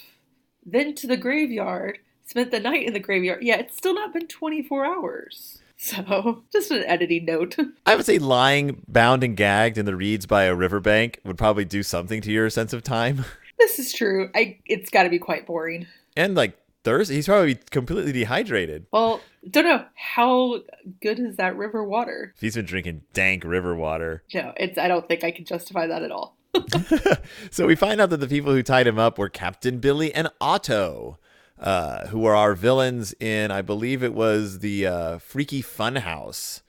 then 0.65 0.95
to 0.97 1.07
the 1.07 1.17
graveyard, 1.17 1.99
spent 2.25 2.51
the 2.51 2.61
night 2.61 2.87
in 2.87 2.93
the 2.93 3.01
graveyard. 3.01 3.43
Yeah, 3.43 3.59
it's 3.59 3.77
still 3.77 3.95
not 3.95 4.13
been 4.13 4.27
24 4.27 4.85
hours. 4.87 5.59
So, 5.83 6.45
just 6.53 6.71
an 6.71 6.85
editing 6.85 7.25
note. 7.25 7.57
I 7.87 7.97
would 7.97 8.07
say 8.07 8.21
lying 8.21 8.85
bound 8.87 9.25
and 9.25 9.37
gagged 9.37 9.77
in 9.77 9.85
the 9.85 9.97
reeds 9.97 10.27
by 10.27 10.45
a 10.45 10.55
riverbank 10.55 11.19
would 11.25 11.37
probably 11.37 11.65
do 11.65 11.83
something 11.83 12.21
to 12.21 12.31
your 12.31 12.49
sense 12.51 12.73
of 12.73 12.85
time. 12.85 13.25
This 13.59 13.81
is 13.81 13.93
true. 13.93 14.31
I 14.33 14.59
it's 14.65 14.91
got 14.91 15.03
to 15.03 15.09
be 15.09 15.19
quite 15.19 15.45
boring. 15.45 15.89
And 16.17 16.37
like 16.37 16.57
thirsty, 16.85 17.17
he's 17.17 17.27
probably 17.27 17.57
completely 17.71 18.13
dehydrated. 18.13 18.87
Well, 18.93 19.21
don't 19.49 19.65
know 19.65 19.85
how 19.95 20.61
good 21.01 21.19
is 21.19 21.37
that 21.37 21.57
river 21.57 21.85
water. 21.85 22.35
He's 22.41 22.55
been 22.55 22.65
drinking 22.65 23.03
dank 23.13 23.45
river 23.45 23.75
water. 23.75 24.23
No, 24.35 24.53
it's. 24.57 24.79
I 24.79 24.89
don't 24.89 25.07
think 25.09 25.25
I 25.25 25.31
can 25.31 25.45
justify 25.45 25.87
that 25.87 26.03
at 26.03 26.11
all. 26.11 26.37
so 27.51 27.67
we 27.67 27.75
find 27.75 28.01
out 28.01 28.11
that 28.11 28.19
the 28.19 28.29
people 28.29 28.53
who 28.53 28.63
tied 28.63 28.87
him 28.87 28.99
up 28.99 29.19
were 29.19 29.29
Captain 29.29 29.79
Billy 29.79 30.15
and 30.15 30.29
Otto, 30.41 31.19
uh, 31.59 32.09
who 32.09 32.21
were 32.21 32.37
our 32.37 32.55
villains 32.55 33.15
in, 33.21 33.51
I 33.51 33.63
believe 33.63 34.03
it 34.03 34.15
was 34.15 34.61
the 34.61 34.87
uh, 34.87 35.19
Freaky 35.19 35.63
Funhouse. 35.63 36.63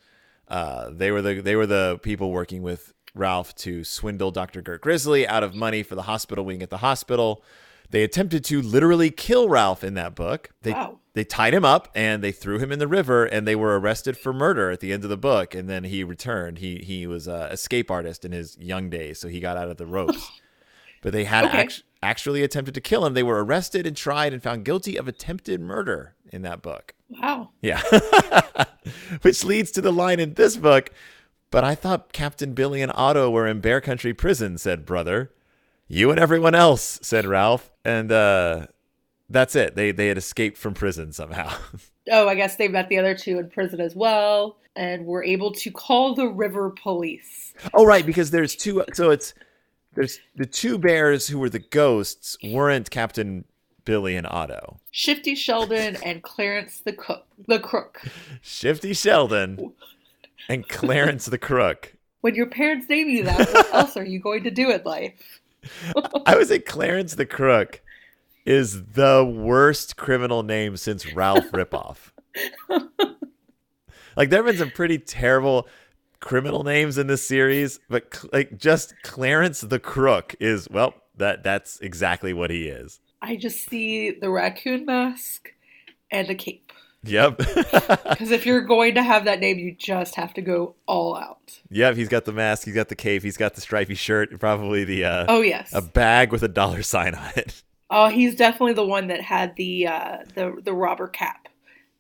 Uh, 0.48 0.90
they 0.92 1.12
were 1.12 1.22
the 1.22 1.42
they 1.42 1.56
were 1.56 1.68
the 1.68 2.00
people 2.04 2.32
working 2.32 2.62
with 2.62 2.94
Ralph 3.16 3.56
to 3.56 3.84
swindle 3.84 4.32
Dr. 4.32 4.62
Gert 4.62 4.82
Grizzly 4.82 5.28
out 5.28 5.44
of 5.44 5.56
money 5.56 5.84
for 5.84 5.96
the 5.96 6.04
hospital 6.04 6.46
wing 6.46 6.62
at 6.62 6.70
the 6.70 6.78
hospital. 6.78 7.44
They 7.94 8.04
attempted 8.04 8.44
to 8.46 8.60
literally 8.62 9.12
kill 9.12 9.48
Ralph 9.48 9.84
in 9.84 9.94
that 9.94 10.16
book. 10.16 10.50
They 10.64 10.72
Wow. 10.72 10.98
they 11.14 11.24
tied 11.24 11.54
him 11.54 11.64
up 11.64 11.90
and 11.94 12.24
they 12.24 12.32
threw 12.32 12.58
him 12.58 12.72
in 12.72 12.80
the 12.80 12.88
river 12.88 13.24
and 13.24 13.48
they 13.48 13.56
were 13.56 13.80
arrested 13.80 14.18
for 14.18 14.34
murder 14.34 14.72
at 14.72 14.80
the 14.80 14.92
end 14.92 15.04
of 15.04 15.12
the 15.12 15.16
book 15.18 15.54
and 15.54 15.70
then 15.70 15.84
he 15.84 16.04
returned. 16.04 16.58
He 16.58 16.80
he 16.80 17.06
was 17.06 17.28
a 17.28 17.50
escape 17.52 17.92
artist 17.92 18.26
in 18.26 18.32
his 18.32 18.58
young 18.60 18.90
days, 18.90 19.20
so 19.20 19.28
he 19.28 19.40
got 19.40 19.58
out 19.58 19.70
of 19.70 19.78
the 19.78 19.86
ropes. 19.86 20.32
but 21.04 21.14
they 21.14 21.26
had 21.26 21.46
Okay. 21.46 21.60
act- 21.60 21.84
actually 22.02 22.42
attempted 22.42 22.74
to 22.74 22.82
kill 22.82 23.06
him. 23.06 23.14
They 23.14 23.22
were 23.24 23.46
arrested 23.46 23.86
and 23.86 23.96
tried 23.96 24.34
and 24.34 24.42
found 24.42 24.66
guilty 24.66 24.98
of 24.98 25.08
attempted 25.08 25.62
murder 25.62 26.16
in 26.32 26.42
that 26.42 26.64
book. 26.64 26.96
Wow. 27.10 27.52
Yeah. 27.62 27.82
Which 29.22 29.44
leads 29.44 29.70
to 29.72 29.82
the 29.82 29.94
line 29.94 30.20
in 30.20 30.34
this 30.34 30.58
book. 30.58 30.90
But 31.52 31.64
I 31.64 31.76
thought 31.76 32.12
Captain 32.12 32.54
Billy 32.54 32.82
and 32.82 32.92
Otto 32.96 33.30
were 33.30 33.46
in 33.46 33.60
Bear 33.62 33.80
Country 33.82 34.14
prison, 34.16 34.58
said 34.58 34.84
brother. 34.86 35.32
You 35.88 36.12
and 36.12 36.20
everyone 36.20 36.56
else, 36.56 37.00
said 37.02 37.26
Ralph. 37.26 37.72
And 37.86 38.12
uh, 38.12 38.68
that's 39.30 39.56
it. 39.56 39.76
They 39.76 39.92
they 39.92 40.08
had 40.08 40.18
escaped 40.18 40.58
from 40.58 40.74
prison 40.74 41.12
somehow. 41.12 41.54
Oh, 42.12 42.28
I 42.28 42.36
guess 42.36 42.58
they 42.58 42.68
met 42.68 42.90
the 42.90 42.98
other 42.98 43.16
two 43.16 43.40
in 43.40 43.50
prison 43.50 43.80
as 43.80 43.96
well, 43.96 44.58
and 44.76 45.06
were 45.06 45.24
able 45.24 45.54
to 45.54 45.72
call 45.72 46.14
the 46.16 46.28
river 46.28 46.70
police. 46.72 47.54
oh 47.74 47.86
right, 47.86 48.06
because 48.06 48.30
there's 48.30 48.58
two 48.58 48.84
so 48.94 49.10
it's 49.10 49.34
there's 49.94 50.20
the 50.36 50.46
two 50.46 50.78
bears 50.78 51.30
who 51.30 51.40
were 51.40 51.50
the 51.50 51.60
ghosts 51.60 52.36
weren't 52.44 52.92
Captain 52.92 53.46
Billy 53.86 54.18
and 54.18 54.28
Otto. 54.28 54.82
Shifty 54.92 55.34
Sheldon 55.34 55.98
and 56.04 56.22
Clarence 56.24 56.82
the 56.82 56.92
cook, 56.92 57.26
the 57.48 57.60
crook. 57.60 58.02
Shifty 58.42 58.94
Sheldon 58.94 59.74
and 60.50 60.68
Clarence 60.68 61.28
the 61.28 61.38
Crook. 61.38 61.94
When 62.20 62.36
your 62.36 62.48
parents 62.48 62.90
name 62.90 63.08
you 63.08 63.24
that, 63.24 63.40
what 63.40 63.74
else 63.74 63.96
are 63.96 64.06
you 64.06 64.20
going 64.20 64.44
to 64.44 64.52
do 64.52 64.72
in 64.72 64.84
life? 64.84 65.42
I 66.26 66.36
would 66.36 66.48
say 66.48 66.60
Clarence 66.60 67.16
the 67.16 67.26
Crook 67.26 67.82
is 68.46 68.84
the 68.84 69.24
worst 69.26 69.96
criminal 69.96 70.44
name 70.44 70.78
since 70.78 71.14
Ralph 71.14 71.50
Ripoff. 71.52 72.12
like 74.18 74.30
there 74.30 74.44
have 74.44 74.46
been 74.46 74.58
some 74.58 74.72
pretty 74.72 74.98
terrible 74.98 75.68
criminal 76.20 76.64
names 76.64 76.98
in 76.98 77.08
this 77.08 77.26
series, 77.26 77.80
but 77.90 78.14
cl- 78.14 78.30
like 78.34 78.58
just 78.58 78.94
Clarence 79.04 79.62
the 79.62 79.80
Crook 79.80 80.36
is 80.40 80.68
well 80.70 80.94
that 81.16 81.44
that's 81.44 81.80
exactly 81.80 82.34
what 82.34 82.50
he 82.50 82.68
is. 82.68 83.00
I 83.22 83.38
just 83.38 83.70
see 83.70 84.12
the 84.12 84.30
raccoon 84.30 84.86
mask 84.86 85.54
and 86.12 86.30
a 86.30 86.36
cape. 86.36 86.73
Yep. 87.04 87.42
Because 88.14 88.32
if 88.32 88.46
you're 88.46 88.62
going 88.62 88.96
to 88.96 89.04
have 89.04 89.26
that 89.26 89.40
name, 89.40 89.58
you 89.58 89.76
just 89.76 90.16
have 90.16 90.34
to 90.36 90.42
go 90.42 90.76
all 90.86 91.16
out. 91.18 91.60
yep, 91.70 91.96
he's 91.96 92.08
got 92.08 92.26
the 92.26 92.32
mask, 92.32 92.66
he's 92.66 92.76
got 92.76 92.88
the 92.90 92.96
cape, 92.96 93.24
he's 93.24 93.38
got 93.38 93.56
the 93.56 93.62
stripy 93.62 93.96
shirt, 93.96 94.40
probably 94.40 94.84
the 94.84 95.04
uh 95.04 95.26
Oh 95.28 95.42
yes. 95.42 95.74
a 95.74 95.82
bag 95.82 96.32
with 96.32 96.44
a 96.44 96.48
dollar 96.48 96.82
sign 96.84 97.16
on 97.16 97.32
it. 97.36 97.64
Oh, 97.96 98.08
he's 98.08 98.36
definitely 98.36 98.74
the 98.74 98.86
one 98.86 99.08
that 99.08 99.22
had 99.22 99.56
the 99.56 99.86
uh, 99.86 100.18
the 100.34 100.60
the 100.64 100.74
robber 100.74 101.08
cap 101.08 101.48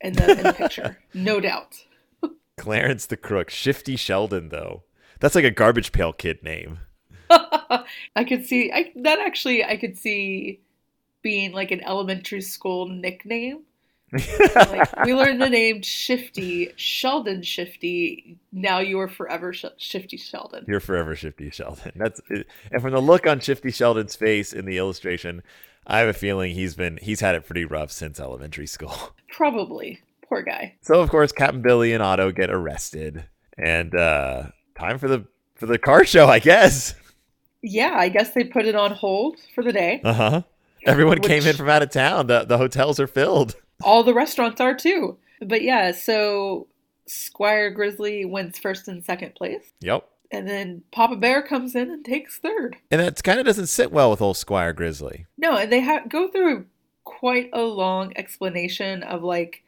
in 0.01 0.13
the, 0.13 0.31
in 0.31 0.43
the 0.43 0.53
picture, 0.57 0.97
no 1.13 1.39
doubt. 1.39 1.83
Clarence 2.57 3.05
the 3.05 3.17
Crook, 3.17 3.51
Shifty 3.51 3.95
Sheldon 3.95 4.49
though. 4.49 4.83
That's 5.19 5.35
like 5.35 5.43
a 5.43 5.51
garbage 5.51 5.91
pail 5.91 6.11
kid 6.11 6.41
name. 6.41 6.79
I 7.29 8.23
could 8.27 8.45
see 8.45 8.71
I, 8.71 8.91
that 9.03 9.19
actually. 9.19 9.63
I 9.63 9.77
could 9.77 9.95
see 9.97 10.61
being 11.21 11.51
like 11.51 11.69
an 11.69 11.83
elementary 11.83 12.41
school 12.41 12.87
nickname. 12.87 13.61
Like 14.13 14.95
we 15.05 15.13
learned 15.13 15.41
the 15.41 15.49
name 15.49 15.81
Shifty 15.81 16.71
Sheldon 16.75 17.41
Shifty. 17.41 18.37
Now 18.51 18.79
you 18.79 18.99
are 18.99 19.07
forever 19.07 19.53
Sh- 19.53 19.65
Shifty 19.77 20.17
Sheldon. 20.17 20.65
You're 20.67 20.79
forever 20.79 21.15
Shifty 21.15 21.49
Sheldon. 21.49 21.93
That's 21.95 22.21
and 22.29 22.81
from 22.81 22.91
the 22.91 23.01
look 23.01 23.25
on 23.25 23.39
Shifty 23.39 23.71
Sheldon's 23.71 24.15
face 24.15 24.53
in 24.53 24.65
the 24.65 24.77
illustration, 24.77 25.41
I 25.87 25.99
have 25.99 26.09
a 26.09 26.13
feeling 26.13 26.53
he's 26.53 26.75
been 26.75 26.97
he's 27.01 27.21
had 27.21 27.35
it 27.35 27.45
pretty 27.45 27.65
rough 27.65 27.91
since 27.91 28.19
elementary 28.19 28.67
school. 28.67 28.95
Probably 29.29 29.99
poor 30.27 30.43
guy. 30.43 30.75
So 30.81 31.01
of 31.01 31.09
course 31.09 31.31
Captain 31.31 31.61
Billy 31.61 31.93
and 31.93 32.03
Otto 32.03 32.31
get 32.31 32.51
arrested, 32.51 33.25
and 33.57 33.95
uh 33.95 34.43
time 34.77 34.99
for 34.99 35.07
the 35.07 35.25
for 35.55 35.65
the 35.65 35.79
car 35.79 36.05
show, 36.05 36.27
I 36.27 36.39
guess. 36.39 36.95
Yeah, 37.61 37.93
I 37.95 38.09
guess 38.09 38.31
they 38.31 38.43
put 38.43 38.65
it 38.65 38.75
on 38.75 38.91
hold 38.91 39.39
for 39.55 39.63
the 39.63 39.71
day. 39.71 40.01
Uh 40.03 40.13
huh. 40.13 40.41
Everyone 40.85 41.19
came 41.21 41.47
in 41.47 41.55
from 41.55 41.69
out 41.69 41.81
of 41.81 41.89
town. 41.89 42.27
The 42.27 42.43
the 42.43 42.57
hotels 42.57 42.99
are 42.99 43.07
filled. 43.07 43.55
All 43.83 44.03
the 44.03 44.13
restaurants 44.13 44.61
are 44.61 44.73
too. 44.73 45.17
But 45.41 45.61
yeah, 45.61 45.91
so 45.91 46.67
Squire 47.05 47.69
Grizzly 47.69 48.25
wins 48.25 48.57
first 48.57 48.87
and 48.87 49.03
second 49.03 49.35
place. 49.35 49.73
Yep. 49.81 50.07
And 50.31 50.47
then 50.47 50.81
Papa 50.91 51.15
Bear 51.15 51.43
comes 51.43 51.75
in 51.75 51.91
and 51.91 52.03
takes 52.03 52.37
third. 52.37 52.77
And 52.89 52.99
that 52.99 53.23
kind 53.23 53.39
of 53.39 53.45
doesn't 53.45 53.67
sit 53.67 53.91
well 53.91 54.09
with 54.09 54.21
old 54.21 54.37
Squire 54.37 54.73
Grizzly. 54.73 55.27
No, 55.37 55.57
and 55.57 55.71
they 55.71 55.81
ha- 55.81 56.03
go 56.07 56.27
through 56.27 56.65
quite 57.03 57.49
a 57.53 57.61
long 57.61 58.13
explanation 58.15 59.03
of 59.03 59.21
like, 59.21 59.63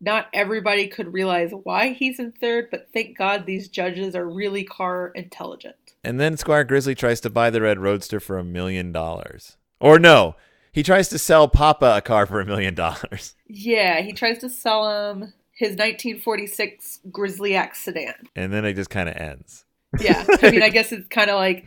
not 0.00 0.26
everybody 0.32 0.88
could 0.88 1.12
realize 1.12 1.52
why 1.62 1.90
he's 1.90 2.18
in 2.18 2.32
third, 2.32 2.68
but 2.70 2.88
thank 2.92 3.16
God 3.18 3.46
these 3.46 3.68
judges 3.68 4.16
are 4.16 4.28
really 4.28 4.64
car 4.64 5.12
intelligent. 5.14 5.76
And 6.02 6.18
then 6.18 6.36
Squire 6.36 6.64
Grizzly 6.64 6.94
tries 6.94 7.20
to 7.20 7.30
buy 7.30 7.50
the 7.50 7.60
Red 7.60 7.78
Roadster 7.78 8.18
for 8.18 8.38
a 8.38 8.44
million 8.44 8.92
dollars. 8.92 9.58
Or 9.78 9.98
no, 9.98 10.34
he 10.72 10.82
tries 10.82 11.08
to 11.08 11.18
sell 11.18 11.48
Papa 11.48 11.94
a 11.96 12.00
car 12.00 12.26
for 12.26 12.40
a 12.40 12.46
million 12.46 12.74
dollars. 12.74 13.34
Yeah, 13.46 14.00
he 14.00 14.12
tries 14.12 14.38
to 14.38 14.48
sell 14.48 15.10
him 15.10 15.32
his 15.52 15.70
1946 15.70 17.00
Grizzlyak 17.10 17.74
sedan. 17.74 18.14
And 18.36 18.52
then 18.52 18.64
it 18.64 18.74
just 18.74 18.90
kind 18.90 19.08
of 19.08 19.16
ends. 19.16 19.64
Yeah, 19.98 20.24
I 20.42 20.50
mean, 20.50 20.62
I 20.62 20.68
guess 20.70 20.92
it's 20.92 21.08
kind 21.08 21.28
of 21.30 21.36
like, 21.36 21.66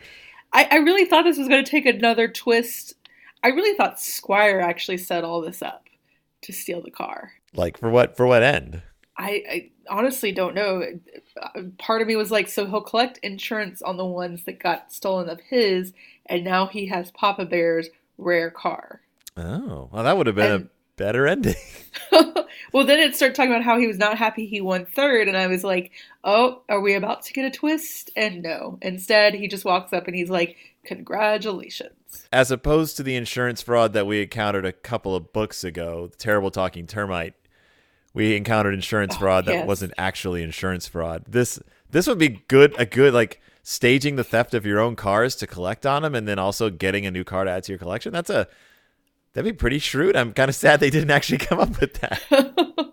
I, 0.53 0.67
I 0.71 0.75
really 0.77 1.05
thought 1.05 1.23
this 1.23 1.37
was 1.37 1.47
going 1.47 1.63
to 1.63 1.69
take 1.69 1.85
another 1.85 2.27
twist. 2.27 2.93
I 3.43 3.49
really 3.49 3.75
thought 3.75 3.99
Squire 3.99 4.59
actually 4.59 4.97
set 4.97 5.23
all 5.23 5.41
this 5.41 5.61
up 5.61 5.85
to 6.43 6.53
steal 6.53 6.81
the 6.81 6.91
car. 6.91 7.33
Like 7.53 7.77
for 7.77 7.89
what 7.89 8.17
for 8.17 8.25
what 8.25 8.43
end? 8.43 8.81
I, 9.17 9.43
I 9.47 9.71
honestly 9.89 10.31
don't 10.31 10.55
know. 10.55 10.83
Part 11.77 12.01
of 12.01 12.07
me 12.07 12.15
was 12.15 12.31
like, 12.31 12.47
so 12.47 12.65
he'll 12.65 12.81
collect 12.81 13.19
insurance 13.19 13.81
on 13.81 13.97
the 13.97 14.05
ones 14.05 14.45
that 14.45 14.59
got 14.59 14.91
stolen 14.91 15.29
of 15.29 15.39
his, 15.39 15.93
and 16.25 16.43
now 16.43 16.65
he 16.65 16.87
has 16.87 17.11
Papa 17.11 17.45
Bear's 17.45 17.89
rare 18.17 18.51
car. 18.51 19.01
Oh, 19.37 19.89
well, 19.91 20.03
that 20.03 20.17
would 20.17 20.27
have 20.27 20.35
been 20.35 20.51
And- 20.51 20.63
a 20.65 20.69
better 20.95 21.25
ending. 21.27 21.55
well, 22.71 22.85
then 22.85 22.99
it 22.99 23.15
started 23.15 23.35
talking 23.35 23.51
about 23.51 23.63
how 23.63 23.77
he 23.79 23.87
was 23.87 23.97
not 23.97 24.17
happy 24.17 24.45
he 24.45 24.61
won 24.61 24.85
third, 24.85 25.27
and 25.27 25.35
I 25.37 25.47
was 25.47 25.63
like, 25.63 25.91
oh, 26.23 26.61
are 26.69 26.81
we 26.81 26.93
about 26.93 27.23
to 27.23 27.33
get 27.33 27.45
a 27.45 27.51
twist? 27.51 28.11
And 28.15 28.43
no. 28.43 28.77
Instead, 28.81 29.33
he 29.33 29.47
just 29.47 29.65
walks 29.65 29.93
up 29.93 30.07
and 30.07 30.15
he's 30.15 30.29
like, 30.29 30.55
congratulations. 31.17 32.27
As 32.31 32.51
opposed 32.51 32.97
to 32.97 33.03
the 33.03 33.15
insurance 33.15 33.61
fraud 33.61 33.93
that 33.93 34.07
we 34.07 34.21
encountered 34.21 34.65
a 34.65 34.73
couple 34.73 35.15
of 35.15 35.31
books 35.33 35.63
ago, 35.63 36.07
the 36.07 36.17
terrible 36.17 36.51
talking 36.51 36.87
termite. 36.87 37.33
We 38.13 38.35
encountered 38.35 38.73
insurance 38.75 39.15
Oh, 39.15 39.19
fraud 39.19 39.45
that 39.45 39.53
yes. 39.53 39.67
wasn't 39.67 39.93
actually 39.97 40.43
insurance 40.43 40.87
fraud. 40.87 41.23
This 41.27 41.59
this 41.89 42.05
would 42.07 42.19
be 42.19 42.43
good 42.47 42.75
a 42.77 42.85
good 42.85 43.11
like 43.13 43.41
staging 43.63 44.15
the 44.17 44.23
theft 44.23 44.53
of 44.53 44.65
your 44.65 44.79
own 44.79 44.95
cars 44.95 45.35
to 45.37 45.47
collect 45.47 45.85
on 45.85 46.03
them 46.03 46.13
and 46.13 46.27
then 46.27 46.37
also 46.37 46.69
getting 46.69 47.05
a 47.05 47.11
new 47.11 47.23
car 47.23 47.45
to 47.45 47.51
add 47.51 47.63
to 47.63 47.71
your 47.71 47.79
collection. 47.79 48.13
That's 48.13 48.29
a 48.29 48.47
that'd 49.33 49.51
be 49.51 49.57
pretty 49.57 49.79
shrewd. 49.79 50.15
I'm 50.15 50.33
kind 50.33 50.49
of 50.49 50.55
sad 50.55 50.79
they 50.79 50.89
didn't 50.89 51.11
actually 51.11 51.39
come 51.39 51.59
up 51.59 51.79
with 51.81 51.93
that. 51.95 52.21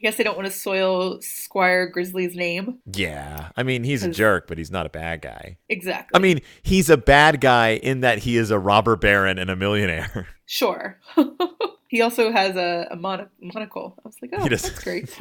guess 0.02 0.16
they 0.16 0.22
don't 0.22 0.36
want 0.36 0.46
to 0.46 0.56
soil 0.56 1.20
Squire 1.22 1.90
Grizzly's 1.90 2.36
name. 2.36 2.78
Yeah. 2.94 3.48
I 3.56 3.64
mean, 3.64 3.82
he's 3.82 4.04
a 4.04 4.10
jerk, 4.10 4.46
but 4.46 4.56
he's 4.56 4.70
not 4.70 4.86
a 4.86 4.90
bad 4.90 5.22
guy. 5.22 5.56
Exactly. 5.68 6.16
I 6.16 6.22
mean, 6.22 6.40
he's 6.62 6.88
a 6.88 6.96
bad 6.96 7.40
guy 7.40 7.70
in 7.70 8.02
that 8.02 8.18
he 8.18 8.36
is 8.36 8.52
a 8.52 8.60
robber 8.60 8.94
baron 8.94 9.38
and 9.38 9.50
a 9.50 9.56
millionaire. 9.56 10.28
Sure. 10.50 10.98
he 11.88 12.00
also 12.00 12.32
has 12.32 12.56
a, 12.56 12.88
a 12.90 12.96
mono- 12.96 13.28
monocle. 13.38 13.94
I 14.02 14.08
was 14.08 14.16
like, 14.22 14.30
oh, 14.32 14.48
that's 14.48 14.70
great. 14.82 15.14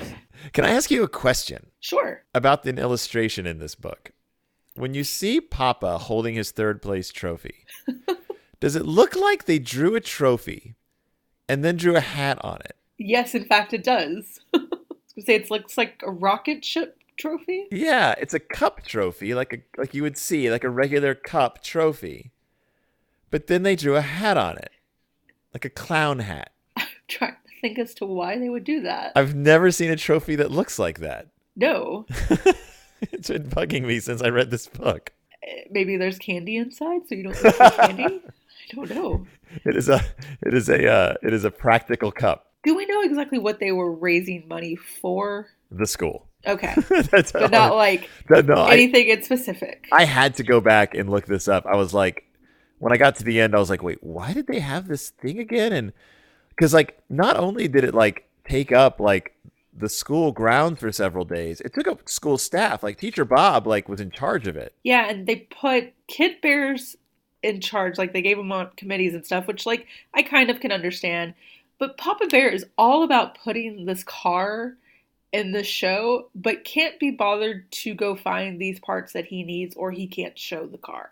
Can 0.53 0.64
I 0.64 0.70
ask 0.70 0.89
you 0.89 1.03
a 1.03 1.10
question 1.10 1.72
Sure. 1.82 2.24
about 2.34 2.64
an 2.66 2.80
illustration 2.80 3.45
in 3.45 3.60
this 3.60 3.76
book? 3.76 4.14
When 4.78 4.93
you 4.93 5.03
see 5.03 5.41
Papa 5.41 5.97
holding 5.97 6.36
his 6.36 6.51
third 6.51 6.84
place 6.84 7.09
trophy, 7.11 7.65
does 8.59 8.75
it 8.75 8.86
look 8.86 9.15
like 9.15 9.45
they 9.45 9.57
drew 9.57 9.95
a 9.95 9.99
trophy 9.99 10.75
and 11.49 11.63
then 11.63 11.78
drew 11.78 11.95
a 11.95 12.01
hat 12.01 12.38
on 12.43 12.59
it? 12.61 12.75
Yes, 12.99 13.34
in 13.34 13.45
fact, 13.45 13.73
it 13.73 13.84
does. 13.84 14.39
Say 15.19 15.36
it 15.36 15.49
looks 15.49 15.80
like 15.80 16.03
a 16.05 16.11
rocket 16.11 16.63
ship 16.63 16.99
trophy. 17.17 17.65
Yeah, 17.71 18.13
it's 18.19 18.36
a 18.36 18.39
cup 18.39 18.84
trophy, 18.84 19.34
like 19.34 19.51
a 19.51 19.80
like 19.80 19.95
you 19.95 20.03
would 20.03 20.17
see, 20.17 20.51
like 20.51 20.63
a 20.63 20.69
regular 20.69 21.15
cup 21.15 21.63
trophy. 21.63 22.32
But 23.32 23.47
then 23.47 23.63
they 23.63 23.75
drew 23.75 23.95
a 23.95 24.01
hat 24.01 24.38
on 24.38 24.57
it, 24.57 24.69
like 25.55 25.65
a 25.65 25.71
clown 25.71 26.19
hat. 26.19 26.51
I'm 26.78 26.86
trying 27.07 27.32
to 27.32 27.61
think 27.61 27.80
as 27.80 27.95
to 27.95 28.05
why 28.05 28.38
they 28.38 28.49
would 28.49 28.63
do 28.63 28.82
that. 28.82 29.13
I've 29.15 29.34
never 29.34 29.71
seen 29.71 29.89
a 29.89 29.95
trophy 29.95 30.36
that 30.36 30.51
looks 30.51 30.78
like 30.78 30.99
that. 30.99 31.30
no, 31.55 32.05
it's 33.12 33.30
been 33.30 33.50
bugging 33.50 33.84
me 33.84 34.00
since 34.00 34.22
I 34.22 34.30
read 34.30 34.52
this 34.52 34.68
book. 34.68 35.14
Eh, 35.43 35.64
maybe 35.70 35.98
there's 35.98 36.18
candy 36.18 36.58
inside, 36.58 37.02
so 37.08 37.16
you 37.16 37.24
don't 37.24 37.36
see 37.36 37.52
candy. 37.52 38.22
I 38.72 38.76
don't 38.76 38.89
know. 38.89 39.28
It 39.66 39.78
is 39.78 39.88
a 39.89 40.02
it 40.41 40.54
is 40.54 40.70
a 40.70 40.91
uh, 40.91 41.14
it 41.24 41.34
is 41.34 41.45
a 41.45 41.52
practical 41.52 42.12
cup. 42.12 42.52
Do 42.64 42.76
we 42.76 42.86
know 42.86 43.02
exactly 43.02 43.39
what 43.39 43.60
they 43.60 43.72
were 43.72 43.91
raising 43.91 44.48
money 44.48 44.76
for? 44.76 45.48
The 45.72 45.86
school. 45.86 46.28
Okay, 46.45 46.74
That's 47.12 47.32
but 47.32 47.52
not 47.52 47.76
like 47.76 48.10
no, 48.30 48.56
I, 48.56 48.74
anything 48.74 49.08
in 49.08 49.24
specific. 49.24 49.88
I 49.91 50.06
had 50.06 50.36
to 50.36 50.43
go 50.43 50.62
back 50.62 50.93
and 50.95 51.10
look 51.10 51.26
this 51.26 51.48
up. 51.48 51.66
I 51.66 51.76
was 51.76 51.93
like, 51.93 52.26
when 52.80 52.93
I 52.93 52.98
got 52.98 53.16
to 53.18 53.24
the 53.24 53.39
end, 53.39 53.56
I 53.56 53.60
was 53.60 53.70
like, 53.70 53.84
wait, 53.84 54.04
why 54.04 54.34
did 54.34 54.48
they 54.48 54.60
have 54.60 54.88
this 54.88 55.10
thing 55.10 55.39
again? 55.39 55.74
And 55.74 55.93
because 56.50 56.74
like, 56.74 57.02
not 57.10 57.38
only 57.38 57.68
did 57.68 57.84
it 57.84 57.93
like 57.93 58.30
take 58.48 58.72
up 58.72 59.00
like 59.00 59.34
the 59.78 59.89
school 59.89 60.32
ground 60.32 60.80
for 60.80 60.91
several 60.91 61.25
days, 61.25 61.61
it 61.61 61.73
took 61.73 61.88
up 61.88 62.09
school 62.09 62.38
staff. 62.38 62.84
Like 62.84 62.97
teacher 62.99 63.25
Bob 63.25 63.67
like 63.67 63.88
was 63.88 64.01
in 64.01 64.11
charge 64.11 64.47
of 64.47 64.57
it. 64.57 64.73
Yeah, 64.84 65.07
and 65.09 65.28
they 65.28 65.36
put 65.38 65.93
kid 66.07 66.41
bears 66.41 66.95
in 67.43 67.61
charge. 67.61 67.97
Like 67.97 68.13
they 68.13 68.21
gave 68.21 68.38
them 68.38 68.51
on 68.51 68.71
committees 68.78 69.13
and 69.13 69.25
stuff, 69.25 69.47
which 69.47 69.65
like 69.65 69.86
I 70.13 70.23
kind 70.23 70.49
of 70.49 70.59
can 70.59 70.71
understand. 70.71 71.34
But 71.80 71.97
Papa 71.97 72.28
Bear 72.28 72.49
is 72.49 72.65
all 72.78 73.03
about 73.03 73.38
putting 73.38 73.86
this 73.86 74.03
car 74.03 74.75
in 75.32 75.51
the 75.51 75.63
show, 75.63 76.30
but 76.34 76.63
can't 76.63 76.99
be 76.99 77.11
bothered 77.11 77.69
to 77.71 77.93
go 77.93 78.15
find 78.15 78.59
these 78.59 78.80
parts 78.80 79.13
that 79.13 79.25
he 79.25 79.43
needs, 79.43 79.75
or 79.75 79.91
he 79.91 80.07
can't 80.07 80.39
show 80.39 80.65
the 80.65 80.78
car. 80.80 81.09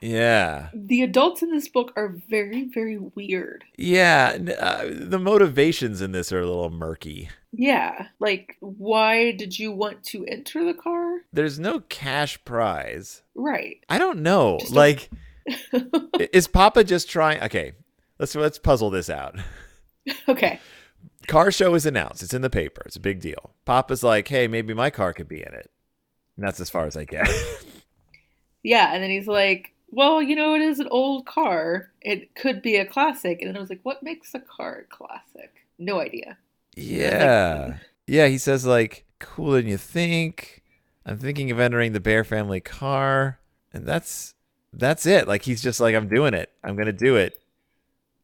Yeah, 0.00 0.68
The 0.74 1.00
adults 1.02 1.40
in 1.42 1.50
this 1.50 1.66
book 1.66 1.92
are 1.96 2.08
very, 2.28 2.64
very 2.64 2.98
weird. 2.98 3.64
yeah. 3.78 4.36
Uh, 4.60 4.84
the 4.90 5.18
motivations 5.18 6.02
in 6.02 6.12
this 6.12 6.30
are 6.30 6.40
a 6.40 6.46
little 6.46 6.68
murky. 6.70 7.30
Yeah, 7.56 8.08
like 8.18 8.56
why 8.60 9.32
did 9.32 9.58
you 9.58 9.70
want 9.70 10.02
to 10.04 10.24
enter 10.26 10.64
the 10.64 10.74
car? 10.74 11.18
There's 11.32 11.58
no 11.58 11.80
cash 11.80 12.42
prize. 12.44 13.22
Right. 13.34 13.80
I 13.88 13.98
don't 13.98 14.22
know. 14.22 14.58
Just 14.60 14.72
like, 14.72 15.10
is 16.32 16.48
Papa 16.48 16.84
just 16.84 17.08
trying? 17.08 17.42
Okay, 17.42 17.72
let's 18.18 18.34
let's 18.34 18.58
puzzle 18.58 18.90
this 18.90 19.08
out. 19.08 19.36
okay. 20.28 20.58
car 21.28 21.50
show 21.50 21.74
is 21.74 21.86
announced. 21.86 22.22
It's 22.22 22.34
in 22.34 22.42
the 22.42 22.50
paper. 22.50 22.82
It's 22.86 22.96
a 22.96 23.00
big 23.00 23.20
deal. 23.20 23.54
Papa's 23.64 24.02
like, 24.02 24.28
hey, 24.28 24.48
maybe 24.48 24.74
my 24.74 24.90
car 24.90 25.12
could 25.12 25.28
be 25.28 25.40
in 25.40 25.54
it. 25.54 25.70
And 26.36 26.46
that's 26.46 26.60
as 26.60 26.70
far 26.70 26.86
as 26.86 26.96
I 26.96 27.04
get. 27.04 27.28
Yeah, 28.64 28.94
and 28.94 29.02
then 29.02 29.10
he's 29.10 29.28
like, 29.28 29.74
"Well, 29.90 30.20
you 30.22 30.34
know, 30.34 30.54
it 30.54 30.62
is 30.62 30.80
an 30.80 30.88
old 30.90 31.26
car. 31.26 31.90
It 32.00 32.34
could 32.34 32.62
be 32.62 32.76
a 32.76 32.86
classic." 32.86 33.40
And 33.40 33.48
then 33.48 33.56
I 33.56 33.60
was 33.60 33.68
like, 33.70 33.82
"What 33.82 34.02
makes 34.02 34.34
a 34.34 34.40
car 34.40 34.86
a 34.86 34.96
classic?" 34.96 35.66
No 35.78 36.00
idea. 36.00 36.38
Yeah. 36.76 37.78
Yeah, 38.06 38.26
he 38.26 38.38
says 38.38 38.66
like, 38.66 39.04
cooler 39.18 39.60
than 39.60 39.70
you 39.70 39.78
think. 39.78 40.62
I'm 41.06 41.18
thinking 41.18 41.50
of 41.50 41.60
entering 41.60 41.92
the 41.92 42.00
Bear 42.00 42.24
family 42.24 42.60
car. 42.60 43.38
And 43.72 43.86
that's 43.86 44.34
that's 44.72 45.06
it. 45.06 45.28
Like 45.28 45.42
he's 45.42 45.62
just 45.62 45.80
like, 45.80 45.94
I'm 45.94 46.08
doing 46.08 46.34
it. 46.34 46.50
I'm 46.62 46.76
gonna 46.76 46.92
do 46.92 47.16
it. 47.16 47.38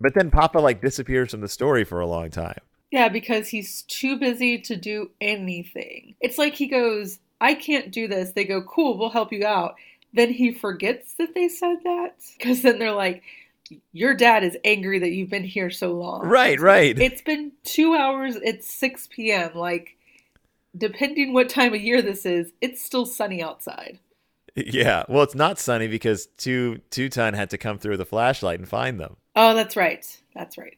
But 0.00 0.14
then 0.14 0.30
Papa 0.30 0.58
like 0.58 0.80
disappears 0.80 1.30
from 1.30 1.40
the 1.40 1.48
story 1.48 1.84
for 1.84 2.00
a 2.00 2.06
long 2.06 2.30
time. 2.30 2.60
Yeah, 2.90 3.08
because 3.08 3.48
he's 3.48 3.82
too 3.82 4.18
busy 4.18 4.58
to 4.58 4.76
do 4.76 5.10
anything. 5.20 6.14
It's 6.20 6.38
like 6.38 6.54
he 6.54 6.66
goes, 6.66 7.20
"I 7.40 7.54
can't 7.54 7.92
do 7.92 8.08
this." 8.08 8.32
They 8.32 8.44
go, 8.44 8.62
"Cool, 8.62 8.98
we'll 8.98 9.10
help 9.10 9.32
you 9.32 9.46
out." 9.46 9.76
Then 10.12 10.32
he 10.32 10.52
forgets 10.52 11.14
that 11.14 11.34
they 11.34 11.48
said 11.48 11.76
that 11.84 12.14
because 12.36 12.62
then 12.62 12.78
they're 12.80 12.92
like, 12.92 13.22
"Your 13.92 14.14
dad 14.14 14.44
is 14.44 14.56
angry 14.64 14.98
that 14.98 15.10
you've 15.10 15.30
been 15.30 15.44
here 15.44 15.70
so 15.70 15.92
long." 15.92 16.26
Right, 16.26 16.60
right. 16.60 16.98
It's 16.98 17.22
been 17.22 17.52
two 17.64 17.94
hours. 17.94 18.36
It's 18.36 18.72
6 18.72 19.08
p.m. 19.08 19.52
Like, 19.54 19.96
depending 20.76 21.32
what 21.32 21.48
time 21.48 21.74
of 21.74 21.80
year 21.80 22.02
this 22.02 22.26
is, 22.26 22.52
it's 22.60 22.82
still 22.82 23.06
sunny 23.06 23.42
outside. 23.42 23.98
Yeah. 24.56 25.04
Well, 25.08 25.22
it's 25.22 25.34
not 25.34 25.58
sunny 25.58 25.88
because 25.88 26.26
two 26.36 26.80
two 26.90 27.08
ton 27.08 27.34
had 27.34 27.50
to 27.50 27.58
come 27.58 27.78
through 27.78 27.92
with 27.92 28.00
a 28.00 28.06
flashlight 28.06 28.58
and 28.58 28.68
find 28.68 28.98
them. 28.98 29.16
Oh, 29.36 29.54
that's 29.54 29.76
right. 29.76 30.04
That's 30.34 30.58
right. 30.58 30.76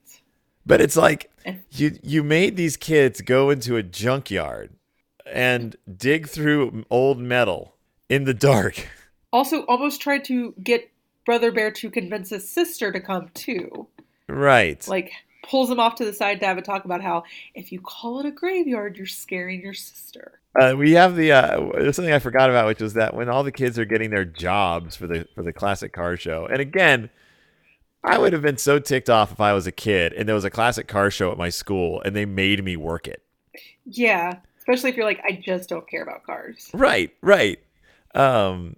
But 0.64 0.80
it's 0.80 0.97
like 0.97 1.30
you 1.70 1.99
you 2.03 2.22
made 2.22 2.57
these 2.57 2.76
kids 2.76 3.20
go 3.20 3.51
into 3.51 3.76
a 3.76 3.82
junkyard 3.82 4.70
and 5.26 5.76
dig 5.97 6.28
through 6.28 6.84
old 6.90 7.18
metal 7.18 7.74
in 8.09 8.24
the 8.24 8.34
dark. 8.34 8.88
Also, 9.32 9.62
almost 9.62 10.01
tried 10.01 10.24
to 10.26 10.55
get 10.62 10.90
Brother 11.24 11.52
Bear 11.52 11.70
to 11.70 11.90
convince 11.90 12.30
his 12.30 12.48
sister 12.48 12.92
to 12.92 13.00
come 13.00 13.30
too. 13.34 13.86
Right. 14.28 14.86
Like, 14.88 15.12
pulls 15.42 15.70
him 15.70 15.80
off 15.80 15.96
to 15.96 16.04
the 16.04 16.12
side 16.12 16.40
to 16.40 16.46
have 16.46 16.58
a 16.58 16.62
talk 16.62 16.84
about 16.84 17.02
how 17.02 17.24
if 17.54 17.72
you 17.72 17.80
call 17.80 18.20
it 18.20 18.26
a 18.26 18.30
graveyard, 18.30 18.96
you're 18.96 19.06
scaring 19.06 19.60
your 19.60 19.74
sister. 19.74 20.40
Uh, 20.58 20.74
we 20.76 20.92
have 20.92 21.16
the 21.16 21.32
uh, 21.32 21.70
there's 21.74 21.96
something 21.96 22.12
I 22.12 22.18
forgot 22.18 22.50
about, 22.50 22.66
which 22.66 22.80
was 22.80 22.94
that 22.94 23.14
when 23.14 23.28
all 23.28 23.42
the 23.42 23.52
kids 23.52 23.78
are 23.78 23.84
getting 23.84 24.10
their 24.10 24.24
jobs 24.24 24.96
for 24.96 25.06
the 25.06 25.26
for 25.34 25.42
the 25.42 25.52
classic 25.52 25.92
car 25.92 26.16
show, 26.16 26.46
and 26.46 26.60
again, 26.60 27.10
I 28.04 28.18
would 28.18 28.32
have 28.32 28.42
been 28.42 28.58
so 28.58 28.78
ticked 28.78 29.08
off 29.08 29.32
if 29.32 29.40
I 29.40 29.52
was 29.52 29.66
a 29.66 29.72
kid 29.72 30.12
and 30.12 30.28
there 30.28 30.34
was 30.34 30.44
a 30.44 30.50
classic 30.50 30.88
car 30.88 31.10
show 31.10 31.30
at 31.30 31.38
my 31.38 31.48
school 31.48 32.02
and 32.04 32.14
they 32.14 32.26
made 32.26 32.62
me 32.64 32.76
work 32.76 33.08
it. 33.08 33.22
Yeah, 33.84 34.38
especially 34.58 34.90
if 34.90 34.96
you're 34.96 35.06
like, 35.06 35.22
I 35.24 35.32
just 35.32 35.68
don't 35.68 35.88
care 35.88 36.02
about 36.02 36.24
cars. 36.24 36.70
Right, 36.74 37.14
right. 37.22 37.58
Um, 38.14 38.76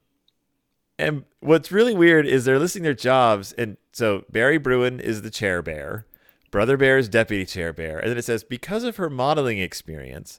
and 0.99 1.25
what's 1.41 1.73
really 1.73 1.95
weird 1.95 2.27
is 2.27 2.45
they're 2.45 2.59
listing 2.59 2.83
their 2.83 2.95
jobs, 2.95 3.53
and 3.53 3.77
so 3.93 4.25
Barry 4.31 4.59
Bruin 4.59 5.01
is 5.01 5.23
the 5.23 5.31
chair 5.31 5.63
bear, 5.63 6.07
Brother 6.55 6.77
Bear 6.77 6.99
is 6.99 7.09
deputy 7.09 7.45
chair 7.45 7.73
bear, 7.73 7.99
and 7.99 8.11
then 8.11 8.17
it 8.17 8.25
says 8.25 8.45
because 8.45 8.85
of 8.85 8.95
her 8.95 9.11
modeling 9.11 9.59
experience, 9.59 10.39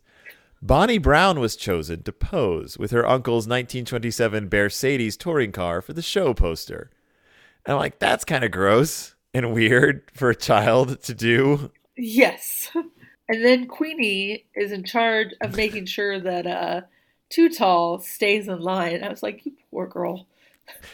Bonnie 0.61 0.97
Brown 0.97 1.41
was 1.41 1.57
chosen 1.57 2.03
to 2.03 2.13
pose 2.13 2.77
with 2.77 2.91
her 2.91 3.05
uncle's 3.05 3.47
1927 3.47 4.47
Mercedes 4.49 5.17
touring 5.17 5.51
car 5.51 5.81
for 5.81 5.91
the 5.91 6.01
show 6.01 6.33
poster. 6.33 6.89
And 7.65 7.73
I'm 7.73 7.79
like, 7.79 7.99
that's 7.99 8.23
kind 8.23 8.45
of 8.45 8.51
gross 8.51 9.13
and 9.33 9.53
weird 9.53 10.09
for 10.13 10.29
a 10.29 10.35
child 10.37 11.01
to 11.01 11.13
do. 11.13 11.69
Yes. 11.97 12.69
And 13.27 13.43
then 13.43 13.65
Queenie 13.65 14.45
is 14.55 14.71
in 14.71 14.83
charge 14.83 15.29
of 15.41 15.57
making 15.57 15.87
sure 15.87 16.19
that 16.19 16.45
uh 16.45 16.81
Too 17.29 17.49
Tall 17.49 17.97
stays 17.97 18.47
in 18.47 18.59
line. 18.59 19.03
I 19.03 19.09
was 19.09 19.23
like, 19.23 19.43
you 19.47 19.53
poor 19.71 19.87
girl. 19.87 20.27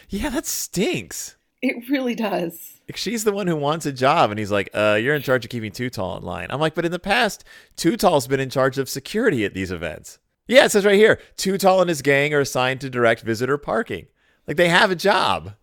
Yeah, 0.08 0.30
that 0.30 0.46
stinks. 0.46 1.36
It 1.62 1.88
really 1.88 2.14
does. 2.14 2.80
She's 2.94 3.24
the 3.24 3.32
one 3.32 3.46
who 3.46 3.56
wants 3.56 3.86
a 3.86 3.92
job, 3.92 4.30
and 4.30 4.38
he's 4.38 4.50
like, 4.50 4.68
uh, 4.74 4.98
you're 5.00 5.14
in 5.14 5.22
charge 5.22 5.44
of 5.44 5.50
keeping 5.50 5.72
Too 5.72 5.88
Tall 5.88 6.16
in 6.18 6.24
line. 6.24 6.48
I'm 6.50 6.60
like, 6.60 6.74
but 6.74 6.84
in 6.84 6.92
the 6.92 6.98
past, 6.98 7.44
Too 7.76 7.96
Tall's 7.96 8.26
been 8.26 8.40
in 8.40 8.50
charge 8.50 8.76
of 8.78 8.88
security 8.88 9.44
at 9.44 9.54
these 9.54 9.70
events. 9.70 10.18
Yeah, 10.48 10.64
it 10.64 10.72
says 10.72 10.84
right 10.84 10.96
here, 10.96 11.20
Too 11.36 11.56
Tall 11.56 11.80
and 11.80 11.88
his 11.88 12.02
gang 12.02 12.34
are 12.34 12.40
assigned 12.40 12.80
to 12.80 12.90
direct 12.90 13.22
visitor 13.22 13.56
parking. 13.56 14.06
Like 14.46 14.56
they 14.56 14.68
have 14.68 14.90
a 14.90 14.96
job. 14.96 15.54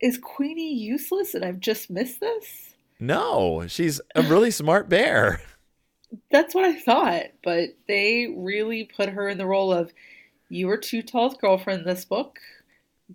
Is 0.00 0.18
Queenie 0.18 0.74
useless 0.74 1.34
and 1.34 1.44
I've 1.44 1.60
just 1.60 1.90
missed 1.90 2.20
this? 2.20 2.74
No, 2.98 3.66
she's 3.66 4.00
a 4.14 4.22
really 4.22 4.50
smart 4.50 4.88
bear. 4.88 5.40
That's 6.30 6.54
what 6.54 6.64
I 6.64 6.78
thought, 6.78 7.24
but 7.42 7.70
they 7.88 8.32
really 8.36 8.84
put 8.84 9.08
her 9.08 9.28
in 9.28 9.38
the 9.38 9.46
role 9.46 9.72
of 9.72 9.92
you 10.48 10.66
were 10.66 10.76
Too 10.76 11.02
Tall's 11.02 11.36
girlfriend 11.36 11.80
in 11.80 11.86
this 11.86 12.04
book. 12.04 12.38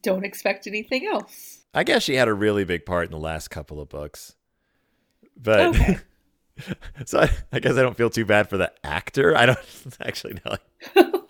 Don't 0.01 0.25
expect 0.25 0.67
anything 0.67 1.05
else. 1.07 1.65
I 1.73 1.83
guess 1.83 2.03
she 2.03 2.15
had 2.15 2.27
a 2.27 2.33
really 2.33 2.63
big 2.63 2.85
part 2.85 3.05
in 3.05 3.11
the 3.11 3.19
last 3.19 3.49
couple 3.49 3.79
of 3.79 3.89
books. 3.89 4.35
But 5.37 5.59
Okay. 5.75 5.97
so 7.05 7.19
I, 7.19 7.29
I 7.51 7.59
guess 7.59 7.73
I 7.73 7.81
don't 7.81 7.97
feel 7.97 8.09
too 8.09 8.25
bad 8.25 8.49
for 8.49 8.57
the 8.57 8.71
actor. 8.83 9.35
I 9.35 9.45
don't 9.45 9.59
actually 10.01 10.39
know. 10.45 11.11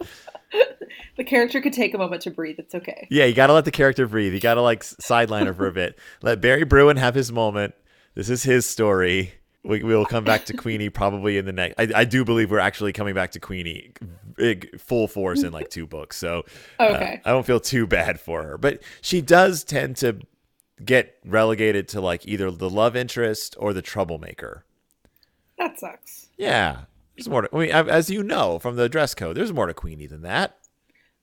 The 1.18 1.24
character 1.24 1.62
could 1.62 1.72
take 1.74 1.94
a 1.94 1.98
moment 1.98 2.22
to 2.24 2.32
breathe. 2.32 2.60
It's 2.60 2.76
okay. 2.76 3.08
Yeah, 3.10 3.24
you 3.24 3.34
got 3.34 3.48
to 3.48 3.54
let 3.54 3.64
the 3.64 3.72
character 3.72 4.06
breathe. 4.06 4.34
You 4.34 4.42
got 4.42 4.56
to 4.56 4.62
like 4.62 4.84
sideline 4.84 5.46
her 5.46 5.54
for 5.54 5.66
a 5.68 5.72
bit. 5.72 5.98
Let 6.22 6.42
Barry 6.42 6.66
Bruin 6.66 6.98
have 6.98 7.16
his 7.16 7.32
moment. 7.32 7.74
This 8.16 8.30
is 8.30 8.44
his 8.44 8.66
story. 8.66 9.34
We, 9.66 9.84
we'll 9.84 10.06
come 10.06 10.24
back 10.24 10.46
to 10.46 10.54
Queenie 10.54 10.90
probably 10.90 11.38
in 11.38 11.46
the 11.46 11.54
next. 11.54 11.80
I, 11.80 12.02
I 12.02 12.06
do 12.06 12.24
believe 12.24 12.52
we're 12.52 12.60
actually 12.60 12.94
coming 12.94 13.16
back 13.16 13.32
to 13.32 13.40
Queenie 13.40 13.94
big 14.36 14.80
full 14.80 15.08
force 15.08 15.44
in 15.44 15.52
like 15.52 15.70
two 15.70 15.88
books. 15.88 16.18
So 16.18 16.44
uh, 16.80 17.18
I 17.26 17.32
don't 17.32 17.46
feel 17.46 17.60
too 17.60 17.88
bad 17.88 18.20
for 18.20 18.44
her, 18.44 18.58
but 18.58 18.82
she 19.02 19.22
does 19.22 19.64
tend 19.64 19.98
to 19.98 20.20
get 20.84 21.18
relegated 21.26 21.88
to 21.90 22.02
like 22.02 22.28
either 22.28 22.52
the 22.52 22.70
love 22.70 22.96
interest 22.96 23.56
or 23.58 23.74
the 23.74 23.82
troublemaker. 23.82 24.66
That 25.58 25.80
sucks. 25.80 26.28
Yeah, 26.38 26.82
there's 27.16 27.30
more. 27.30 27.44
To, 27.44 27.50
I 27.56 27.60
mean, 27.60 27.72
as 27.72 28.10
you 28.10 28.24
know 28.24 28.60
from 28.60 28.76
the 28.76 28.90
dress 28.90 29.16
code, 29.16 29.38
there's 29.38 29.54
more 29.54 29.68
to 29.68 29.74
Queenie 29.74 30.08
than 30.08 30.22
that. 30.24 30.58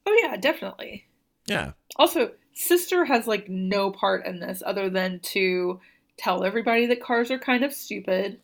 Oh, 0.06 0.18
yeah, 0.22 0.36
definitely. 0.36 1.06
Yeah. 1.46 1.72
Also, 1.96 2.32
Sister 2.54 3.04
has 3.04 3.26
like 3.26 3.48
no 3.48 3.90
part 3.90 4.26
in 4.26 4.40
this 4.40 4.62
other 4.64 4.88
than 4.90 5.20
to 5.20 5.80
tell 6.16 6.44
everybody 6.44 6.86
that 6.86 7.02
cars 7.02 7.30
are 7.30 7.38
kind 7.38 7.64
of 7.64 7.72
stupid 7.72 8.40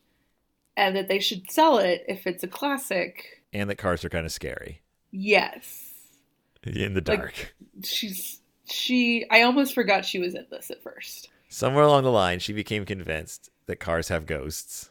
and 0.76 0.96
that 0.96 1.08
they 1.08 1.18
should 1.20 1.50
sell 1.50 1.78
it 1.78 2.04
if 2.08 2.26
it's 2.26 2.42
a 2.44 2.48
classic 2.48 3.42
and 3.52 3.68
that 3.70 3.76
cars 3.76 4.04
are 4.04 4.08
kind 4.08 4.26
of 4.26 4.32
scary 4.32 4.80
Yes. 5.10 5.92
in 6.64 6.94
the 6.94 7.00
Like- 7.00 7.18
dark. 7.20 7.54
She's 7.84 8.40
she 8.70 9.24
I 9.30 9.42
almost 9.42 9.74
forgot 9.74 10.04
she 10.04 10.18
was 10.18 10.34
in 10.34 10.46
this 10.50 10.70
at 10.70 10.82
first. 10.82 11.28
Somewhere 11.48 11.84
along 11.84 12.02
the 12.02 12.10
line, 12.10 12.38
she 12.40 12.52
became 12.52 12.84
convinced 12.84 13.48
that 13.66 13.76
cars 13.80 14.08
have 14.08 14.26
ghosts 14.26 14.90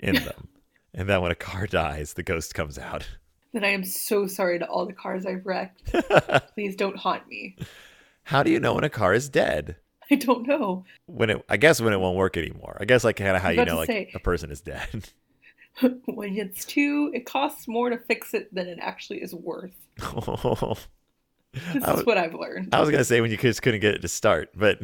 in 0.00 0.16
them, 0.16 0.48
and 0.94 1.08
that 1.08 1.22
when 1.22 1.30
a 1.30 1.36
car 1.36 1.66
dies, 1.68 2.14
the 2.14 2.24
ghost 2.24 2.54
comes 2.54 2.76
out. 2.78 3.06
Then 3.52 3.62
I 3.64 3.68
am 3.68 3.84
so 3.84 4.26
sorry 4.26 4.58
to 4.58 4.66
all 4.66 4.84
the 4.86 4.92
cars 4.92 5.24
I've 5.24 5.46
wrecked. 5.46 5.94
Please 6.54 6.74
don't 6.74 6.96
haunt 6.98 7.28
me. 7.28 7.56
How 8.24 8.42
do 8.42 8.50
you 8.50 8.58
know 8.58 8.74
when 8.74 8.82
a 8.84 8.90
car 8.90 9.14
is 9.14 9.28
dead? 9.28 9.76
I 10.10 10.14
don't 10.16 10.46
know. 10.46 10.84
When 11.06 11.30
it, 11.30 11.44
I 11.48 11.56
guess 11.56 11.80
when 11.80 11.92
it 11.92 12.00
won't 12.00 12.16
work 12.16 12.36
anymore. 12.36 12.76
I 12.80 12.84
guess 12.84 13.04
like 13.04 13.16
kind 13.16 13.36
of 13.36 13.42
how 13.42 13.50
you 13.50 13.64
know 13.64 13.76
like 13.76 13.86
say. 13.88 14.10
a 14.14 14.18
person 14.18 14.50
is 14.50 14.60
dead. 14.60 15.10
when 16.06 16.36
it's 16.36 16.64
two, 16.64 17.10
it 17.14 17.26
costs 17.26 17.66
more 17.66 17.90
to 17.90 17.98
fix 17.98 18.34
it 18.34 18.54
than 18.54 18.68
it 18.68 18.78
actually 18.80 19.22
is 19.22 19.34
worth. 19.34 19.74
This 21.72 21.84
I 21.84 21.94
is 21.94 22.04
what 22.04 22.18
I've 22.18 22.34
learned. 22.34 22.74
I 22.74 22.80
was 22.80 22.90
gonna 22.90 23.02
say 23.02 23.22
when 23.22 23.30
you 23.30 23.38
just 23.38 23.62
couldn't 23.62 23.80
get 23.80 23.94
it 23.94 24.02
to 24.02 24.08
start, 24.08 24.50
but 24.54 24.78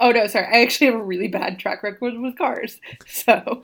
Oh 0.00 0.10
no, 0.10 0.26
sorry. 0.26 0.46
I 0.46 0.62
actually 0.62 0.86
have 0.88 0.96
a 0.96 1.02
really 1.02 1.28
bad 1.28 1.58
track 1.58 1.82
record 1.82 2.18
with 2.18 2.36
cars. 2.36 2.80
So 3.06 3.62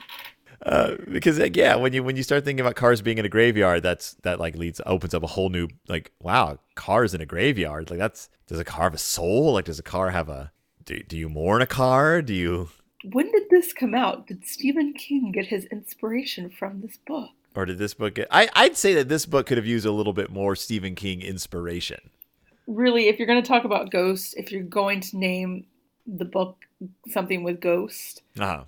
uh, 0.63 0.97
because 1.11 1.39
like, 1.39 1.57
yeah, 1.57 1.77
when 1.77 1.93
you 1.93 2.03
when 2.03 2.17
you 2.17 2.23
start 2.23 2.45
thinking 2.45 2.61
about 2.61 2.75
cars 2.77 3.01
being 3.01 3.19
in 3.19 3.25
a 3.25 3.29
graveyard, 3.29 3.83
that's 3.83 4.15
that 4.23 4.41
like 4.41 4.57
leads 4.57 4.81
opens 4.87 5.15
up 5.15 5.23
a 5.23 5.29
whole 5.29 5.51
new 5.51 5.69
like 5.89 6.13
wow, 6.21 6.59
cars 6.75 7.15
in 7.15 7.21
a 7.21 7.27
graveyard. 7.27 7.91
Like 7.91 7.99
that's 7.99 8.29
does 8.47 8.59
a 8.59 8.65
car 8.65 8.85
have 8.85 8.95
a 8.95 8.99
soul? 8.99 9.53
Like 9.53 9.67
does 9.67 9.79
a 9.79 9.85
car 9.85 10.11
have 10.11 10.29
a 10.29 10.53
do, 10.85 11.03
do 11.03 11.17
you 11.17 11.29
mourn 11.29 11.63
a 11.63 11.67
car? 11.67 12.23
Do 12.23 12.35
you 12.35 12.71
when 13.13 13.31
did 13.31 13.45
this 13.51 13.73
come 13.73 13.95
out? 13.95 14.27
Did 14.27 14.45
Stephen 14.45 14.93
King 14.95 15.31
get 15.33 15.47
his 15.47 15.65
inspiration 15.67 16.51
from 16.51 16.81
this 16.81 16.99
book? 17.07 17.31
or 17.55 17.65
did 17.65 17.79
this 17.79 17.95
book 17.95 18.15
get 18.15 18.29
I, 18.31 18.49
I'd 18.55 18.77
say 18.77 18.95
that 18.95 19.09
this 19.09 19.27
book 19.27 19.47
could 19.47 19.57
have 19.57 19.67
used 19.67 19.87
a 19.87 19.93
little 19.93 20.13
bit 20.13 20.31
more 20.31 20.55
Stephen 20.55 20.95
King 20.95 21.23
inspiration. 21.23 22.11
Really, 22.67 23.09
if 23.09 23.19
you're 23.19 23.27
going 23.27 23.43
to 23.43 23.49
talk 23.49 23.65
about 23.65 23.91
ghosts, 23.91 24.35
if 24.37 24.53
you're 24.53 24.63
going 24.63 25.01
to 25.01 25.17
name 25.17 25.65
the 26.07 26.27
book 26.27 26.59
something 27.09 27.43
with 27.43 27.61
ghost, 27.61 28.23
Uh-huh. 28.39 28.65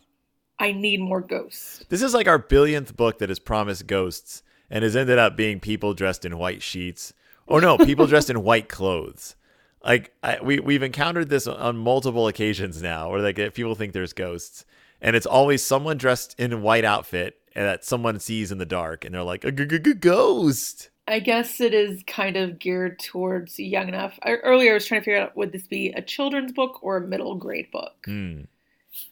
I 0.60 0.72
need 0.72 1.00
more 1.00 1.22
ghosts. 1.22 1.84
This 1.88 2.02
is 2.02 2.14
like 2.14 2.28
our 2.28 2.38
billionth 2.38 2.94
book 2.94 3.18
that 3.18 3.30
has 3.30 3.38
promised 3.38 3.86
ghosts 3.86 4.42
and 4.70 4.84
has 4.84 4.94
ended 4.94 5.18
up 5.18 5.36
being 5.36 5.58
people 5.58 5.94
dressed 5.94 6.24
in 6.24 6.38
white 6.38 6.62
sheets. 6.62 7.12
Or 7.46 7.60
no, 7.60 7.78
people 7.78 8.06
dressed 8.06 8.30
in 8.30 8.44
white 8.44 8.68
clothes. 8.68 9.34
Like 9.82 10.12
I, 10.22 10.38
we 10.42 10.60
we've 10.60 10.82
encountered 10.82 11.30
this 11.30 11.46
on 11.46 11.78
multiple 11.78 12.28
occasions 12.28 12.82
now, 12.82 13.10
where 13.10 13.20
like 13.20 13.54
people 13.54 13.74
think 13.74 13.92
there's 13.94 14.12
ghosts, 14.12 14.66
and 15.00 15.16
it's 15.16 15.26
always 15.26 15.64
someone 15.64 15.96
dressed 15.96 16.38
in 16.38 16.52
a 16.52 16.58
white 16.58 16.84
outfit 16.84 17.38
that 17.54 17.84
someone 17.84 18.20
sees 18.20 18.52
in 18.52 18.58
the 18.58 18.66
dark, 18.66 19.04
and 19.04 19.14
they're 19.14 19.22
like 19.22 19.44
a 19.44 19.50
ghost. 19.50 20.90
I 21.08 21.18
guess 21.18 21.60
it 21.60 21.74
is 21.74 22.04
kind 22.06 22.36
of 22.36 22.60
geared 22.60 23.00
towards 23.00 23.58
young 23.58 23.88
enough. 23.88 24.16
I, 24.22 24.34
earlier, 24.34 24.72
I 24.72 24.74
was 24.74 24.86
trying 24.86 25.00
to 25.00 25.04
figure 25.06 25.20
out 25.20 25.36
would 25.36 25.50
this 25.50 25.66
be 25.66 25.88
a 25.88 26.02
children's 26.02 26.52
book 26.52 26.78
or 26.82 26.98
a 26.98 27.06
middle 27.06 27.34
grade 27.34 27.70
book, 27.72 28.04
Hmm. 28.04 28.42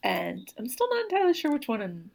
And 0.03 0.53
I'm 0.59 0.69
still 0.69 0.89
not 0.91 1.05
entirely 1.05 1.35
sure 1.35 1.53
which 1.53 1.69
one 1.69 1.81
I'm- 1.83 2.11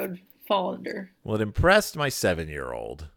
would 0.00 0.20
fall 0.46 0.74
under. 0.74 1.10
Well, 1.24 1.36
it 1.36 1.42
impressed 1.42 1.96
my 1.96 2.08
seven-year-old. 2.08 3.08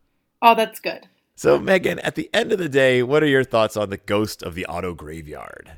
Oh, 0.42 0.56
that's 0.56 0.80
good. 0.80 1.08
So, 1.36 1.58
Megan, 1.60 2.00
at 2.00 2.16
the 2.16 2.30
end 2.34 2.52
of 2.52 2.60
the 2.60 2.70
day, 2.70 3.02
what 3.04 3.24
are 3.24 3.28
your 3.28 3.44
thoughts 3.44 3.76
on 3.76 3.90
the 3.90 3.98
Ghost 3.98 4.44
of 4.44 4.54
the 4.56 4.66
Auto 4.68 4.94
Graveyard? 4.94 5.72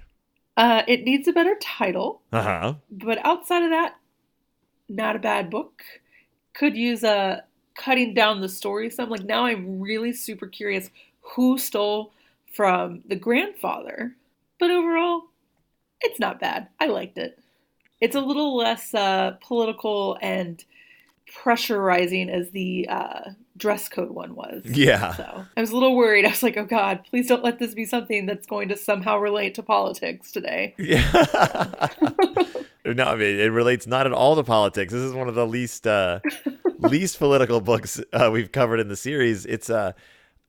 Uh, 0.58 0.84
it 0.88 1.04
needs 1.04 1.28
a 1.28 1.34
better 1.34 1.56
title, 1.62 2.22
Uh 2.32 2.42
huh. 2.44 2.74
but 2.92 3.24
outside 3.26 3.64
of 3.64 3.70
that, 3.72 3.96
not 4.90 5.16
a 5.16 5.20
bad 5.20 5.50
book. 5.50 5.84
Could 6.54 6.76
use 6.78 7.04
a 7.04 7.44
cutting 7.76 8.14
down 8.14 8.42
the 8.42 8.50
story 8.50 8.90
some. 8.90 9.10
Like 9.10 9.24
now, 9.24 9.46
I'm 9.46 9.80
really 9.80 10.14
super 10.14 10.48
curious 10.48 10.90
who 11.22 11.58
stole 11.58 12.14
from 12.54 13.02
the 13.08 13.16
grandfather. 13.16 14.16
But 14.60 14.70
overall, 14.70 15.24
it's 16.02 16.20
not 16.20 16.40
bad. 16.40 16.68
I 16.80 16.88
liked 16.88 17.18
it. 17.18 17.40
It's 18.04 18.18
a 18.18 18.22
little 18.22 18.58
less 18.58 18.94
uh, 18.94 19.38
political 19.40 20.18
and 20.22 20.62
pressurizing 21.34 22.30
as 22.30 22.52
the 22.52 22.86
uh, 22.90 23.30
dress 23.56 23.88
code 23.88 24.12
one 24.12 24.36
was. 24.36 24.62
Yeah. 24.66 25.14
So 25.14 25.46
I 25.56 25.62
was 25.62 25.72
a 25.72 25.74
little 25.74 25.96
worried. 25.96 26.26
I 26.26 26.32
was 26.32 26.44
like, 26.44 26.58
oh 26.58 26.66
God, 26.66 27.06
please 27.10 27.30
don't 27.30 27.46
let 27.46 27.60
this 27.60 27.74
be 27.74 27.86
something 27.86 28.26
that's 28.26 28.46
going 28.46 28.68
to 28.68 28.76
somehow 28.76 29.20
relate 29.20 29.56
to 29.56 29.64
politics 29.64 30.34
today. 30.34 30.76
Yeah. 30.78 31.00
no, 32.86 33.06
I 33.06 33.16
mean 33.16 33.40
it 33.40 33.54
relates 33.54 33.88
not 33.88 34.06
at 34.06 34.12
all 34.12 34.36
to 34.36 34.44
politics. 34.44 34.92
This 34.92 35.02
is 35.02 35.14
one 35.14 35.30
of 35.30 35.36
the 35.36 35.48
least 35.48 35.88
uh, 35.88 36.20
least 36.80 37.20
political 37.20 37.62
books 37.62 38.02
uh, 38.12 38.30
we've 38.34 38.52
covered 38.52 38.82
in 38.82 38.90
the 38.90 38.98
series. 38.98 39.46
It's 39.46 39.70
uh, 39.70 39.94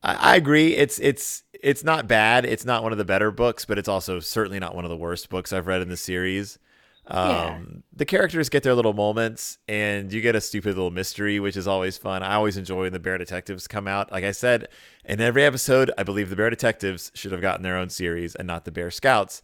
I, 0.03 0.33
I 0.33 0.37
agree. 0.37 0.75
It's 0.75 0.99
it's 0.99 1.45
it's 1.53 1.85
not 1.85 2.09
bad. 2.09 2.47
It's 2.47 2.65
not 2.65 2.83
one 2.83 2.91
of 2.91 2.99
the 2.99 3.05
better 3.05 3.31
books, 3.31 3.65
but 3.65 3.79
it's 3.79 3.89
also 3.89 4.19
certainly 4.19 4.59
not 4.59 4.75
one 4.75 4.85
of 4.85 4.91
the 4.91 4.97
worst 4.97 5.29
books 5.29 5.53
I've 5.53 5.69
read 5.69 5.83
in 5.83 5.89
the 5.89 5.97
series. 5.97 6.59
Um, 7.07 7.27
Yeah. 7.29 7.59
The 7.97 8.05
characters 8.05 8.49
get 8.49 8.63
their 8.65 8.75
little 8.75 8.93
moments, 8.93 9.59
and 9.69 10.13
you 10.13 10.21
get 10.21 10.35
a 10.35 10.41
stupid 10.41 10.75
little 10.75 10.91
mystery, 10.91 11.39
which 11.39 11.57
is 11.57 11.69
always 11.69 11.97
fun. 11.97 12.23
I 12.23 12.35
always 12.35 12.57
enjoy 12.57 12.83
when 12.83 12.93
the 12.93 12.99
Bear 12.99 13.19
Detectives 13.19 13.69
come 13.69 13.87
out. 13.87 14.11
Like 14.11 14.25
I 14.25 14.33
said 14.33 14.69
in 15.05 15.21
every 15.21 15.45
episode, 15.45 15.91
I 15.97 16.03
believe 16.03 16.29
the 16.31 16.37
Bear 16.37 16.51
Detectives 16.51 17.13
should 17.15 17.31
have 17.33 17.41
gotten 17.41 17.63
their 17.63 17.77
own 17.77 17.91
series 17.91 18.35
and 18.35 18.47
not 18.49 18.65
the 18.65 18.73
Bear 18.73 18.91
Scouts 18.91 19.43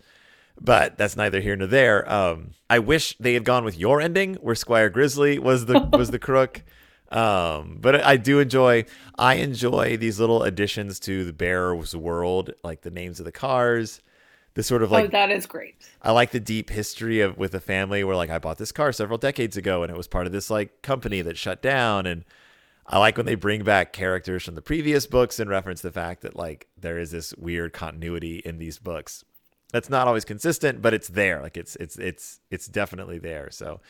but 0.60 0.98
that's 0.98 1.16
neither 1.16 1.40
here 1.40 1.56
nor 1.56 1.66
there. 1.66 2.10
Um, 2.10 2.50
I 2.68 2.78
wish 2.80 3.16
they 3.18 3.34
had 3.34 3.44
gone 3.44 3.64
with 3.64 3.78
your 3.78 4.00
ending, 4.00 4.34
where 4.34 4.54
Squire 4.54 4.90
Grizzly 4.90 5.38
was 5.38 5.66
the 5.66 5.80
was 5.92 6.10
the 6.10 6.18
crook. 6.18 6.62
Um, 7.10 7.78
but 7.80 8.04
I 8.04 8.16
do 8.16 8.38
enjoy. 8.38 8.84
I 9.18 9.34
enjoy 9.34 9.96
these 9.96 10.20
little 10.20 10.42
additions 10.42 11.00
to 11.00 11.24
the 11.24 11.32
Bear's 11.32 11.96
world, 11.96 12.52
like 12.62 12.82
the 12.82 12.90
names 12.90 13.18
of 13.18 13.24
the 13.24 13.32
cars. 13.32 14.00
The 14.54 14.62
sort 14.62 14.82
of 14.82 14.92
oh, 14.92 14.96
like 14.96 15.12
that 15.12 15.30
is 15.30 15.46
great. 15.46 15.76
I 16.02 16.10
like 16.10 16.32
the 16.32 16.40
deep 16.40 16.70
history 16.70 17.20
of 17.20 17.38
with 17.38 17.52
the 17.52 17.60
family, 17.60 18.02
where 18.02 18.16
like 18.16 18.30
I 18.30 18.38
bought 18.38 18.58
this 18.58 18.72
car 18.72 18.92
several 18.92 19.18
decades 19.18 19.56
ago, 19.56 19.82
and 19.82 19.90
it 19.90 19.96
was 19.96 20.08
part 20.08 20.26
of 20.26 20.32
this 20.32 20.50
like 20.50 20.82
company 20.82 21.22
that 21.22 21.38
shut 21.38 21.62
down, 21.62 22.06
and 22.06 22.24
I 22.86 22.98
like 22.98 23.16
when 23.16 23.26
they 23.26 23.36
bring 23.36 23.62
back 23.62 23.92
characters 23.92 24.44
from 24.44 24.56
the 24.56 24.62
previous 24.62 25.06
books 25.06 25.38
and 25.38 25.48
reference 25.48 25.80
the 25.80 25.92
fact 25.92 26.22
that 26.22 26.34
like 26.34 26.66
there 26.76 26.98
is 26.98 27.12
this 27.12 27.32
weird 27.36 27.72
continuity 27.72 28.42
in 28.44 28.58
these 28.58 28.78
books. 28.78 29.24
That's 29.72 29.88
not 29.88 30.08
always 30.08 30.24
consistent, 30.24 30.82
but 30.82 30.92
it's 30.92 31.08
there. 31.08 31.40
Like 31.40 31.56
it's 31.56 31.76
it's 31.76 31.96
it's 31.96 32.40
it's 32.50 32.66
definitely 32.66 33.18
there. 33.18 33.50
So, 33.52 33.80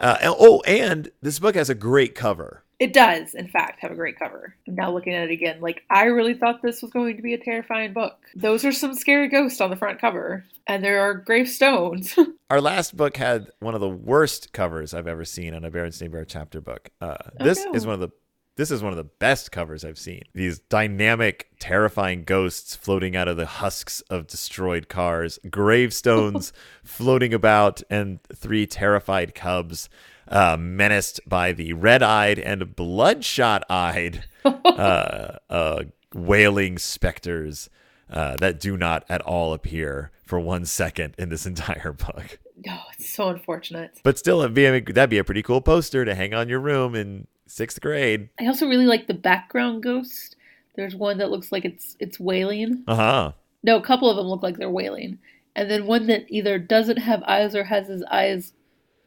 uh, 0.00 0.18
oh, 0.22 0.60
and 0.62 1.12
this 1.22 1.38
book 1.38 1.54
has 1.54 1.70
a 1.70 1.76
great 1.76 2.16
cover. 2.16 2.64
It 2.82 2.92
does, 2.92 3.36
in 3.36 3.46
fact, 3.46 3.78
have 3.78 3.92
a 3.92 3.94
great 3.94 4.18
cover. 4.18 4.56
I'm 4.66 4.74
now 4.74 4.92
looking 4.92 5.14
at 5.14 5.28
it 5.28 5.30
again. 5.30 5.60
Like, 5.60 5.84
I 5.88 6.06
really 6.06 6.34
thought 6.34 6.62
this 6.62 6.82
was 6.82 6.90
going 6.90 7.16
to 7.16 7.22
be 7.22 7.32
a 7.32 7.38
terrifying 7.38 7.92
book. 7.92 8.18
Those 8.34 8.64
are 8.64 8.72
some 8.72 8.94
scary 8.94 9.28
ghosts 9.28 9.60
on 9.60 9.70
the 9.70 9.76
front 9.76 10.00
cover, 10.00 10.44
and 10.66 10.82
there 10.82 11.00
are 11.00 11.14
gravestones. 11.14 12.18
Our 12.50 12.60
last 12.60 12.96
book 12.96 13.16
had 13.16 13.52
one 13.60 13.76
of 13.76 13.80
the 13.80 13.88
worst 13.88 14.52
covers 14.52 14.94
I've 14.94 15.06
ever 15.06 15.24
seen 15.24 15.54
on 15.54 15.64
a 15.64 15.70
Berenstain 15.70 16.10
Bear 16.10 16.24
chapter 16.24 16.60
book. 16.60 16.90
Uh, 17.00 17.18
this 17.38 17.64
no. 17.64 17.72
is 17.72 17.86
one 17.86 17.94
of 17.94 18.00
the 18.00 18.10
this 18.56 18.72
is 18.72 18.82
one 18.82 18.92
of 18.92 18.98
the 18.98 19.04
best 19.04 19.50
covers 19.50 19.84
I've 19.84 19.98
seen. 19.98 20.24
These 20.34 20.58
dynamic, 20.58 21.50
terrifying 21.58 22.24
ghosts 22.24 22.76
floating 22.76 23.16
out 23.16 23.26
of 23.26 23.38
the 23.38 23.46
husks 23.46 24.02
of 24.10 24.26
destroyed 24.26 24.88
cars, 24.88 25.38
gravestones 25.48 26.52
floating 26.84 27.32
about, 27.32 27.80
and 27.88 28.18
three 28.34 28.66
terrified 28.66 29.34
cubs 29.34 29.88
uh, 30.28 30.56
menaced 30.58 31.20
by 31.26 31.52
the 31.52 31.72
red-eyed 31.72 32.38
and 32.38 32.74
bloodshot-eyed 32.76 34.24
uh, 34.44 35.36
uh, 35.50 35.82
wailing 36.14 36.78
specters 36.78 37.68
uh, 38.10 38.36
that 38.36 38.60
do 38.60 38.76
not 38.76 39.04
at 39.08 39.20
all 39.22 39.52
appear 39.52 40.10
for 40.24 40.38
one 40.38 40.64
second 40.64 41.14
in 41.18 41.28
this 41.28 41.46
entire 41.52 41.92
book. 41.92 42.38
oh, 42.68 42.82
it's 42.94 43.10
so 43.10 43.28
unfortunate. 43.28 43.98
But 44.02 44.18
still, 44.18 44.40
it'd 44.40 44.54
be 44.54 44.66
a, 44.66 44.80
that'd 44.80 45.10
be 45.10 45.18
a 45.18 45.24
pretty 45.24 45.42
cool 45.42 45.60
poster 45.60 46.04
to 46.04 46.14
hang 46.14 46.34
on 46.34 46.48
your 46.48 46.60
room 46.60 46.94
in 46.94 47.26
sixth 47.46 47.80
grade. 47.80 48.30
I 48.40 48.46
also 48.46 48.66
really 48.66 48.86
like 48.86 49.06
the 49.06 49.14
background 49.14 49.82
ghost. 49.82 50.36
There's 50.74 50.94
one 50.94 51.18
that 51.18 51.30
looks 51.30 51.52
like 51.52 51.64
it's 51.64 51.96
it's 52.00 52.18
wailing. 52.18 52.82
Uh 52.86 52.94
huh. 52.96 53.32
No, 53.62 53.76
a 53.76 53.82
couple 53.82 54.10
of 54.10 54.16
them 54.16 54.26
look 54.26 54.42
like 54.42 54.56
they're 54.56 54.70
wailing. 54.70 55.18
And 55.54 55.70
then 55.70 55.86
one 55.86 56.06
that 56.06 56.24
either 56.28 56.58
doesn't 56.58 56.96
have 56.96 57.22
eyes 57.24 57.54
or 57.54 57.64
has 57.64 57.88
his 57.88 58.02
eyes 58.04 58.54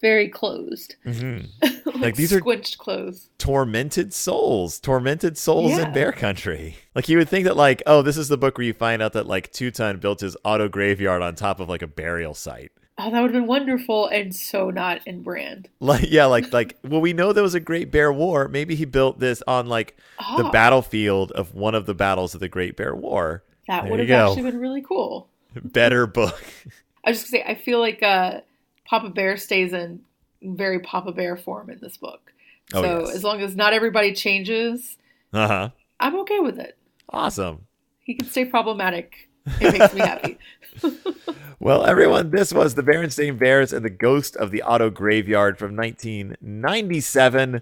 very 0.01 0.27
closed. 0.29 0.95
hmm 1.03 1.37
like, 1.61 1.85
Like, 1.95 2.15
these 2.15 2.33
are- 2.33 2.39
squinched 2.39 2.77
closed. 2.77 3.29
Tormented 3.37 4.13
souls, 4.13 4.79
tormented 4.79 5.37
souls 5.37 5.71
Yeah. 5.71 5.87
in 5.87 5.93
Bear 5.93 6.11
Country. 6.11 6.75
Like 6.93 7.07
you 7.09 7.17
would 7.17 7.29
think 7.29 7.45
that, 7.45 7.55
like, 7.57 7.81
oh, 7.85 8.01
this 8.01 8.17
is 8.17 8.27
the 8.27 8.37
book 8.37 8.57
where 8.57 8.65
you 8.67 8.73
find 8.73 9.01
out 9.01 9.13
that 9.13 9.27
like 9.27 9.51
Two 9.51 9.71
Ton 9.71 9.97
built 9.97 10.19
his 10.21 10.35
auto 10.43 10.67
graveyard 10.67 11.21
on 11.21 11.35
top 11.35 11.59
of 11.59 11.69
like 11.69 11.81
a 11.81 11.87
burial 11.87 12.33
site. 12.33 12.71
Oh, 12.97 13.11
that 13.11 13.21
would 13.21 13.33
have 13.33 13.41
been 13.41 13.47
wonderful 13.47 14.07
and 14.07 14.33
so 14.33 14.69
not 14.69 15.05
in 15.05 15.21
brand. 15.21 15.67
Like, 15.81 16.09
yeah, 16.09 16.25
like, 16.27 16.53
like, 16.53 16.77
well, 16.83 17.01
we 17.01 17.11
know 17.11 17.33
there 17.33 17.43
was 17.43 17.53
a 17.53 17.59
Great 17.59 17.91
Bear 17.91 18.11
War. 18.13 18.47
Maybe 18.47 18.73
he 18.75 18.85
built 18.85 19.19
this 19.19 19.43
on 19.47 19.67
like 19.67 19.97
the 20.37 20.45
Ah, 20.45 20.51
battlefield 20.51 21.31
of 21.33 21.53
one 21.53 21.75
of 21.75 21.85
the 21.87 21.93
battles 21.93 22.33
of 22.33 22.39
the 22.39 22.47
Great 22.47 22.77
Bear 22.77 22.95
War. 22.95 23.43
that 23.67 23.81
there 23.83 23.91
would 23.91 23.99
have 23.99 24.07
go. 24.07 24.29
actually 24.29 24.49
been 24.49 24.59
really 24.61 24.81
cool. 24.81 25.27
Better 25.61 26.07
book. 26.07 26.41
I 27.03 27.09
was 27.11 27.19
just 27.19 27.31
gonna 27.33 27.43
say, 27.43 27.51
I 27.51 27.55
feel 27.55 27.79
like 27.79 28.01
uh, 28.01 28.39
Papa 28.85 29.09
Bear 29.09 29.37
stays 29.37 29.73
in 29.73 30.01
very 30.41 30.79
Papa 30.79 31.11
Bear 31.11 31.35
form 31.35 31.69
in 31.69 31.79
this 31.79 31.97
book. 31.97 32.31
Oh, 32.73 32.81
so 32.81 32.99
yes. 33.05 33.15
as 33.15 33.23
long 33.23 33.41
as 33.41 33.55
not 33.55 33.73
everybody 33.73 34.13
changes, 34.13 34.97
Uh 35.33 35.47
huh. 35.47 35.69
I'm 35.99 36.15
okay 36.19 36.39
with 36.39 36.59
it. 36.59 36.77
Awesome. 37.09 37.67
He 38.01 38.15
can 38.15 38.27
stay 38.27 38.45
problematic. 38.45 39.29
It 39.61 39.77
makes 39.77 39.93
me 39.93 39.99
happy. 40.01 40.37
Well, 41.57 41.85
everyone, 41.85 42.31
this 42.31 42.53
was 42.53 42.75
the 42.75 42.83
Berenstain 42.83 43.39
Bears 43.39 43.71
and 43.71 43.83
the 43.83 43.89
Ghost 43.89 44.35
of 44.35 44.51
the 44.51 44.61
Auto 44.61 44.89
Graveyard 44.89 45.57
from 45.57 45.75
1997. 45.75 47.61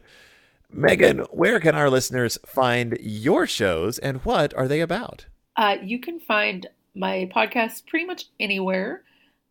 Megan, 0.71 1.19
where 1.30 1.59
can 1.59 1.76
our 1.76 1.89
listeners 1.91 2.39
find 2.45 2.97
your 2.99 3.45
shows 3.45 3.99
and 3.99 4.17
what 4.26 4.53
are 4.55 4.67
they 4.67 4.82
about? 4.82 5.28
Uh, 5.55 5.78
you 5.84 5.99
can 5.99 6.19
find 6.19 6.67
my 6.95 7.30
podcast 7.34 7.86
pretty 7.86 8.05
much 8.05 8.26
anywhere 8.39 9.03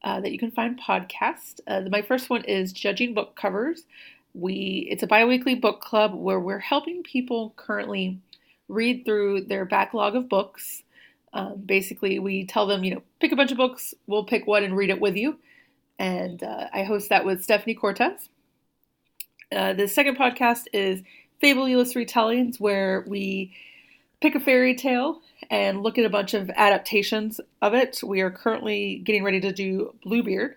uh, 0.05 0.21
that 0.21 0.33
you 0.33 0.39
can 0.39 0.51
find 0.51 0.81
podcasts. 0.81 1.61
Uh, 1.67 1.83
my 1.91 2.03
first 2.03 2.31
one 2.31 2.45
is 2.45 2.73
Judging 2.73 3.15
Book 3.15 3.37
Covers. 3.37 3.85
We 4.35 4.87
it's 4.91 5.03
a 5.03 5.07
biweekly 5.07 5.55
book 5.55 5.81
club 5.81 6.15
where 6.15 6.41
we're 6.41 6.59
helping 6.59 7.03
people 7.03 7.53
currently 7.57 8.19
read 8.69 9.05
through 9.05 9.43
their 9.43 9.65
backlog 9.65 10.17
of 10.17 10.29
books. 10.29 10.83
Um, 11.35 11.63
basically, 11.65 12.19
we 12.19 12.47
tell 12.47 12.67
them, 12.67 12.85
you 12.85 12.95
know, 12.95 13.03
pick 13.21 13.33
a 13.33 13.37
bunch 13.37 13.53
of 13.53 13.57
books. 13.57 13.95
We'll 14.07 14.25
pick 14.25 14.47
one 14.47 14.65
and 14.65 14.77
read 14.77 14.91
it 14.91 15.01
with 15.01 15.17
you. 15.17 15.39
And 15.99 16.43
uh, 16.43 16.69
I 16.73 16.83
host 16.83 17.09
that 17.11 17.25
with 17.25 17.43
Stephanie 17.43 17.75
Cortez. 17.75 18.29
Uh, 19.51 19.75
the 19.75 19.87
second 19.87 20.17
podcast 20.17 20.65
is 20.73 21.03
Fabulous 21.41 21.95
Retellings, 21.95 22.59
where 22.59 23.05
we 23.07 23.55
pick 24.23 24.35
a 24.37 24.41
fairy 24.41 24.75
tale 24.75 25.21
and 25.51 25.83
look 25.83 25.99
at 25.99 26.05
a 26.05 26.11
bunch 26.11 26.33
of 26.33 26.49
adaptations 26.51 27.41
of 27.61 27.75
it. 27.75 28.01
We 28.03 28.21
are 28.21 28.31
currently 28.31 29.03
getting 29.05 29.25
ready 29.25 29.41
to 29.41 29.53
do 29.53 29.95
Bluebeard, 30.05 30.55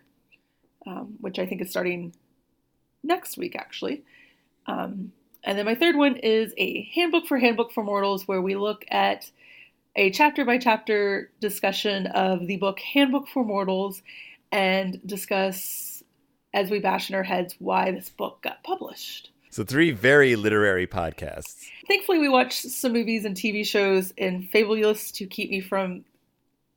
um, 0.86 1.16
which 1.20 1.39
I 1.39 1.45
think 1.45 1.61
is 1.61 1.72
starting 1.72 2.13
next 3.03 3.38
week, 3.38 3.55
actually. 3.55 4.03
Um, 4.68 5.11
and 5.43 5.57
then 5.57 5.66
my 5.66 5.76
third 5.76 5.95
one 5.95 6.16
is 6.18 6.53
a 6.57 6.89
handbook 6.95 7.28
for 7.28 7.38
Handbook 7.38 7.72
for 7.72 7.84
Mortals, 7.84 8.28
where 8.28 8.41
we 8.41 8.55
look 8.55 8.86
at 8.89 9.30
a 9.95 10.11
chapter 10.11 10.45
by 10.45 10.57
chapter 10.57 11.32
discussion 11.39 12.07
of 12.07 12.47
the 12.47 12.57
book 12.57 12.80
Handbook 12.80 13.28
for 13.28 13.43
Mortals 13.43 14.01
and 14.51 14.99
discuss, 15.05 16.03
as 16.53 16.70
we 16.70 16.80
bash 16.80 17.09
in 17.09 17.16
our 17.16 17.24
heads, 17.24 17.55
why 17.59 17.91
this 17.91 18.09
book 18.09 18.41
got 18.41 18.63
published. 18.63 19.32
So, 19.56 19.64
three 19.64 19.91
very 19.91 20.36
literary 20.36 20.86
podcasts. 20.86 21.70
Thankfully, 21.88 22.20
we 22.20 22.28
watch 22.28 22.60
some 22.60 22.91
movies 22.91 23.24
and 23.24 23.38
TV 23.38 23.66
shows 23.66 24.12
in 24.18 24.43
Fabulous 24.43 25.12
to 25.14 25.26
keep 25.26 25.49
me 25.49 25.62
from 25.62 26.03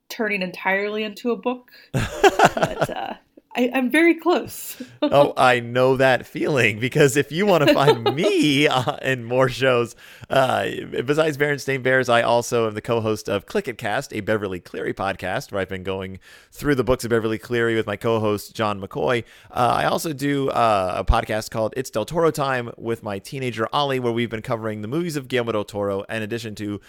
turning 0.07 0.41
entirely 0.41 1.03
into 1.03 1.31
a 1.31 1.35
book. 1.35 1.71
but 1.91 2.89
uh, 2.89 3.15
I, 3.59 3.69
I'm 3.73 3.89
very 3.89 4.15
close. 4.15 4.81
oh, 5.01 5.33
I 5.35 5.59
know 5.59 5.97
that 5.97 6.25
feeling 6.25 6.79
because 6.79 7.17
if 7.17 7.29
you 7.29 7.45
want 7.45 7.67
to 7.67 7.73
find 7.73 8.15
me 8.15 8.69
uh, 8.69 8.95
in 9.01 9.25
more 9.25 9.49
shows, 9.49 9.97
uh, 10.29 10.65
besides 11.05 11.37
Berenstain 11.37 11.83
Bears, 11.83 12.07
I 12.07 12.21
also 12.21 12.67
am 12.67 12.73
the 12.73 12.81
co-host 12.81 13.27
of 13.27 13.47
Click 13.47 13.67
It 13.67 13.77
Cast, 13.77 14.13
a 14.13 14.21
Beverly 14.21 14.61
Cleary 14.61 14.93
podcast, 14.93 15.51
where 15.51 15.59
I've 15.59 15.67
been 15.67 15.83
going 15.83 16.19
through 16.53 16.75
the 16.75 16.85
books 16.85 17.03
of 17.03 17.09
Beverly 17.09 17.37
Cleary 17.37 17.75
with 17.75 17.85
my 17.85 17.97
co-host 17.97 18.55
John 18.55 18.79
McCoy. 18.79 19.25
Uh, 19.51 19.73
I 19.79 19.85
also 19.85 20.13
do 20.13 20.49
uh, 20.51 20.93
a 20.95 21.03
podcast 21.03 21.51
called 21.51 21.73
It's 21.75 21.89
Del 21.89 22.05
Toro 22.05 22.31
Time 22.31 22.71
with 22.77 23.03
my 23.03 23.19
teenager 23.19 23.67
Ollie, 23.73 23.99
where 23.99 24.13
we've 24.13 24.29
been 24.29 24.41
covering 24.41 24.81
the 24.81 24.87
movies 24.87 25.17
of 25.17 25.27
Guillermo 25.27 25.51
del 25.51 25.65
Toro, 25.65 26.03
in 26.03 26.21
addition 26.21 26.55
to 26.55 26.79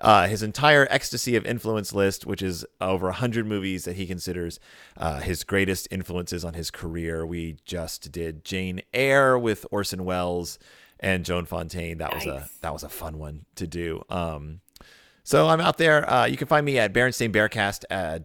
uh, 0.00 0.26
his 0.26 0.42
entire 0.42 0.86
ecstasy 0.90 1.36
of 1.36 1.44
influence 1.44 1.92
list, 1.92 2.26
which 2.26 2.42
is 2.42 2.64
over 2.80 3.06
100 3.06 3.46
movies 3.46 3.84
that 3.84 3.96
he 3.96 4.06
considers 4.06 4.58
uh, 4.96 5.20
his 5.20 5.44
greatest 5.44 5.88
influences 5.90 6.44
on 6.44 6.54
his 6.54 6.70
career. 6.70 7.26
We 7.26 7.58
just 7.64 8.10
did 8.10 8.44
Jane 8.44 8.82
Eyre 8.94 9.38
with 9.38 9.66
Orson 9.70 10.04
Welles 10.04 10.58
and 10.98 11.24
Joan 11.24 11.44
Fontaine. 11.44 11.98
That 11.98 12.14
was 12.14 12.26
a 12.26 12.48
that 12.62 12.72
was 12.72 12.82
a 12.82 12.88
fun 12.88 13.18
one 13.18 13.44
to 13.56 13.66
do. 13.66 14.02
Um, 14.08 14.60
so 15.30 15.46
I'm 15.46 15.60
out 15.60 15.78
there. 15.78 16.10
Uh, 16.10 16.26
you 16.26 16.36
can 16.36 16.48
find 16.48 16.66
me 16.66 16.76
at 16.80 16.92
BerenstainBearcast 16.92 17.84
uh, 17.88 18.18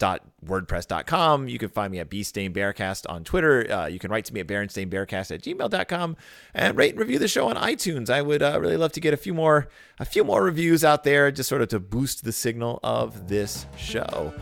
You 1.47 1.59
can 1.59 1.69
find 1.69 1.91
me 1.91 1.99
at 1.99 2.09
BStainBearcast 2.09 3.05
on 3.07 3.23
Twitter. 3.23 3.71
Uh, 3.71 3.85
you 3.85 3.99
can 3.99 4.09
write 4.09 4.25
to 4.25 4.33
me 4.33 4.39
at 4.39 4.47
BerenstainBearcast 4.47 5.29
at 5.29 5.43
gmail.com 5.43 6.17
and 6.55 6.75
rate 6.75 6.93
and 6.93 6.99
review 6.99 7.19
the 7.19 7.27
show 7.27 7.47
on 7.47 7.57
iTunes. 7.57 8.09
I 8.09 8.23
would 8.23 8.41
uh, 8.41 8.59
really 8.59 8.75
love 8.75 8.91
to 8.93 8.99
get 8.99 9.13
a 9.13 9.17
few 9.17 9.35
more 9.35 9.67
a 9.99 10.05
few 10.05 10.23
more 10.23 10.43
reviews 10.43 10.83
out 10.83 11.03
there, 11.03 11.29
just 11.29 11.47
sort 11.47 11.61
of 11.61 11.67
to 11.67 11.79
boost 11.79 12.23
the 12.23 12.31
signal 12.31 12.79
of 12.81 13.27
this 13.27 13.67
show. 13.77 14.33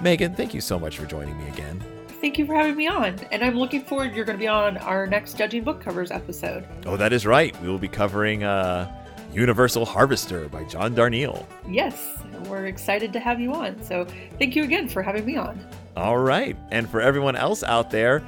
Megan, 0.00 0.34
thank 0.34 0.54
you 0.54 0.62
so 0.62 0.78
much 0.78 0.96
for 0.96 1.04
joining 1.04 1.36
me 1.36 1.46
again. 1.48 1.84
Thank 2.22 2.38
you 2.38 2.46
for 2.46 2.54
having 2.54 2.76
me 2.76 2.86
on. 2.86 3.18
And 3.30 3.44
I'm 3.44 3.58
looking 3.58 3.84
forward, 3.84 4.14
you're 4.14 4.24
going 4.24 4.38
to 4.38 4.42
be 4.42 4.48
on 4.48 4.78
our 4.78 5.06
next 5.06 5.36
Judging 5.36 5.62
Book 5.62 5.82
Covers 5.82 6.10
episode. 6.10 6.66
Oh, 6.86 6.96
that 6.96 7.12
is 7.12 7.26
right. 7.26 7.54
We 7.60 7.68
will 7.68 7.78
be 7.78 7.88
covering 7.88 8.44
uh, 8.44 9.05
Universal 9.36 9.84
Harvester 9.84 10.48
by 10.48 10.64
John 10.64 10.94
Darnielle. 10.94 11.44
Yes, 11.68 12.16
we're 12.46 12.66
excited 12.66 13.12
to 13.12 13.20
have 13.20 13.38
you 13.38 13.52
on. 13.52 13.82
So 13.82 14.06
thank 14.38 14.56
you 14.56 14.64
again 14.64 14.88
for 14.88 15.02
having 15.02 15.26
me 15.26 15.36
on. 15.36 15.62
All 15.94 16.16
right. 16.16 16.56
And 16.70 16.88
for 16.88 17.02
everyone 17.02 17.36
else 17.36 17.62
out 17.62 17.90
there, 17.90 18.22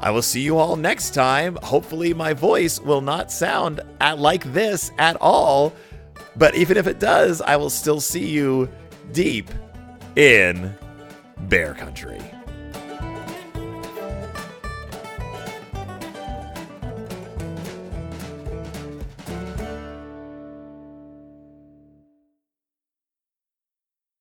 I 0.00 0.10
will 0.10 0.22
see 0.22 0.40
you 0.40 0.56
all 0.56 0.76
next 0.76 1.12
time. 1.12 1.58
Hopefully, 1.62 2.14
my 2.14 2.32
voice 2.32 2.80
will 2.80 3.02
not 3.02 3.30
sound 3.30 3.82
at, 4.00 4.18
like 4.18 4.50
this 4.54 4.90
at 4.98 5.16
all. 5.20 5.74
But 6.36 6.54
even 6.54 6.78
if 6.78 6.86
it 6.86 7.00
does, 7.00 7.42
I 7.42 7.56
will 7.56 7.70
still 7.70 8.00
see 8.00 8.26
you 8.26 8.70
deep 9.12 9.50
in 10.16 10.74
Bear 11.48 11.74
Country. 11.74 12.25